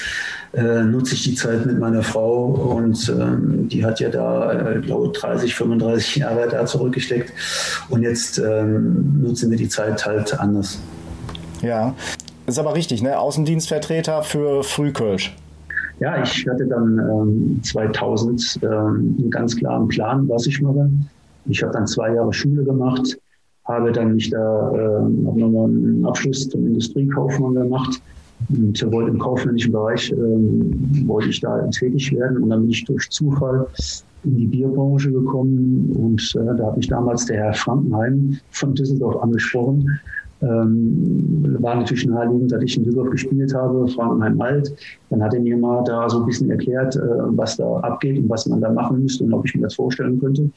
äh, 0.53 0.83
nutze 0.83 1.15
ich 1.15 1.23
die 1.23 1.35
Zeit 1.35 1.65
mit 1.65 1.79
meiner 1.79 2.01
Frau 2.01 2.45
und 2.45 3.09
ähm, 3.09 3.67
die 3.69 3.85
hat 3.85 3.99
ja 3.99 4.09
da, 4.09 4.53
äh, 4.53 4.79
glaube 4.79 5.09
30, 5.09 5.53
35 5.53 6.15
Jahre 6.17 6.47
da 6.49 6.65
zurückgesteckt 6.65 7.31
und 7.89 8.01
jetzt 8.01 8.39
ähm, 8.39 9.21
nutzen 9.21 9.51
wir 9.51 9.57
die 9.57 9.69
Zeit 9.69 10.05
halt 10.05 10.39
anders. 10.39 10.79
Ja, 11.61 11.93
ist 12.47 12.57
aber 12.57 12.73
richtig, 12.73 13.03
ne? 13.03 13.19
Außendienstvertreter 13.19 14.23
für 14.23 14.63
Frühkölsch. 14.63 15.35
Ja, 15.99 16.23
ich 16.23 16.47
hatte 16.47 16.65
dann 16.65 16.97
ähm, 16.97 17.59
2000 17.63 18.59
ähm, 18.63 19.15
einen 19.19 19.29
ganz 19.29 19.55
klaren 19.55 19.87
Plan, 19.87 20.27
was 20.29 20.47
ich 20.47 20.61
mache. 20.61 20.89
Ich 21.45 21.61
habe 21.61 21.73
dann 21.73 21.85
zwei 21.85 22.13
Jahre 22.13 22.33
Schule 22.33 22.63
gemacht, 22.63 23.19
habe 23.65 23.91
dann 23.91 24.15
mich 24.15 24.29
da 24.29 24.71
äh, 24.71 25.01
nochmal 25.09 25.65
einen 25.65 26.05
Abschluss 26.05 26.49
zum 26.49 26.65
Industriekaufmann 26.65 27.55
gemacht 27.55 28.01
und 28.49 28.91
wollte 28.91 29.11
im 29.11 29.19
kaufmännischen 29.19 29.71
Bereich, 29.71 30.11
ähm, 30.11 31.03
wollte 31.05 31.29
ich 31.29 31.41
da 31.41 31.59
tätig 31.67 32.11
werden. 32.15 32.43
Und 32.43 32.49
dann 32.49 32.61
bin 32.61 32.71
ich 32.71 32.85
durch 32.85 33.09
Zufall 33.09 33.67
in 34.23 34.35
die 34.37 34.47
Bierbranche 34.47 35.11
gekommen 35.11 35.91
und 35.95 36.35
äh, 36.35 36.57
da 36.57 36.67
hat 36.67 36.77
mich 36.77 36.87
damals 36.87 37.25
der 37.25 37.37
Herr 37.37 37.53
Frankenheim 37.53 38.37
von 38.51 38.73
Düsseldorf 38.75 39.21
angesprochen. 39.21 39.99
Ähm, 40.41 41.57
war 41.59 41.75
natürlich 41.75 42.05
naheliegend, 42.05 42.51
dass 42.51 42.63
ich 42.63 42.77
in 42.77 42.85
Düsseldorf 42.85 43.11
gespielt 43.11 43.53
habe, 43.53 43.87
Frankenheim 43.89 44.39
alt. 44.41 44.73
Dann 45.09 45.21
hat 45.21 45.33
er 45.33 45.41
mir 45.41 45.57
mal 45.57 45.83
da 45.83 46.09
so 46.09 46.19
ein 46.19 46.25
bisschen 46.25 46.49
erklärt, 46.49 46.95
äh, 46.95 46.99
was 47.01 47.57
da 47.57 47.77
abgeht 47.79 48.17
und 48.17 48.29
was 48.29 48.45
man 48.45 48.61
da 48.61 48.71
machen 48.71 49.03
müsste 49.03 49.23
und 49.25 49.33
ob 49.33 49.45
ich 49.45 49.55
mir 49.55 49.63
das 49.63 49.75
vorstellen 49.75 50.19
könnte. 50.19 50.49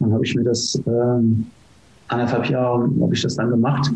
Dann 0.00 0.12
habe 0.12 0.24
ich 0.24 0.34
mir 0.34 0.44
das 0.44 0.80
äh, 0.86 1.22
anderthalb 2.08 2.46
Jahre 2.50 2.90
habe 3.00 3.14
ich 3.14 3.22
das 3.22 3.36
dann 3.36 3.50
gemacht. 3.50 3.90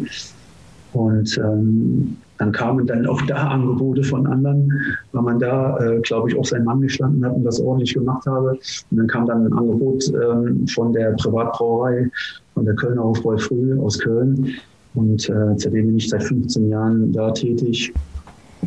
Und 0.93 1.39
ähm, 1.39 2.17
dann 2.39 2.53
kamen 2.53 2.87
dann 2.87 3.07
auch 3.07 3.21
da 3.23 3.49
Angebote 3.49 4.03
von 4.05 4.27
anderen, 4.27 4.73
weil 5.13 5.23
man 5.23 5.39
da, 5.39 5.79
äh, 5.79 6.01
glaube 6.01 6.31
ich, 6.31 6.39
auch 6.39 6.45
sein 6.45 6.65
Mann 6.65 6.81
gestanden 6.81 7.25
hat 7.25 7.35
und 7.35 7.45
das 7.45 7.61
ordentlich 7.61 7.95
gemacht 7.95 8.27
habe. 8.27 8.51
Und 8.91 8.97
dann 8.97 9.07
kam 9.09 9.27
dann 9.27 9.47
ein 9.47 9.53
Angebot 9.53 10.05
ähm, 10.15 10.67
von 10.69 10.93
der 10.93 11.13
Privatbrauerei, 11.13 12.09
von 12.55 12.65
der 12.65 12.75
Kölner 12.75 13.03
Hofbräu 13.03 13.37
Früh 13.39 13.79
aus 13.79 13.99
Köln. 13.99 14.55
Und 14.95 15.29
äh, 15.29 15.55
seitdem 15.57 15.87
bin 15.87 15.97
ich 15.97 16.09
seit 16.09 16.23
15 16.23 16.69
Jahren 16.69 17.13
da 17.13 17.31
tätig 17.33 17.93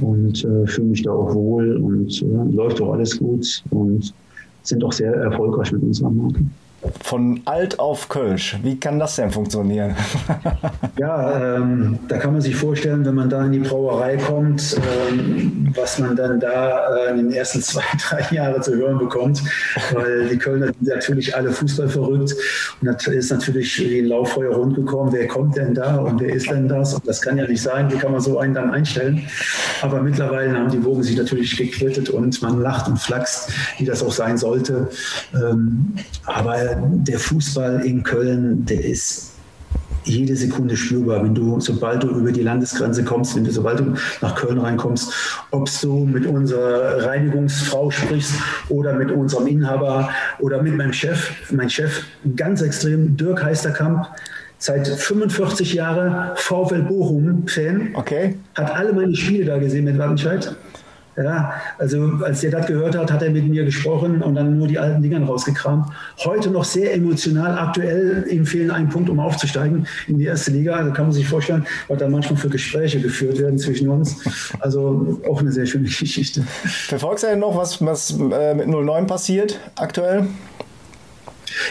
und 0.01 0.43
äh, 0.43 0.67
fühle 0.67 0.87
mich 0.87 1.03
da 1.03 1.11
auch 1.11 1.33
wohl 1.33 1.77
und 1.77 2.21
äh, 2.21 2.55
läuft 2.55 2.81
auch 2.81 2.93
alles 2.93 3.17
gut 3.17 3.63
und 3.71 4.13
sind 4.63 4.83
auch 4.83 4.93
sehr 4.93 5.13
erfolgreich 5.13 5.71
mit 5.71 5.81
unserer 5.81 6.11
Marke. 6.11 6.41
Von 7.03 7.41
alt 7.45 7.79
auf 7.79 8.09
Kölsch. 8.09 8.57
Wie 8.63 8.79
kann 8.79 8.97
das 8.97 9.15
denn 9.15 9.29
funktionieren? 9.29 9.95
ja, 10.97 11.57
ähm, 11.57 11.99
da 12.07 12.17
kann 12.17 12.31
man 12.31 12.41
sich 12.41 12.55
vorstellen, 12.55 13.05
wenn 13.05 13.13
man 13.13 13.29
da 13.29 13.45
in 13.45 13.51
die 13.51 13.59
Brauerei 13.59 14.17
kommt, 14.17 14.77
ähm, 15.09 15.71
was 15.75 15.99
man 15.99 16.15
dann 16.15 16.39
da 16.39 16.95
äh, 16.95 17.11
in 17.11 17.17
den 17.17 17.31
ersten 17.31 17.61
zwei, 17.61 17.83
drei 18.09 18.35
Jahren 18.35 18.63
zu 18.63 18.75
hören 18.75 18.97
bekommt. 18.97 19.43
Weil 19.93 20.29
die 20.29 20.37
Kölner 20.37 20.67
sind 20.67 20.81
natürlich 20.81 21.35
alle 21.35 21.51
Fußball 21.51 21.87
verrückt. 21.87 22.33
Und 22.81 22.87
da 22.87 23.11
ist 23.11 23.29
natürlich 23.29 23.79
wie 23.79 23.99
ein 23.99 24.05
Lauffeuer 24.05 24.55
rundgekommen. 24.55 25.13
Wer 25.13 25.27
kommt 25.27 25.57
denn 25.57 25.75
da 25.75 25.97
und 25.97 26.19
wer 26.19 26.33
ist 26.33 26.49
denn 26.49 26.67
das? 26.67 26.95
Und 26.95 27.07
das 27.07 27.21
kann 27.21 27.37
ja 27.37 27.45
nicht 27.45 27.61
sein. 27.61 27.91
Wie 27.91 27.97
kann 27.97 28.11
man 28.11 28.21
so 28.21 28.39
einen 28.39 28.55
dann 28.55 28.71
einstellen? 28.71 29.21
Aber 29.83 30.01
mittlerweile 30.01 30.57
haben 30.57 30.71
die 30.71 30.83
Wogen 30.83 31.03
sich 31.03 31.17
natürlich 31.17 31.55
gequittet 31.55 32.09
und 32.09 32.41
man 32.41 32.59
lacht 32.59 32.87
und 32.87 32.97
flaxt, 32.97 33.51
wie 33.77 33.85
das 33.85 34.01
auch 34.03 34.11
sein 34.11 34.37
sollte. 34.37 34.87
Ähm, 35.35 35.93
aber 36.25 36.70
der 36.79 37.19
Fußball 37.19 37.85
in 37.85 38.03
Köln, 38.03 38.65
der 38.65 38.83
ist 38.83 39.31
jede 40.03 40.35
Sekunde 40.35 40.75
spürbar. 40.75 41.23
Wenn 41.23 41.35
du, 41.35 41.59
sobald 41.59 42.03
du 42.03 42.09
über 42.09 42.31
die 42.31 42.41
Landesgrenze 42.41 43.03
kommst, 43.03 43.35
wenn 43.35 43.43
du, 43.43 43.51
sobald 43.51 43.79
du 43.79 43.93
nach 44.21 44.35
Köln 44.35 44.57
reinkommst, 44.57 45.13
ob 45.51 45.69
du 45.81 46.05
mit 46.05 46.25
unserer 46.25 47.05
Reinigungsfrau 47.05 47.91
sprichst 47.91 48.33
oder 48.69 48.93
mit 48.93 49.11
unserem 49.11 49.47
Inhaber 49.47 50.09
oder 50.39 50.61
mit 50.61 50.75
meinem 50.75 50.93
Chef, 50.93 51.31
mein 51.51 51.69
Chef, 51.69 52.03
ganz 52.35 52.61
extrem, 52.61 53.15
Dirk 53.15 53.43
Heisterkamp, 53.43 54.07
seit 54.57 54.87
45 54.87 55.73
Jahren 55.73 56.35
VfL 56.35 56.83
Bochum-Fan, 56.83 57.89
okay. 57.93 58.35
hat 58.55 58.73
alle 58.73 58.93
meine 58.93 59.15
Spiele 59.15 59.45
da 59.45 59.57
gesehen 59.57 59.85
mit 59.85 59.97
Wattenscheid. 59.97 60.55
Ja, 61.17 61.53
also 61.77 62.19
als 62.23 62.39
der 62.39 62.51
das 62.51 62.67
gehört 62.67 62.97
hat, 62.97 63.11
hat 63.11 63.21
er 63.21 63.31
mit 63.31 63.47
mir 63.47 63.65
gesprochen 63.65 64.21
und 64.21 64.35
dann 64.35 64.57
nur 64.57 64.67
die 64.67 64.79
alten 64.79 65.01
Dingern 65.01 65.23
rausgekramt. 65.23 65.87
Heute 66.19 66.49
noch 66.49 66.63
sehr 66.63 66.93
emotional, 66.93 67.57
aktuell 67.57 68.25
ihm 68.29 68.45
fehlen 68.45 68.71
ein 68.71 68.87
Punkt, 68.87 69.09
um 69.09 69.19
aufzusteigen 69.19 69.87
in 70.07 70.19
die 70.19 70.25
erste 70.25 70.51
Liga. 70.51 70.75
Also 70.75 70.93
kann 70.93 71.05
man 71.05 71.13
sich 71.13 71.27
vorstellen, 71.27 71.65
was 71.89 71.99
da 71.99 72.07
manchmal 72.07 72.37
für 72.37 72.47
Gespräche 72.47 73.01
geführt 73.01 73.39
werden 73.39 73.59
zwischen 73.59 73.89
uns. 73.89 74.17
Also 74.59 75.19
auch 75.29 75.41
eine 75.41 75.51
sehr 75.51 75.65
schöne 75.65 75.83
Geschichte. 75.99 76.43
Verfolgst 76.87 77.25
du 77.25 77.27
denn 77.27 77.39
noch, 77.39 77.57
was, 77.57 77.85
was 77.85 78.11
äh, 78.11 78.53
mit 78.53 78.67
09 78.67 79.05
passiert 79.07 79.59
aktuell? 79.75 80.27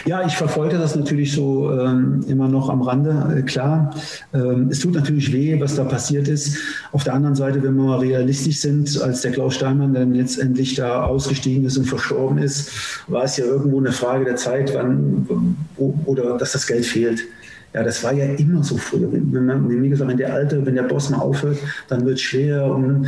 Ja, 0.05 0.25
ich 0.25 0.35
verfolge 0.35 0.77
das 0.77 0.95
natürlich 0.95 1.33
so 1.33 1.71
ähm, 1.71 2.23
immer 2.27 2.47
noch 2.47 2.69
am 2.69 2.81
Rande, 2.81 3.35
äh, 3.37 3.41
klar. 3.41 3.95
Ähm, 4.33 4.67
es 4.69 4.79
tut 4.79 4.93
natürlich 4.93 5.31
weh, 5.33 5.59
was 5.59 5.75
da 5.75 5.83
passiert 5.83 6.27
ist. 6.27 6.57
Auf 6.91 7.03
der 7.03 7.13
anderen 7.13 7.35
Seite, 7.35 7.61
wenn 7.63 7.75
wir 7.75 7.83
mal 7.83 7.99
realistisch 7.99 8.59
sind, 8.59 9.01
als 9.01 9.21
der 9.21 9.31
Klaus 9.31 9.55
Steinmann 9.55 9.93
dann 9.93 10.13
letztendlich 10.13 10.75
da 10.75 11.03
ausgestiegen 11.03 11.65
ist 11.65 11.77
und 11.77 11.85
verstorben 11.85 12.37
ist, 12.37 12.71
war 13.07 13.23
es 13.23 13.37
ja 13.37 13.45
irgendwo 13.45 13.79
eine 13.79 13.91
Frage 13.91 14.25
der 14.25 14.35
Zeit, 14.35 14.73
wann 14.73 15.55
wo, 15.77 15.97
oder 16.05 16.37
dass 16.37 16.53
das 16.53 16.67
Geld 16.67 16.85
fehlt. 16.85 17.21
Ja, 17.73 17.83
das 17.83 18.03
war 18.03 18.11
ja 18.11 18.25
immer 18.25 18.63
so 18.63 18.75
früher. 18.75 19.07
Wenn 19.11 19.45
man, 19.45 19.69
wie 19.81 19.89
gesagt, 19.89 20.09
wenn 20.09 20.17
der 20.17 20.33
Alte, 20.33 20.65
wenn 20.65 20.75
der 20.75 20.83
Boss 20.83 21.09
mal 21.09 21.19
aufhört, 21.19 21.57
dann 21.87 22.05
wird 22.05 22.15
es 22.15 22.21
schwer. 22.21 22.65
Und 22.65 23.07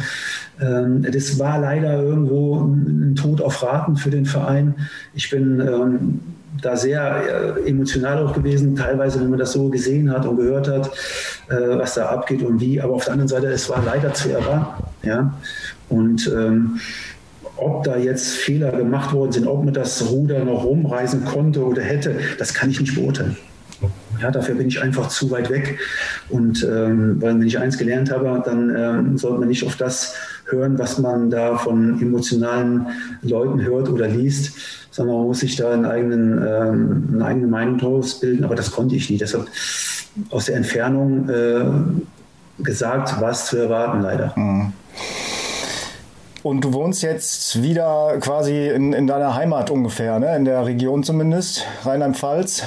ähm, 0.62 1.06
das 1.12 1.38
war 1.38 1.60
leider 1.60 2.02
irgendwo 2.02 2.62
ein 2.64 3.16
Tod 3.16 3.42
auf 3.42 3.62
Raten 3.62 3.98
für 3.98 4.10
den 4.10 4.26
Verein. 4.26 4.74
Ich 5.14 5.30
bin 5.30 5.60
ähm, 5.60 6.22
da 6.64 6.76
sehr 6.76 7.56
äh, 7.58 7.70
emotional 7.70 8.26
auch 8.26 8.34
gewesen, 8.34 8.76
teilweise, 8.76 9.20
wenn 9.20 9.30
man 9.30 9.40
das 9.40 9.54
so 9.54 9.70
gesehen 9.70 10.12
hat 10.12 10.26
und 10.26 10.38
gehört 10.38 10.68
hat, 10.68 10.88
äh, 11.50 11.78
was 11.78 11.96
da 11.96 12.08
abgeht 12.08 12.42
und 12.42 12.60
wie. 12.60 12.82
Aber 12.82 12.94
auf 12.94 13.06
der 13.06 13.14
anderen 13.14 13.30
Seite, 13.30 13.48
es 13.48 13.70
war 13.70 13.84
leider 13.86 14.14
zu 14.14 14.30
erwarten. 14.30 14.84
Ja? 15.04 15.34
Und 15.90 16.32
ähm, 16.36 16.80
ob 17.58 17.84
da 17.84 17.98
jetzt 17.98 18.30
Fehler 18.30 18.72
gemacht 18.72 19.14
worden 19.14 19.32
sind, 19.32 19.48
ob 19.48 19.64
man 19.64 19.74
das 19.74 20.10
Ruder 20.10 20.44
noch 20.44 20.64
rumreisen 20.64 21.24
konnte 21.26 21.64
oder 21.64 21.82
hätte, 21.82 22.16
das 22.40 22.54
kann 22.54 22.70
ich 22.70 22.80
nicht 22.80 22.96
beurteilen. 22.96 23.38
Ja, 24.22 24.32
dafür 24.32 24.56
bin 24.56 24.68
ich 24.68 24.82
einfach 24.82 25.10
zu 25.10 25.32
weit 25.32 25.50
weg. 25.50 25.80
Und 26.30 26.64
ähm, 26.64 27.22
weil 27.22 27.40
wenn 27.40 27.48
ich 27.48 27.60
eins 27.60 27.78
gelernt 27.78 28.12
habe, 28.12 28.42
dann 28.46 28.74
ähm, 28.76 29.18
sollte 29.18 29.40
man 29.40 29.50
nicht 29.50 29.66
auf 29.66 29.76
das 29.76 30.16
hören, 30.46 30.78
was 30.80 30.98
man 30.98 31.30
da 31.30 31.58
von 31.58 32.02
emotionalen 32.02 32.88
Leuten 33.22 33.62
hört 33.62 33.90
oder 33.90 34.08
liest, 34.08 34.54
sondern 34.94 35.18
man 35.18 35.26
muss 35.26 35.40
sich 35.40 35.56
da 35.56 35.72
einen 35.72 35.86
eigenen, 35.86 36.38
ähm, 36.48 37.10
eine 37.16 37.26
eigene 37.26 37.48
Meinung 37.48 37.80
draus 37.80 38.20
bilden. 38.20 38.44
Aber 38.44 38.54
das 38.54 38.72
konnte 38.72 38.96
ich 38.96 39.10
nie. 39.10 39.18
Deshalb 39.18 39.48
aus 40.30 40.46
der 40.46 40.56
Entfernung 40.56 41.28
äh, 41.30 41.66
gesagt, 42.64 43.20
was 43.20 43.48
zu 43.48 43.58
erwarten, 43.58 44.02
leider. 44.02 44.34
Mhm. 44.36 44.72
Und 46.44 46.64
du 46.64 46.74
wohnst 46.74 47.02
jetzt 47.02 47.64
wieder 47.64 48.18
quasi 48.20 48.68
in, 48.68 48.94
in 48.94 49.08
deiner 49.08 49.34
Heimat 49.34 49.72
ungefähr, 49.72 50.20
ne? 50.20 50.36
in 50.36 50.46
der 50.46 50.66
Region 50.66 51.04
zumindest, 51.04 51.66
Rheinland-Pfalz. 51.84 52.64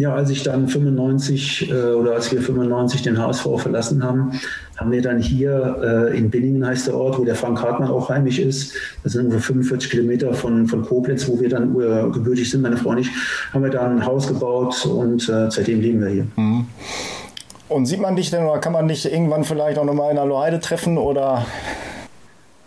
Ja, 0.00 0.14
als 0.14 0.30
ich 0.30 0.42
dann 0.42 0.66
95 0.66 1.70
äh, 1.70 1.74
oder 1.92 2.12
als 2.12 2.32
wir 2.32 2.40
95 2.40 3.02
den 3.02 3.18
HSV 3.18 3.46
verlassen 3.58 4.02
haben, 4.02 4.32
haben 4.78 4.90
wir 4.90 5.02
dann 5.02 5.18
hier 5.18 6.08
äh, 6.10 6.16
in 6.16 6.30
Binningen 6.30 6.66
heißt 6.66 6.86
der 6.86 6.96
Ort, 6.96 7.18
wo 7.18 7.24
der 7.26 7.34
Frank 7.34 7.60
Hartmann 7.60 7.90
auch 7.90 8.08
heimisch 8.08 8.38
ist. 8.38 8.72
Das 9.04 9.12
sind 9.12 9.26
ungefähr 9.26 9.42
45 9.42 9.90
Kilometer 9.90 10.32
von, 10.32 10.66
von 10.66 10.86
Koblenz, 10.86 11.28
wo 11.28 11.38
wir 11.38 11.50
dann 11.50 11.78
äh, 11.78 12.10
gebürtig 12.12 12.48
sind, 12.48 12.62
meine 12.62 12.78
Frau 12.78 12.90
und 12.90 12.98
ich, 12.98 13.10
haben 13.52 13.62
wir 13.62 13.68
da 13.68 13.86
ein 13.90 14.06
Haus 14.06 14.26
gebaut 14.26 14.86
und 14.86 15.28
äh, 15.28 15.50
seitdem 15.50 15.82
leben 15.82 16.00
wir 16.00 16.08
hier. 16.08 16.26
Mhm. 16.36 16.64
Und 17.68 17.84
sieht 17.84 18.00
man 18.00 18.16
dich 18.16 18.30
denn 18.30 18.44
oder 18.44 18.58
kann 18.58 18.72
man 18.72 18.88
dich 18.88 19.04
irgendwann 19.04 19.44
vielleicht 19.44 19.76
auch 19.76 19.84
nochmal 19.84 20.08
in 20.08 20.16
der 20.16 20.24
Loheide 20.24 20.60
treffen 20.60 20.96
oder? 20.96 21.44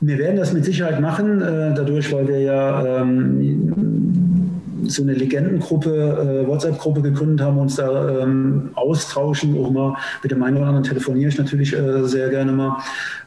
Wir 0.02 0.20
werden 0.20 0.38
das 0.38 0.54
mit 0.54 0.66
Sicherheit 0.66 1.00
machen, 1.02 1.40
dadurch, 1.40 2.14
weil 2.14 2.28
wir 2.28 2.40
ja 2.42 3.02
ähm, 3.02 4.53
so 4.90 5.04
eine 5.04 5.14
Legendengruppe, 5.14 6.44
äh, 6.44 6.48
WhatsApp-Gruppe 6.48 7.02
gegründet 7.02 7.46
haben, 7.46 7.58
uns 7.58 7.76
da 7.76 8.22
ähm, 8.22 8.72
austauschen. 8.76 9.58
Auch 9.58 9.72
mal 9.72 9.96
mit 10.22 10.32
dem 10.32 10.42
einen 10.44 10.58
oder 10.58 10.68
anderen 10.68 10.84
telefoniere 10.84 11.30
ich 11.30 11.38
natürlich 11.38 11.74
äh, 11.74 12.04
sehr 12.04 12.30
gerne 12.30 12.52
mal. 12.52 12.78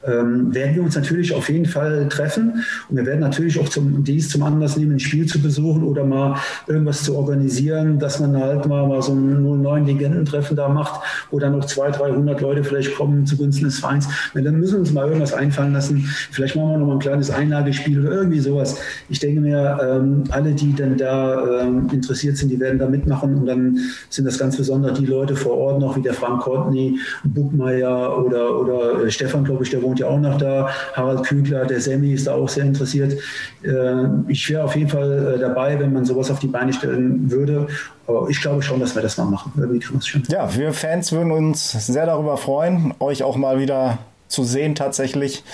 Ähm, 0.07 0.55
werden 0.55 0.77
wir 0.77 0.83
uns 0.83 0.95
natürlich 0.95 1.35
auf 1.35 1.49
jeden 1.49 1.67
Fall 1.67 2.09
treffen 2.09 2.63
und 2.89 2.97
wir 2.97 3.07
werden 3.07 3.21
natürlich 3.21 3.59
auch 3.59 3.69
zum, 3.69 4.05
dies 4.05 4.29
zum 4.29 4.43
Anlass 4.45 4.77
nehmen, 4.77 4.93
ein 4.93 5.01
Spiel 5.01 5.27
zu 5.27 5.41
besuchen 5.41 5.83
oder 5.83 6.05
mal 6.05 6.37
irgendwas 6.69 7.03
zu 7.03 7.17
organisieren, 7.17 7.99
dass 7.99 8.21
man 8.21 8.37
halt 8.37 8.67
mal, 8.67 8.87
mal 8.87 9.03
so 9.03 9.13
ein 9.13 9.43
09 9.43 9.87
Legendentreffen 9.87 10.57
da 10.57 10.69
macht, 10.69 11.01
wo 11.31 11.39
dann 11.39 11.53
noch 11.53 11.65
200, 11.65 12.01
300 12.01 12.41
Leute 12.41 12.63
vielleicht 12.63 12.95
kommen 12.95 13.27
zugunsten 13.27 13.65
des 13.65 13.81
Vereins. 13.81 14.07
Und 14.35 14.45
dann 14.45 14.61
müssen 14.61 14.75
wir 14.75 14.81
uns 14.81 14.93
mal 14.93 15.07
irgendwas 15.07 15.35
einfallen 15.35 15.73
lassen. 15.73 16.05
Vielleicht 16.31 16.55
machen 16.55 16.71
wir 16.71 16.79
noch 16.79 16.87
mal 16.87 16.95
ein 16.95 16.99
kleines 17.01 17.31
Einlagespiel 17.31 18.01
oder 18.01 18.17
irgendwie 18.17 18.41
sowas. 18.41 18.79
Ich 19.09 19.19
denke 19.19 19.41
mir, 19.41 19.79
ähm, 19.83 20.25
alle, 20.31 20.53
die 20.53 20.75
dann 20.75 20.97
da 20.97 21.46
ähm, 21.47 21.89
interessiert 21.93 22.37
sind, 22.37 22.51
die 22.51 22.61
werden 22.61 22.79
da 22.79 22.89
mitmachen. 22.89 23.35
Und 23.35 23.47
dann 23.47 23.79
sind 24.11 24.25
das 24.25 24.39
ganz 24.39 24.57
besonders 24.57 24.99
die 24.99 25.07
Leute 25.07 25.37
vor 25.37 25.57
Ort 25.57 25.81
noch, 25.81 25.97
wie 25.97 26.03
der 26.03 26.15
Frank 26.15 26.43
Courtney, 26.43 26.99
Buckmeier 27.25 28.25
oder, 28.25 28.59
oder 28.59 29.05
äh, 29.05 29.11
Stefan, 29.11 29.45
glaube 29.45 29.65
ich, 29.65 29.71
der 29.71 29.83
wohnt 29.83 29.99
ja 29.99 30.07
auch 30.07 30.21
noch 30.21 30.39
da. 30.39 30.69
Harald 30.95 31.25
Kügler, 31.25 31.67
der 31.67 31.81
Semi 31.81 32.13
ist 32.13 32.27
da 32.27 32.35
auch 32.35 32.49
sehr 32.49 32.65
interessiert. 32.65 33.15
Äh, 33.63 34.07
ich 34.29 34.49
wäre 34.51 34.65
auf 34.65 34.77
jeden 34.77 34.89
Fall 34.89 35.35
äh, 35.37 35.39
dabei, 35.39 35.79
wenn 35.79 35.93
man 35.93 36.05
sowas 36.05 36.31
auf 36.31 36.39
die 36.39 36.49
Beine 36.49 36.73
stellen 36.73 37.31
würde. 37.31 37.67
Aber 38.07 38.29
ich 38.29 38.41
glaube 38.41 38.63
schon, 38.63 38.79
dass 38.81 38.95
wir 38.95 39.03
das 39.03 39.17
mal 39.19 39.25
machen. 39.25 39.53
Ja, 40.29 40.55
wir 40.57 40.73
Fans 40.73 41.13
würden 41.13 41.33
uns 41.33 41.73
sehr 41.87 42.07
darüber 42.07 42.37
freuen, 42.37 42.95
euch 43.01 43.23
auch 43.23 43.37
mal 43.37 43.59
wieder 43.59 43.99
zu 44.29 44.45
sehen 44.45 44.75
tatsächlich 44.75 45.45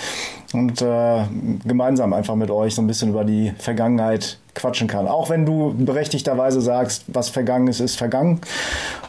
und 0.53 0.83
äh, 0.83 1.25
gemeinsam 1.67 2.13
einfach 2.13 2.37
mit 2.37 2.51
euch 2.51 2.75
so 2.75 2.83
ein 2.83 2.87
bisschen 2.87 3.11
über 3.11 3.25
die 3.25 3.53
Vergangenheit 3.59 4.39
quatschen 4.55 4.89
kann. 4.89 5.07
Auch 5.07 5.31
wenn 5.31 5.47
du 5.47 5.75
berechtigterweise 5.75 6.61
sagst, 6.61 7.05
was 7.09 7.29
vergangen 7.29 7.69
ist, 7.69 7.81
ist 7.81 7.97
vergangen. 7.97 8.41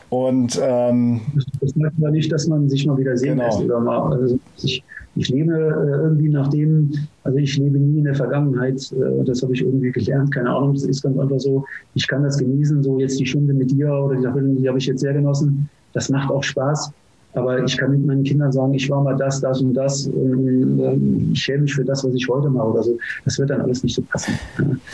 Und 0.10 0.60
ähm, 0.62 1.22
das 1.60 1.74
heißt 1.76 1.96
aber 1.98 2.12
nicht, 2.12 2.32
dass 2.32 2.48
man 2.48 2.70
sich 2.70 2.86
mal 2.86 2.98
wieder 2.98 3.18
sehen 3.18 3.38
genau. 3.38 3.46
lässt 3.46 3.62
oder 3.62 3.80
mal. 3.80 4.14
Also 4.14 4.40
ich, 4.62 4.84
ich 5.16 5.30
lebe 5.30 5.52
äh, 5.52 6.04
irgendwie 6.04 6.30
nach 6.30 6.48
dem, 6.50 6.92
also 7.24 7.38
ich 7.38 7.58
lebe 7.58 7.80
nie 7.80 7.98
in 8.00 8.06
der 8.06 8.16
Vergangenheit. 8.16 8.80
Äh, 8.92 9.24
das 9.26 9.42
habe 9.42 9.54
ich 9.54 9.62
irgendwie 9.62 9.92
gelernt. 9.92 10.34
Keine 10.34 10.50
Ahnung, 10.50 10.74
das 10.74 10.84
ist 10.84 11.02
ganz 11.02 11.18
einfach 11.18 11.40
so. 11.40 11.66
Ich 11.96 12.08
kann 12.08 12.24
das 12.24 12.38
genießen. 12.38 12.84
So 12.84 13.00
jetzt 13.00 13.20
die 13.20 13.26
Stunde 13.26 13.54
mit 13.54 13.72
dir 13.72 13.92
oder 13.92 14.16
die 14.16 14.22
Stunde, 14.22 14.62
die 14.62 14.68
habe 14.68 14.78
ich 14.78 14.86
jetzt 14.86 15.02
sehr 15.02 15.14
genossen. 15.14 15.70
Das 15.94 16.10
macht 16.10 16.32
auch 16.32 16.44
Spaß. 16.44 16.92
Aber 17.36 17.64
ich 17.64 17.78
kann 17.78 17.92
mit 17.92 18.06
meinen 18.06 18.24
Kindern 18.24 18.52
sagen, 18.52 18.74
ich 18.74 18.90
war 18.90 19.02
mal 19.02 19.16
das, 19.16 19.42
das 19.42 19.62
und 19.62 19.74
das. 19.74 20.08
Und, 20.08 20.80
äh, 20.80 21.32
ich 21.34 21.44
schäme 21.44 21.64
mich 21.64 21.74
für 21.74 21.84
das, 21.84 22.04
was 22.04 22.14
ich 22.14 22.28
heute 22.30 22.50
mache 22.50 22.68
oder 22.68 22.84
so. 22.84 22.98
Das 23.26 23.40
wird 23.40 23.50
dann 23.50 23.62
alles 23.62 23.84
nicht 23.84 23.96
so 23.96 24.04
passen. 24.04 24.38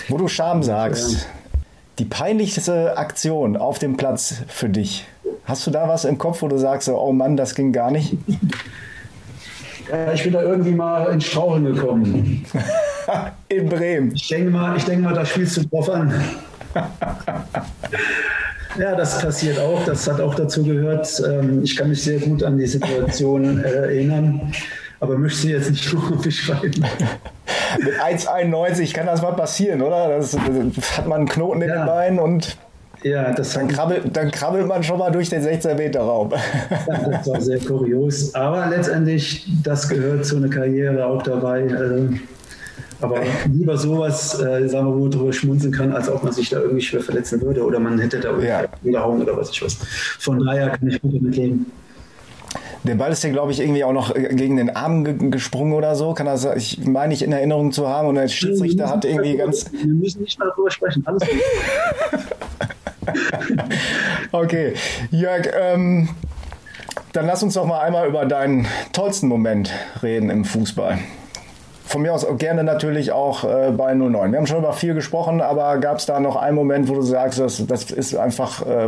Wo 0.07 0.17
du 0.17 0.27
Scham 0.27 0.63
sagst, 0.63 1.27
die 1.99 2.05
peinlichste 2.05 2.97
Aktion 2.97 3.57
auf 3.57 3.79
dem 3.79 3.97
Platz 3.97 4.41
für 4.47 4.69
dich. 4.69 5.05
Hast 5.43 5.67
du 5.67 5.71
da 5.71 5.87
was 5.87 6.05
im 6.05 6.17
Kopf, 6.17 6.41
wo 6.41 6.47
du 6.47 6.57
sagst, 6.57 6.87
oh 6.89 7.11
Mann, 7.11 7.35
das 7.35 7.55
ging 7.55 7.73
gar 7.73 7.91
nicht? 7.91 8.15
Ja, 9.91 10.13
ich 10.13 10.23
bin 10.23 10.33
da 10.33 10.43
irgendwie 10.43 10.71
mal 10.71 11.11
ins 11.11 11.25
Straucheln 11.25 11.65
gekommen. 11.65 12.45
In 13.49 13.67
Bremen. 13.67 14.13
Ich 14.13 14.27
denke 14.27 14.51
mal, 14.51 14.77
ich 14.77 14.85
denke 14.85 15.03
mal, 15.03 15.13
da 15.13 15.25
spielst 15.25 15.57
du 15.57 15.65
drauf 15.65 15.89
an. 15.89 16.13
Ja, 18.77 18.95
das 18.95 19.19
passiert 19.19 19.59
auch. 19.59 19.83
Das 19.85 20.07
hat 20.07 20.21
auch 20.21 20.35
dazu 20.35 20.63
gehört. 20.63 21.07
Ähm, 21.27 21.63
ich 21.63 21.75
kann 21.75 21.89
mich 21.89 22.03
sehr 22.03 22.19
gut 22.19 22.43
an 22.43 22.57
die 22.57 22.67
Situation 22.67 23.63
äh, 23.63 23.69
erinnern, 23.69 24.53
aber 24.99 25.17
möchte 25.17 25.39
sie 25.39 25.51
jetzt 25.51 25.71
nicht 25.71 25.95
beschreiben. 26.21 26.85
Mit 27.79 27.93
1,91 27.99 28.93
kann 28.93 29.05
das 29.05 29.21
mal 29.21 29.31
passieren, 29.31 29.81
oder? 29.81 30.17
Das, 30.17 30.31
das 30.75 30.97
hat 30.97 31.07
man 31.07 31.19
einen 31.19 31.29
Knoten 31.29 31.61
in 31.61 31.69
ja. 31.69 31.77
den 31.77 31.85
Beinen 31.85 32.19
und 32.19 32.57
ja, 33.03 33.31
das 33.31 33.53
dann, 33.53 33.69
krabbelt, 33.69 34.15
dann 34.15 34.29
krabbelt 34.29 34.67
man 34.67 34.83
schon 34.83 34.99
mal 34.99 35.09
durch 35.09 35.29
den 35.29 35.41
16-Meter-Raum. 35.41 36.33
Ja, 36.87 37.09
das 37.09 37.27
war 37.27 37.39
sehr 37.39 37.59
kurios. 37.59 38.35
Aber 38.35 38.67
letztendlich, 38.67 39.47
das 39.63 39.87
gehört 39.87 40.25
zu 40.25 40.35
einer 40.35 40.49
Karriere 40.49 41.05
auch 41.05 41.23
dabei. 41.23 41.61
Äh, 41.61 42.19
aber 43.01 43.21
lieber 43.51 43.77
sowas, 43.77 44.39
äh, 44.41 44.67
sagen 44.67 44.87
wir, 44.87 44.95
wo 44.95 44.99
man 44.99 45.11
drüber 45.11 45.33
schmunzeln 45.33 45.73
kann, 45.73 45.93
als 45.93 46.09
ob 46.09 46.23
man 46.23 46.33
sich 46.33 46.49
da 46.49 46.59
irgendwie 46.59 46.81
schwer 46.81 47.01
verletzen 47.01 47.41
würde 47.41 47.63
oder 47.63 47.79
man 47.79 47.99
hätte 47.99 48.19
da 48.19 48.29
irgendwie 48.29 48.47
ja. 48.47 48.65
umgehauen 48.83 49.21
oder 49.21 49.37
was 49.37 49.51
ich 49.51 49.63
was. 49.63 49.75
Von 50.19 50.45
daher 50.45 50.69
kann 50.69 50.87
ich 50.87 51.01
gut 51.01 51.15
damit 51.15 51.35
leben. 51.35 51.65
Der 52.83 52.95
Ball 52.95 53.11
ist 53.11 53.23
ja, 53.23 53.29
glaube 53.29 53.51
ich, 53.51 53.59
irgendwie 53.59 53.83
auch 53.83 53.91
noch 53.93 54.15
äh, 54.15 54.33
gegen 54.33 54.57
den 54.57 54.75
Arm 54.75 55.03
ge 55.03 55.29
gesprungen 55.29 55.73
oder 55.73 55.95
so. 55.95 56.13
Kann 56.13 56.25
das, 56.25 56.45
ich 56.55 56.85
meine 56.85 57.13
ich 57.13 57.21
in 57.21 57.31
Erinnerung 57.31 57.71
zu 57.71 57.87
haben. 57.87 58.07
Und 58.07 58.15
der 58.15 58.27
Schiedsrichter 58.27 58.89
hat 58.89 59.05
irgendwie 59.05 59.37
ganz. 59.37 59.71
Wir 59.71 59.93
müssen 59.93 60.23
nicht 60.23 60.39
mal 60.39 60.49
darüber 60.49 60.71
sprechen. 60.71 61.05
Alles 61.05 61.23
gut. 61.23 61.29
okay. 64.31 64.73
Jörg, 65.11 65.49
ähm, 65.59 66.09
dann 67.11 67.25
lass 67.25 67.43
uns 67.43 67.55
doch 67.55 67.65
mal 67.65 67.81
einmal 67.81 68.07
über 68.07 68.25
deinen 68.25 68.65
tollsten 68.93 69.27
Moment 69.27 69.71
reden 70.01 70.29
im 70.29 70.45
Fußball. 70.45 70.99
Von 71.89 72.03
mir 72.03 72.13
aus 72.13 72.23
gerne 72.37 72.63
natürlich 72.63 73.11
auch 73.11 73.43
äh, 73.43 73.71
bei 73.75 73.95
09. 73.95 74.31
Wir 74.31 74.37
haben 74.37 74.45
schon 74.45 74.59
über 74.59 74.73
viel 74.73 74.93
gesprochen, 74.93 75.41
aber 75.41 75.79
gab 75.79 75.97
es 75.97 76.05
da 76.05 76.19
noch 76.19 76.35
einen 76.35 76.55
Moment, 76.55 76.87
wo 76.87 76.93
du 76.93 77.01
sagst, 77.01 77.39
das, 77.39 77.65
das 77.65 77.89
ist 77.89 78.15
einfach 78.15 78.63
äh, 78.63 78.87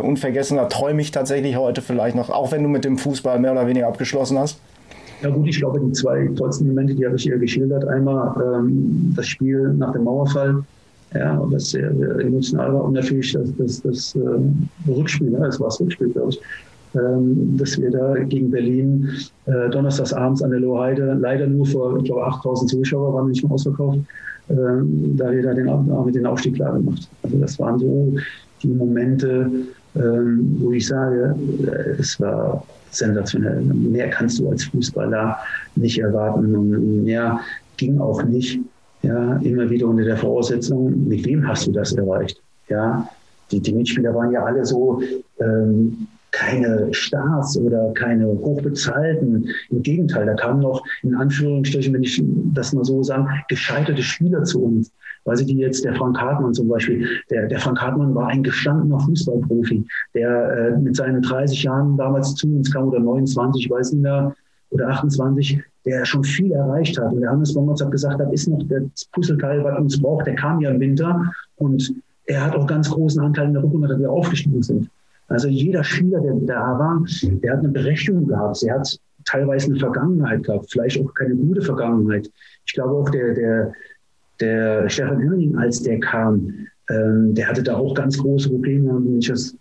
da 0.56 0.66
träume 0.66 1.02
ich 1.02 1.10
tatsächlich 1.10 1.56
heute 1.56 1.82
vielleicht 1.82 2.16
noch, 2.16 2.30
auch 2.30 2.52
wenn 2.52 2.62
du 2.62 2.70
mit 2.70 2.86
dem 2.86 3.00
Fußball 3.00 3.40
mehr 3.40 3.54
oder 3.54 3.66
weniger 3.66 3.88
abgeschlossen 3.88 4.38
hast? 4.38 4.60
Ja 5.24 5.32
gut, 5.32 5.48
ich 5.48 5.58
glaube, 5.58 5.80
die 5.80 5.92
zwei 5.94 6.30
tollsten 6.36 6.68
Momente, 6.68 6.94
die 6.94 7.04
habe 7.04 7.16
ich 7.16 7.24
hier 7.24 7.40
geschildert. 7.40 7.88
Einmal 7.88 8.36
ähm, 8.40 9.14
das 9.16 9.26
Spiel 9.26 9.74
nach 9.74 9.94
dem 9.94 10.04
Mauerfall, 10.04 10.64
ja, 11.16 11.42
was 11.46 11.72
sehr, 11.72 11.92
sehr 11.96 12.20
emotional 12.20 12.72
war 12.72 12.84
und 12.84 12.94
natürlich 12.94 13.34
das, 13.34 13.50
das, 13.58 13.82
das 13.82 14.16
äh, 14.16 14.92
Rückspiel, 14.92 15.34
ja, 15.34 15.40
das 15.40 15.60
war 15.60 15.70
das 15.70 15.82
Rückspiel, 15.82 16.10
glaube 16.10 16.30
ich 16.30 16.42
dass 16.94 17.80
wir 17.80 17.90
da 17.90 18.16
gegen 18.24 18.52
Berlin 18.52 19.10
äh, 19.46 19.70
donnerstags 19.70 20.14
abends 20.14 20.42
an 20.42 20.52
der 20.52 20.60
Lohheide, 20.60 21.18
leider 21.20 21.48
nur 21.48 21.66
vor, 21.66 21.98
ich 21.98 22.04
glaube, 22.04 22.26
8000 22.26 22.70
Zuschauer 22.70 23.14
waren 23.14 23.30
nicht 23.30 23.44
mehr 23.44 23.52
ausverkauft, 23.52 24.00
äh, 24.50 24.54
da 24.54 25.32
wir 25.32 25.44
da 25.44 25.54
den, 25.54 25.70
haben 25.70 26.12
den 26.12 26.26
Aufstieg 26.26 26.56
klar 26.56 26.74
gemacht. 26.74 27.08
Also 27.24 27.38
das 27.38 27.58
waren 27.60 27.80
so 27.80 28.14
die 28.62 28.68
Momente, 28.68 29.50
ähm, 29.96 30.58
wo 30.60 30.72
ich 30.72 30.88
sage, 30.88 31.36
äh, 31.64 32.00
es 32.00 32.20
war 32.20 32.64
sensationell. 32.92 33.62
Mehr 33.62 34.10
kannst 34.10 34.40
du 34.40 34.50
als 34.50 34.66
Fußballer 34.66 35.38
nicht 35.76 36.00
erwarten 36.00 36.56
und 36.56 37.04
mehr 37.04 37.40
ging 37.78 38.00
auch 38.00 38.24
nicht. 38.24 38.60
Ja, 39.02 39.38
immer 39.38 39.68
wieder 39.70 39.88
unter 39.88 40.04
der 40.04 40.18
Voraussetzung, 40.18 41.08
mit 41.08 41.26
wem 41.26 41.48
hast 41.48 41.66
du 41.66 41.72
das 41.72 41.94
erreicht? 41.94 42.40
Ja, 42.70 43.10
die, 43.52 43.60
die 43.60 43.74
Mitspieler 43.74 44.14
waren 44.14 44.32
ja 44.32 44.44
alle 44.44 44.64
so 44.64 45.02
ähm, 45.40 46.08
keine 46.32 46.94
Stars 46.94 47.58
oder 47.58 47.92
keine 47.94 48.28
hochbezahlten. 48.28 49.48
Im 49.70 49.84
Gegenteil, 49.84 50.26
da 50.26 50.34
kamen 50.34 50.62
noch 50.62 50.84
in 51.04 51.16
Anführungsstrichen, 51.16 51.94
wenn 51.94 52.04
ich 52.04 52.22
das 52.54 52.74
mal 52.74 52.86
so 52.86 53.04
sagen, 53.04 53.28
gescheiterte 53.50 54.02
Spieler 54.02 54.44
zu 54.44 54.64
uns. 54.64 54.92
Weil 55.24 55.38
sie 55.38 55.46
die 55.46 55.58
jetzt, 55.58 55.86
der 55.86 55.94
Frank 55.94 56.20
Hartmann 56.20 56.54
zum 56.54 56.68
Beispiel, 56.68 57.08
der, 57.30 57.48
der 57.48 57.60
Frank 57.60 57.80
Hartmann 57.80 58.16
war 58.16 58.30
ein 58.30 58.42
gestandener 58.42 59.00
Fußballprofi, 59.00 59.86
der 60.16 60.52
äh, 60.52 60.78
mit 60.80 60.96
seinen 60.96 61.22
30 61.22 61.62
Jahren 61.62 61.96
damals 61.96 62.34
zu 62.34 62.48
uns 62.48 62.72
kam 62.74 62.88
oder 62.88 63.00
29, 63.00 63.66
ich 63.66 63.72
weiß 63.72 63.92
nicht 63.94 64.02
mehr, 64.02 64.34
oder 64.72 64.88
28, 64.88 65.62
der 65.86 66.06
schon 66.06 66.24
viel 66.24 66.52
erreicht 66.52 66.98
hat. 67.00 67.12
Und 67.12 67.22
der 67.22 67.30
Hannes 67.30 67.54
Bommertz 67.54 67.82
hat 67.82 67.92
gesagt, 67.92 68.20
das 68.20 68.32
ist 68.32 68.48
noch 68.48 68.64
das 68.68 69.06
Puzzleteil, 69.12 69.64
was 69.64 69.78
uns 69.78 70.02
braucht. 70.02 70.26
Der 70.26 70.36
kam 70.36 70.60
ja 70.62 70.72
im 70.72 70.80
Winter 70.80 71.32
und 71.58 71.94
er 72.26 72.46
hat 72.46 72.56
auch 72.56 72.66
ganz 72.66 72.90
großen 72.90 73.22
Anteil 73.22 73.48
in 73.48 73.54
der 73.54 73.64
Rückrunde, 73.64 73.90
dass 73.90 74.00
wir 74.00 74.10
aufgestiegen 74.10 74.64
sind. 74.64 74.90
Also 75.32 75.48
jeder 75.48 75.84
Spieler, 75.84 76.20
der 76.20 76.34
da 76.46 76.80
war, 76.80 77.04
der 77.22 77.54
hat 77.54 77.60
eine 77.60 77.70
Berechtigung 77.70 78.28
gehabt. 78.28 78.62
Er 78.64 78.80
hat 78.80 79.00
teilweise 79.26 79.68
eine 79.68 79.80
Vergangenheit 79.80 80.44
gehabt, 80.44 80.72
vielleicht 80.72 81.02
auch 81.02 81.14
keine 81.14 81.36
gute 81.36 81.62
Vergangenheit. 81.62 82.30
Ich 82.66 82.74
glaube 82.74 82.92
auch 82.92 83.10
der, 83.10 83.34
der, 83.34 83.74
der 84.40 84.90
Stefan 84.90 85.22
Hörning, 85.22 85.56
als 85.58 85.82
der 85.84 86.00
kam, 86.00 86.68
ähm, 86.90 87.34
der 87.34 87.48
hatte 87.48 87.64
da 87.64 87.78
auch 87.78 87.94
ganz 87.94 88.18
große 88.18 88.50
Probleme. 88.50 88.94
Wenn 88.94 89.20
ich 89.20 89.28
das 89.28 89.56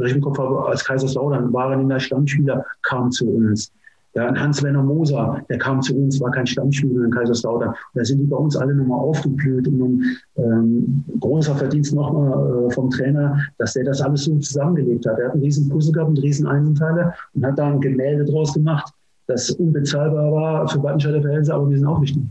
richtig 0.00 0.16
im 0.16 0.22
Kopf 0.22 0.38
habe, 0.38 0.66
als 0.66 0.84
Kaiserslautern 0.84 1.52
war 1.52 1.72
er 1.72 1.80
in 1.80 1.88
der 1.88 2.00
Stammspieler, 2.00 2.64
kam 2.82 3.10
zu 3.10 3.28
uns. 3.28 3.72
Ja, 4.14 4.28
und 4.28 4.38
Hans-Werner 4.38 4.82
Moser, 4.82 5.42
der 5.48 5.58
kam 5.58 5.80
zu 5.80 5.96
uns, 5.96 6.20
war 6.20 6.30
kein 6.30 6.46
Stammspieler 6.46 7.04
in 7.04 7.10
Kaiserslautern. 7.10 7.74
Da 7.94 8.04
sind 8.04 8.18
die 8.18 8.26
bei 8.26 8.36
uns 8.36 8.56
alle 8.56 8.74
nochmal 8.74 9.00
aufgeblüht. 9.00 9.66
Und 9.68 9.80
um, 9.80 10.02
ähm, 10.36 11.04
großer 11.20 11.54
Verdienst 11.54 11.94
nochmal 11.94 12.66
äh, 12.66 12.70
vom 12.72 12.90
Trainer, 12.90 13.38
dass 13.56 13.72
der 13.72 13.84
das 13.84 14.02
alles 14.02 14.24
so 14.24 14.36
zusammengelegt 14.38 15.06
hat. 15.06 15.18
Er 15.18 15.26
hat 15.26 15.32
einen 15.32 15.42
riesen 15.42 15.68
Puzzle 15.68 15.92
gehabt, 15.92 16.08
einen 16.08 16.18
riesen 16.18 16.46
Einzelteile 16.46 17.14
und 17.34 17.46
hat 17.46 17.58
da 17.58 17.68
ein 17.68 17.80
Gemälde 17.80 18.26
draus 18.26 18.52
gemacht, 18.52 18.92
das 19.26 19.50
unbezahlbar 19.50 20.30
war 20.32 20.68
für 20.68 20.82
Wattenscheider 20.82 21.22
Verhältnisse, 21.22 21.54
aber 21.54 21.70
wir 21.70 21.78
sind 21.78 21.86
auch 21.86 22.02
wichtig. 22.02 22.22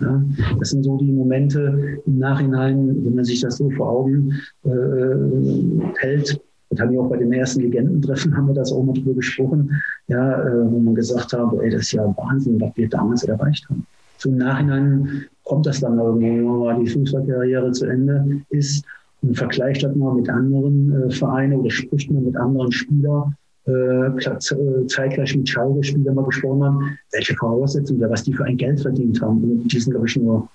Ja, 0.00 0.22
das 0.58 0.70
sind 0.70 0.84
so 0.84 0.96
die 0.96 1.10
Momente 1.10 2.00
im 2.06 2.18
Nachhinein, 2.18 3.04
wenn 3.04 3.14
man 3.16 3.24
sich 3.24 3.40
das 3.40 3.56
so 3.56 3.68
vor 3.70 3.90
Augen 3.90 4.32
äh, 4.64 4.70
äh 4.70 5.82
hält, 5.98 6.40
das 6.70 6.80
haben 6.80 6.92
wir 6.92 7.00
auch 7.00 7.08
bei 7.08 7.16
dem 7.16 7.32
ersten 7.32 7.60
Legendentreffen, 7.60 8.36
haben 8.36 8.48
wir 8.48 8.54
das 8.54 8.72
auch 8.72 8.82
mal 8.82 8.92
drüber 8.92 9.14
gesprochen, 9.14 9.70
ja, 10.08 10.42
äh, 10.42 10.70
wo 10.70 10.78
man 10.78 10.94
gesagt 10.94 11.32
hat, 11.32 11.52
ey, 11.62 11.70
das 11.70 11.82
ist 11.82 11.92
ja 11.92 12.14
Wahnsinn, 12.16 12.60
was 12.60 12.76
wir 12.76 12.88
damals 12.88 13.24
erreicht 13.24 13.68
haben. 13.68 13.86
Zum 14.18 14.36
Nachhinein 14.36 15.24
kommt 15.44 15.66
das 15.66 15.80
dann 15.80 15.98
irgendwo, 15.98 16.66
wenn 16.66 16.84
die 16.84 16.90
Fußballkarriere 16.90 17.72
zu 17.72 17.86
Ende 17.86 18.42
ist 18.50 18.84
und 19.22 19.36
vergleicht 19.36 19.82
das 19.82 19.94
mal 19.96 20.14
mit 20.14 20.28
anderen 20.28 20.92
äh, 20.92 21.10
Vereinen 21.10 21.60
oder 21.60 21.70
spricht 21.70 22.10
man 22.10 22.24
mit 22.24 22.36
anderen 22.36 22.70
Spielern, 22.70 23.34
äh, 23.66 23.70
äh 23.70 24.86
zeitgleich 24.86 25.36
mit 25.36 25.48
Schalke-Spielern 25.48 26.14
mal 26.14 26.24
gesprochen 26.24 26.64
haben, 26.64 26.98
welche 27.12 27.34
Voraussetzungen 27.34 28.00
oder 28.00 28.10
was 28.10 28.24
die 28.24 28.32
für 28.32 28.44
ein 28.44 28.56
Geld 28.56 28.80
verdient 28.80 29.20
haben. 29.22 29.42
Und 29.42 29.72
die 29.72 29.80
sind, 29.80 29.92
glaube 29.92 30.06
ich, 30.06 30.16
nur 30.16 30.48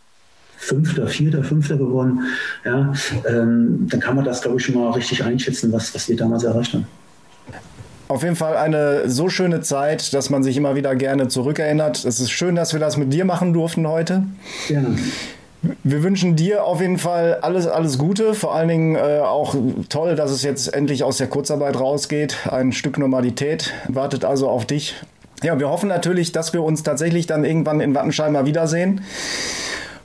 Fünfter, 0.64 1.08
Vierter, 1.08 1.44
Fünfter 1.44 1.78
geworden. 1.78 2.22
Ja, 2.64 2.94
ähm, 3.28 3.88
dann 3.90 4.00
kann 4.00 4.16
man 4.16 4.24
das, 4.24 4.42
glaube 4.42 4.58
ich, 4.58 4.66
schon 4.66 4.76
mal 4.76 4.92
richtig 4.92 5.24
einschätzen, 5.24 5.72
was, 5.74 5.94
was 5.94 6.08
wir 6.08 6.16
damals 6.16 6.44
erreicht 6.44 6.74
haben. 6.74 6.88
Auf 8.08 8.24
jeden 8.24 8.36
Fall 8.36 8.56
eine 8.56 9.10
so 9.10 9.28
schöne 9.30 9.62
Zeit, 9.62 10.14
dass 10.14 10.30
man 10.30 10.44
sich 10.44 10.56
immer 10.56 10.76
wieder 10.76 10.96
gerne 10.96 11.28
zurückerinnert. 11.28 12.06
Es 12.06 12.20
ist 12.20 12.32
schön, 12.32 12.56
dass 12.56 12.74
wir 12.74 12.80
das 12.80 12.96
mit 12.96 13.12
dir 13.12 13.26
machen 13.26 13.54
durften 13.54 13.88
heute. 13.88 14.24
Gerne. 14.68 14.96
Wir 15.84 16.04
wünschen 16.04 16.36
dir 16.36 16.64
auf 16.66 16.82
jeden 16.82 16.98
Fall 16.98 17.40
alles, 17.42 17.68
alles 17.68 17.98
Gute. 17.98 18.34
Vor 18.34 18.54
allen 18.54 18.68
Dingen 18.68 18.96
äh, 18.96 19.20
auch 19.20 19.56
toll, 19.90 20.16
dass 20.16 20.32
es 20.32 20.44
jetzt 20.44 20.74
endlich 20.74 21.04
aus 21.04 21.18
der 21.18 21.28
Kurzarbeit 21.28 21.80
rausgeht. 21.80 22.38
Ein 22.50 22.72
Stück 22.72 22.98
Normalität 22.98 23.74
wartet 23.88 24.26
also 24.26 24.50
auf 24.50 24.66
dich. 24.66 24.96
Ja, 25.42 25.60
wir 25.60 25.70
hoffen 25.70 25.90
natürlich, 25.90 26.32
dass 26.32 26.54
wir 26.54 26.64
uns 26.64 26.84
tatsächlich 26.84 27.28
dann 27.28 27.44
irgendwann 27.44 27.82
in 27.82 27.96
Wattenscheid 27.96 28.32
mal 28.32 28.46
wiedersehen 28.46 29.02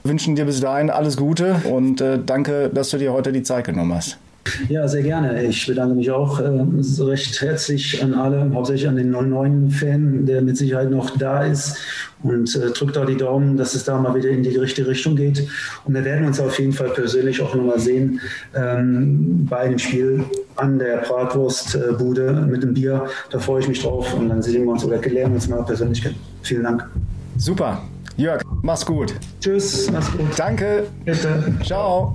wünschen 0.05 0.37
dir 0.37 0.45
bis 0.45 0.61
dahin 0.61 0.91
alles 0.91 1.17
Gute 1.17 1.57
und 1.71 2.01
äh, 2.01 2.19
danke, 2.25 2.71
dass 2.73 2.91
du 2.91 2.99
dir 2.99 3.13
heute 3.13 3.33
die 3.33 3.43
Zeit 3.43 3.65
genommen 3.65 3.95
hast. 3.95 4.19
Ja, 4.69 4.89
sehr 4.89 5.03
gerne. 5.03 5.45
Ich 5.45 5.67
bedanke 5.67 5.95
mich 5.95 6.11
auch 6.11 6.41
äh, 6.41 6.65
recht 7.01 7.41
herzlich 7.41 8.03
an 8.03 8.15
alle, 8.15 8.51
hauptsächlich 8.55 8.89
an 8.89 8.97
den 8.97 9.15
09-Fan, 9.15 10.27
der 10.27 10.43
mit 10.43 10.57
Sicherheit 10.57 10.91
noch 10.91 11.17
da 11.19 11.45
ist 11.45 11.77
und 12.23 12.55
äh, 12.57 12.71
drückt 12.71 12.97
da 12.97 13.05
die 13.05 13.17
Daumen, 13.17 13.57
dass 13.57 13.75
es 13.75 13.85
da 13.85 13.99
mal 13.99 14.15
wieder 14.15 14.29
in 14.29 14.43
die 14.43 14.57
richtige 14.57 14.89
Richtung 14.89 15.17
geht. 15.17 15.47
Und 15.85 15.95
wir 15.95 16.05
werden 16.05 16.27
uns 16.27 16.41
auf 16.41 16.59
jeden 16.59 16.73
Fall 16.73 16.91
persönlich 16.91 17.41
auch 17.43 17.55
nochmal 17.55 17.79
sehen 17.79 18.21
ähm, 18.55 19.47
bei 19.49 19.69
dem 19.69 19.79
Spiel 19.79 20.25
an 20.57 20.79
der 20.79 20.99
Bratwurstbude 20.99 22.47
mit 22.49 22.63
dem 22.63 22.75
Bier. 22.75 23.07
Da 23.31 23.39
freue 23.39 23.61
ich 23.61 23.69
mich 23.69 23.83
drauf 23.83 24.15
und 24.15 24.29
dann 24.29 24.43
sehen 24.43 24.65
wir 24.65 24.73
uns 24.73 24.85
oder 24.85 24.99
lernen 24.99 25.35
uns 25.35 25.49
mal 25.49 25.63
persönlich 25.63 26.03
kennen. 26.03 26.17
Vielen 26.43 26.65
Dank. 26.65 26.89
Super. 27.37 27.83
Jörg, 28.17 28.43
mach's 28.63 28.85
gut. 28.85 29.15
Tschüss, 29.41 29.91
mach's 29.91 30.11
gut. 30.13 30.27
Danke. 30.37 30.87
Bitte. 31.05 31.55
Ciao. 31.65 32.15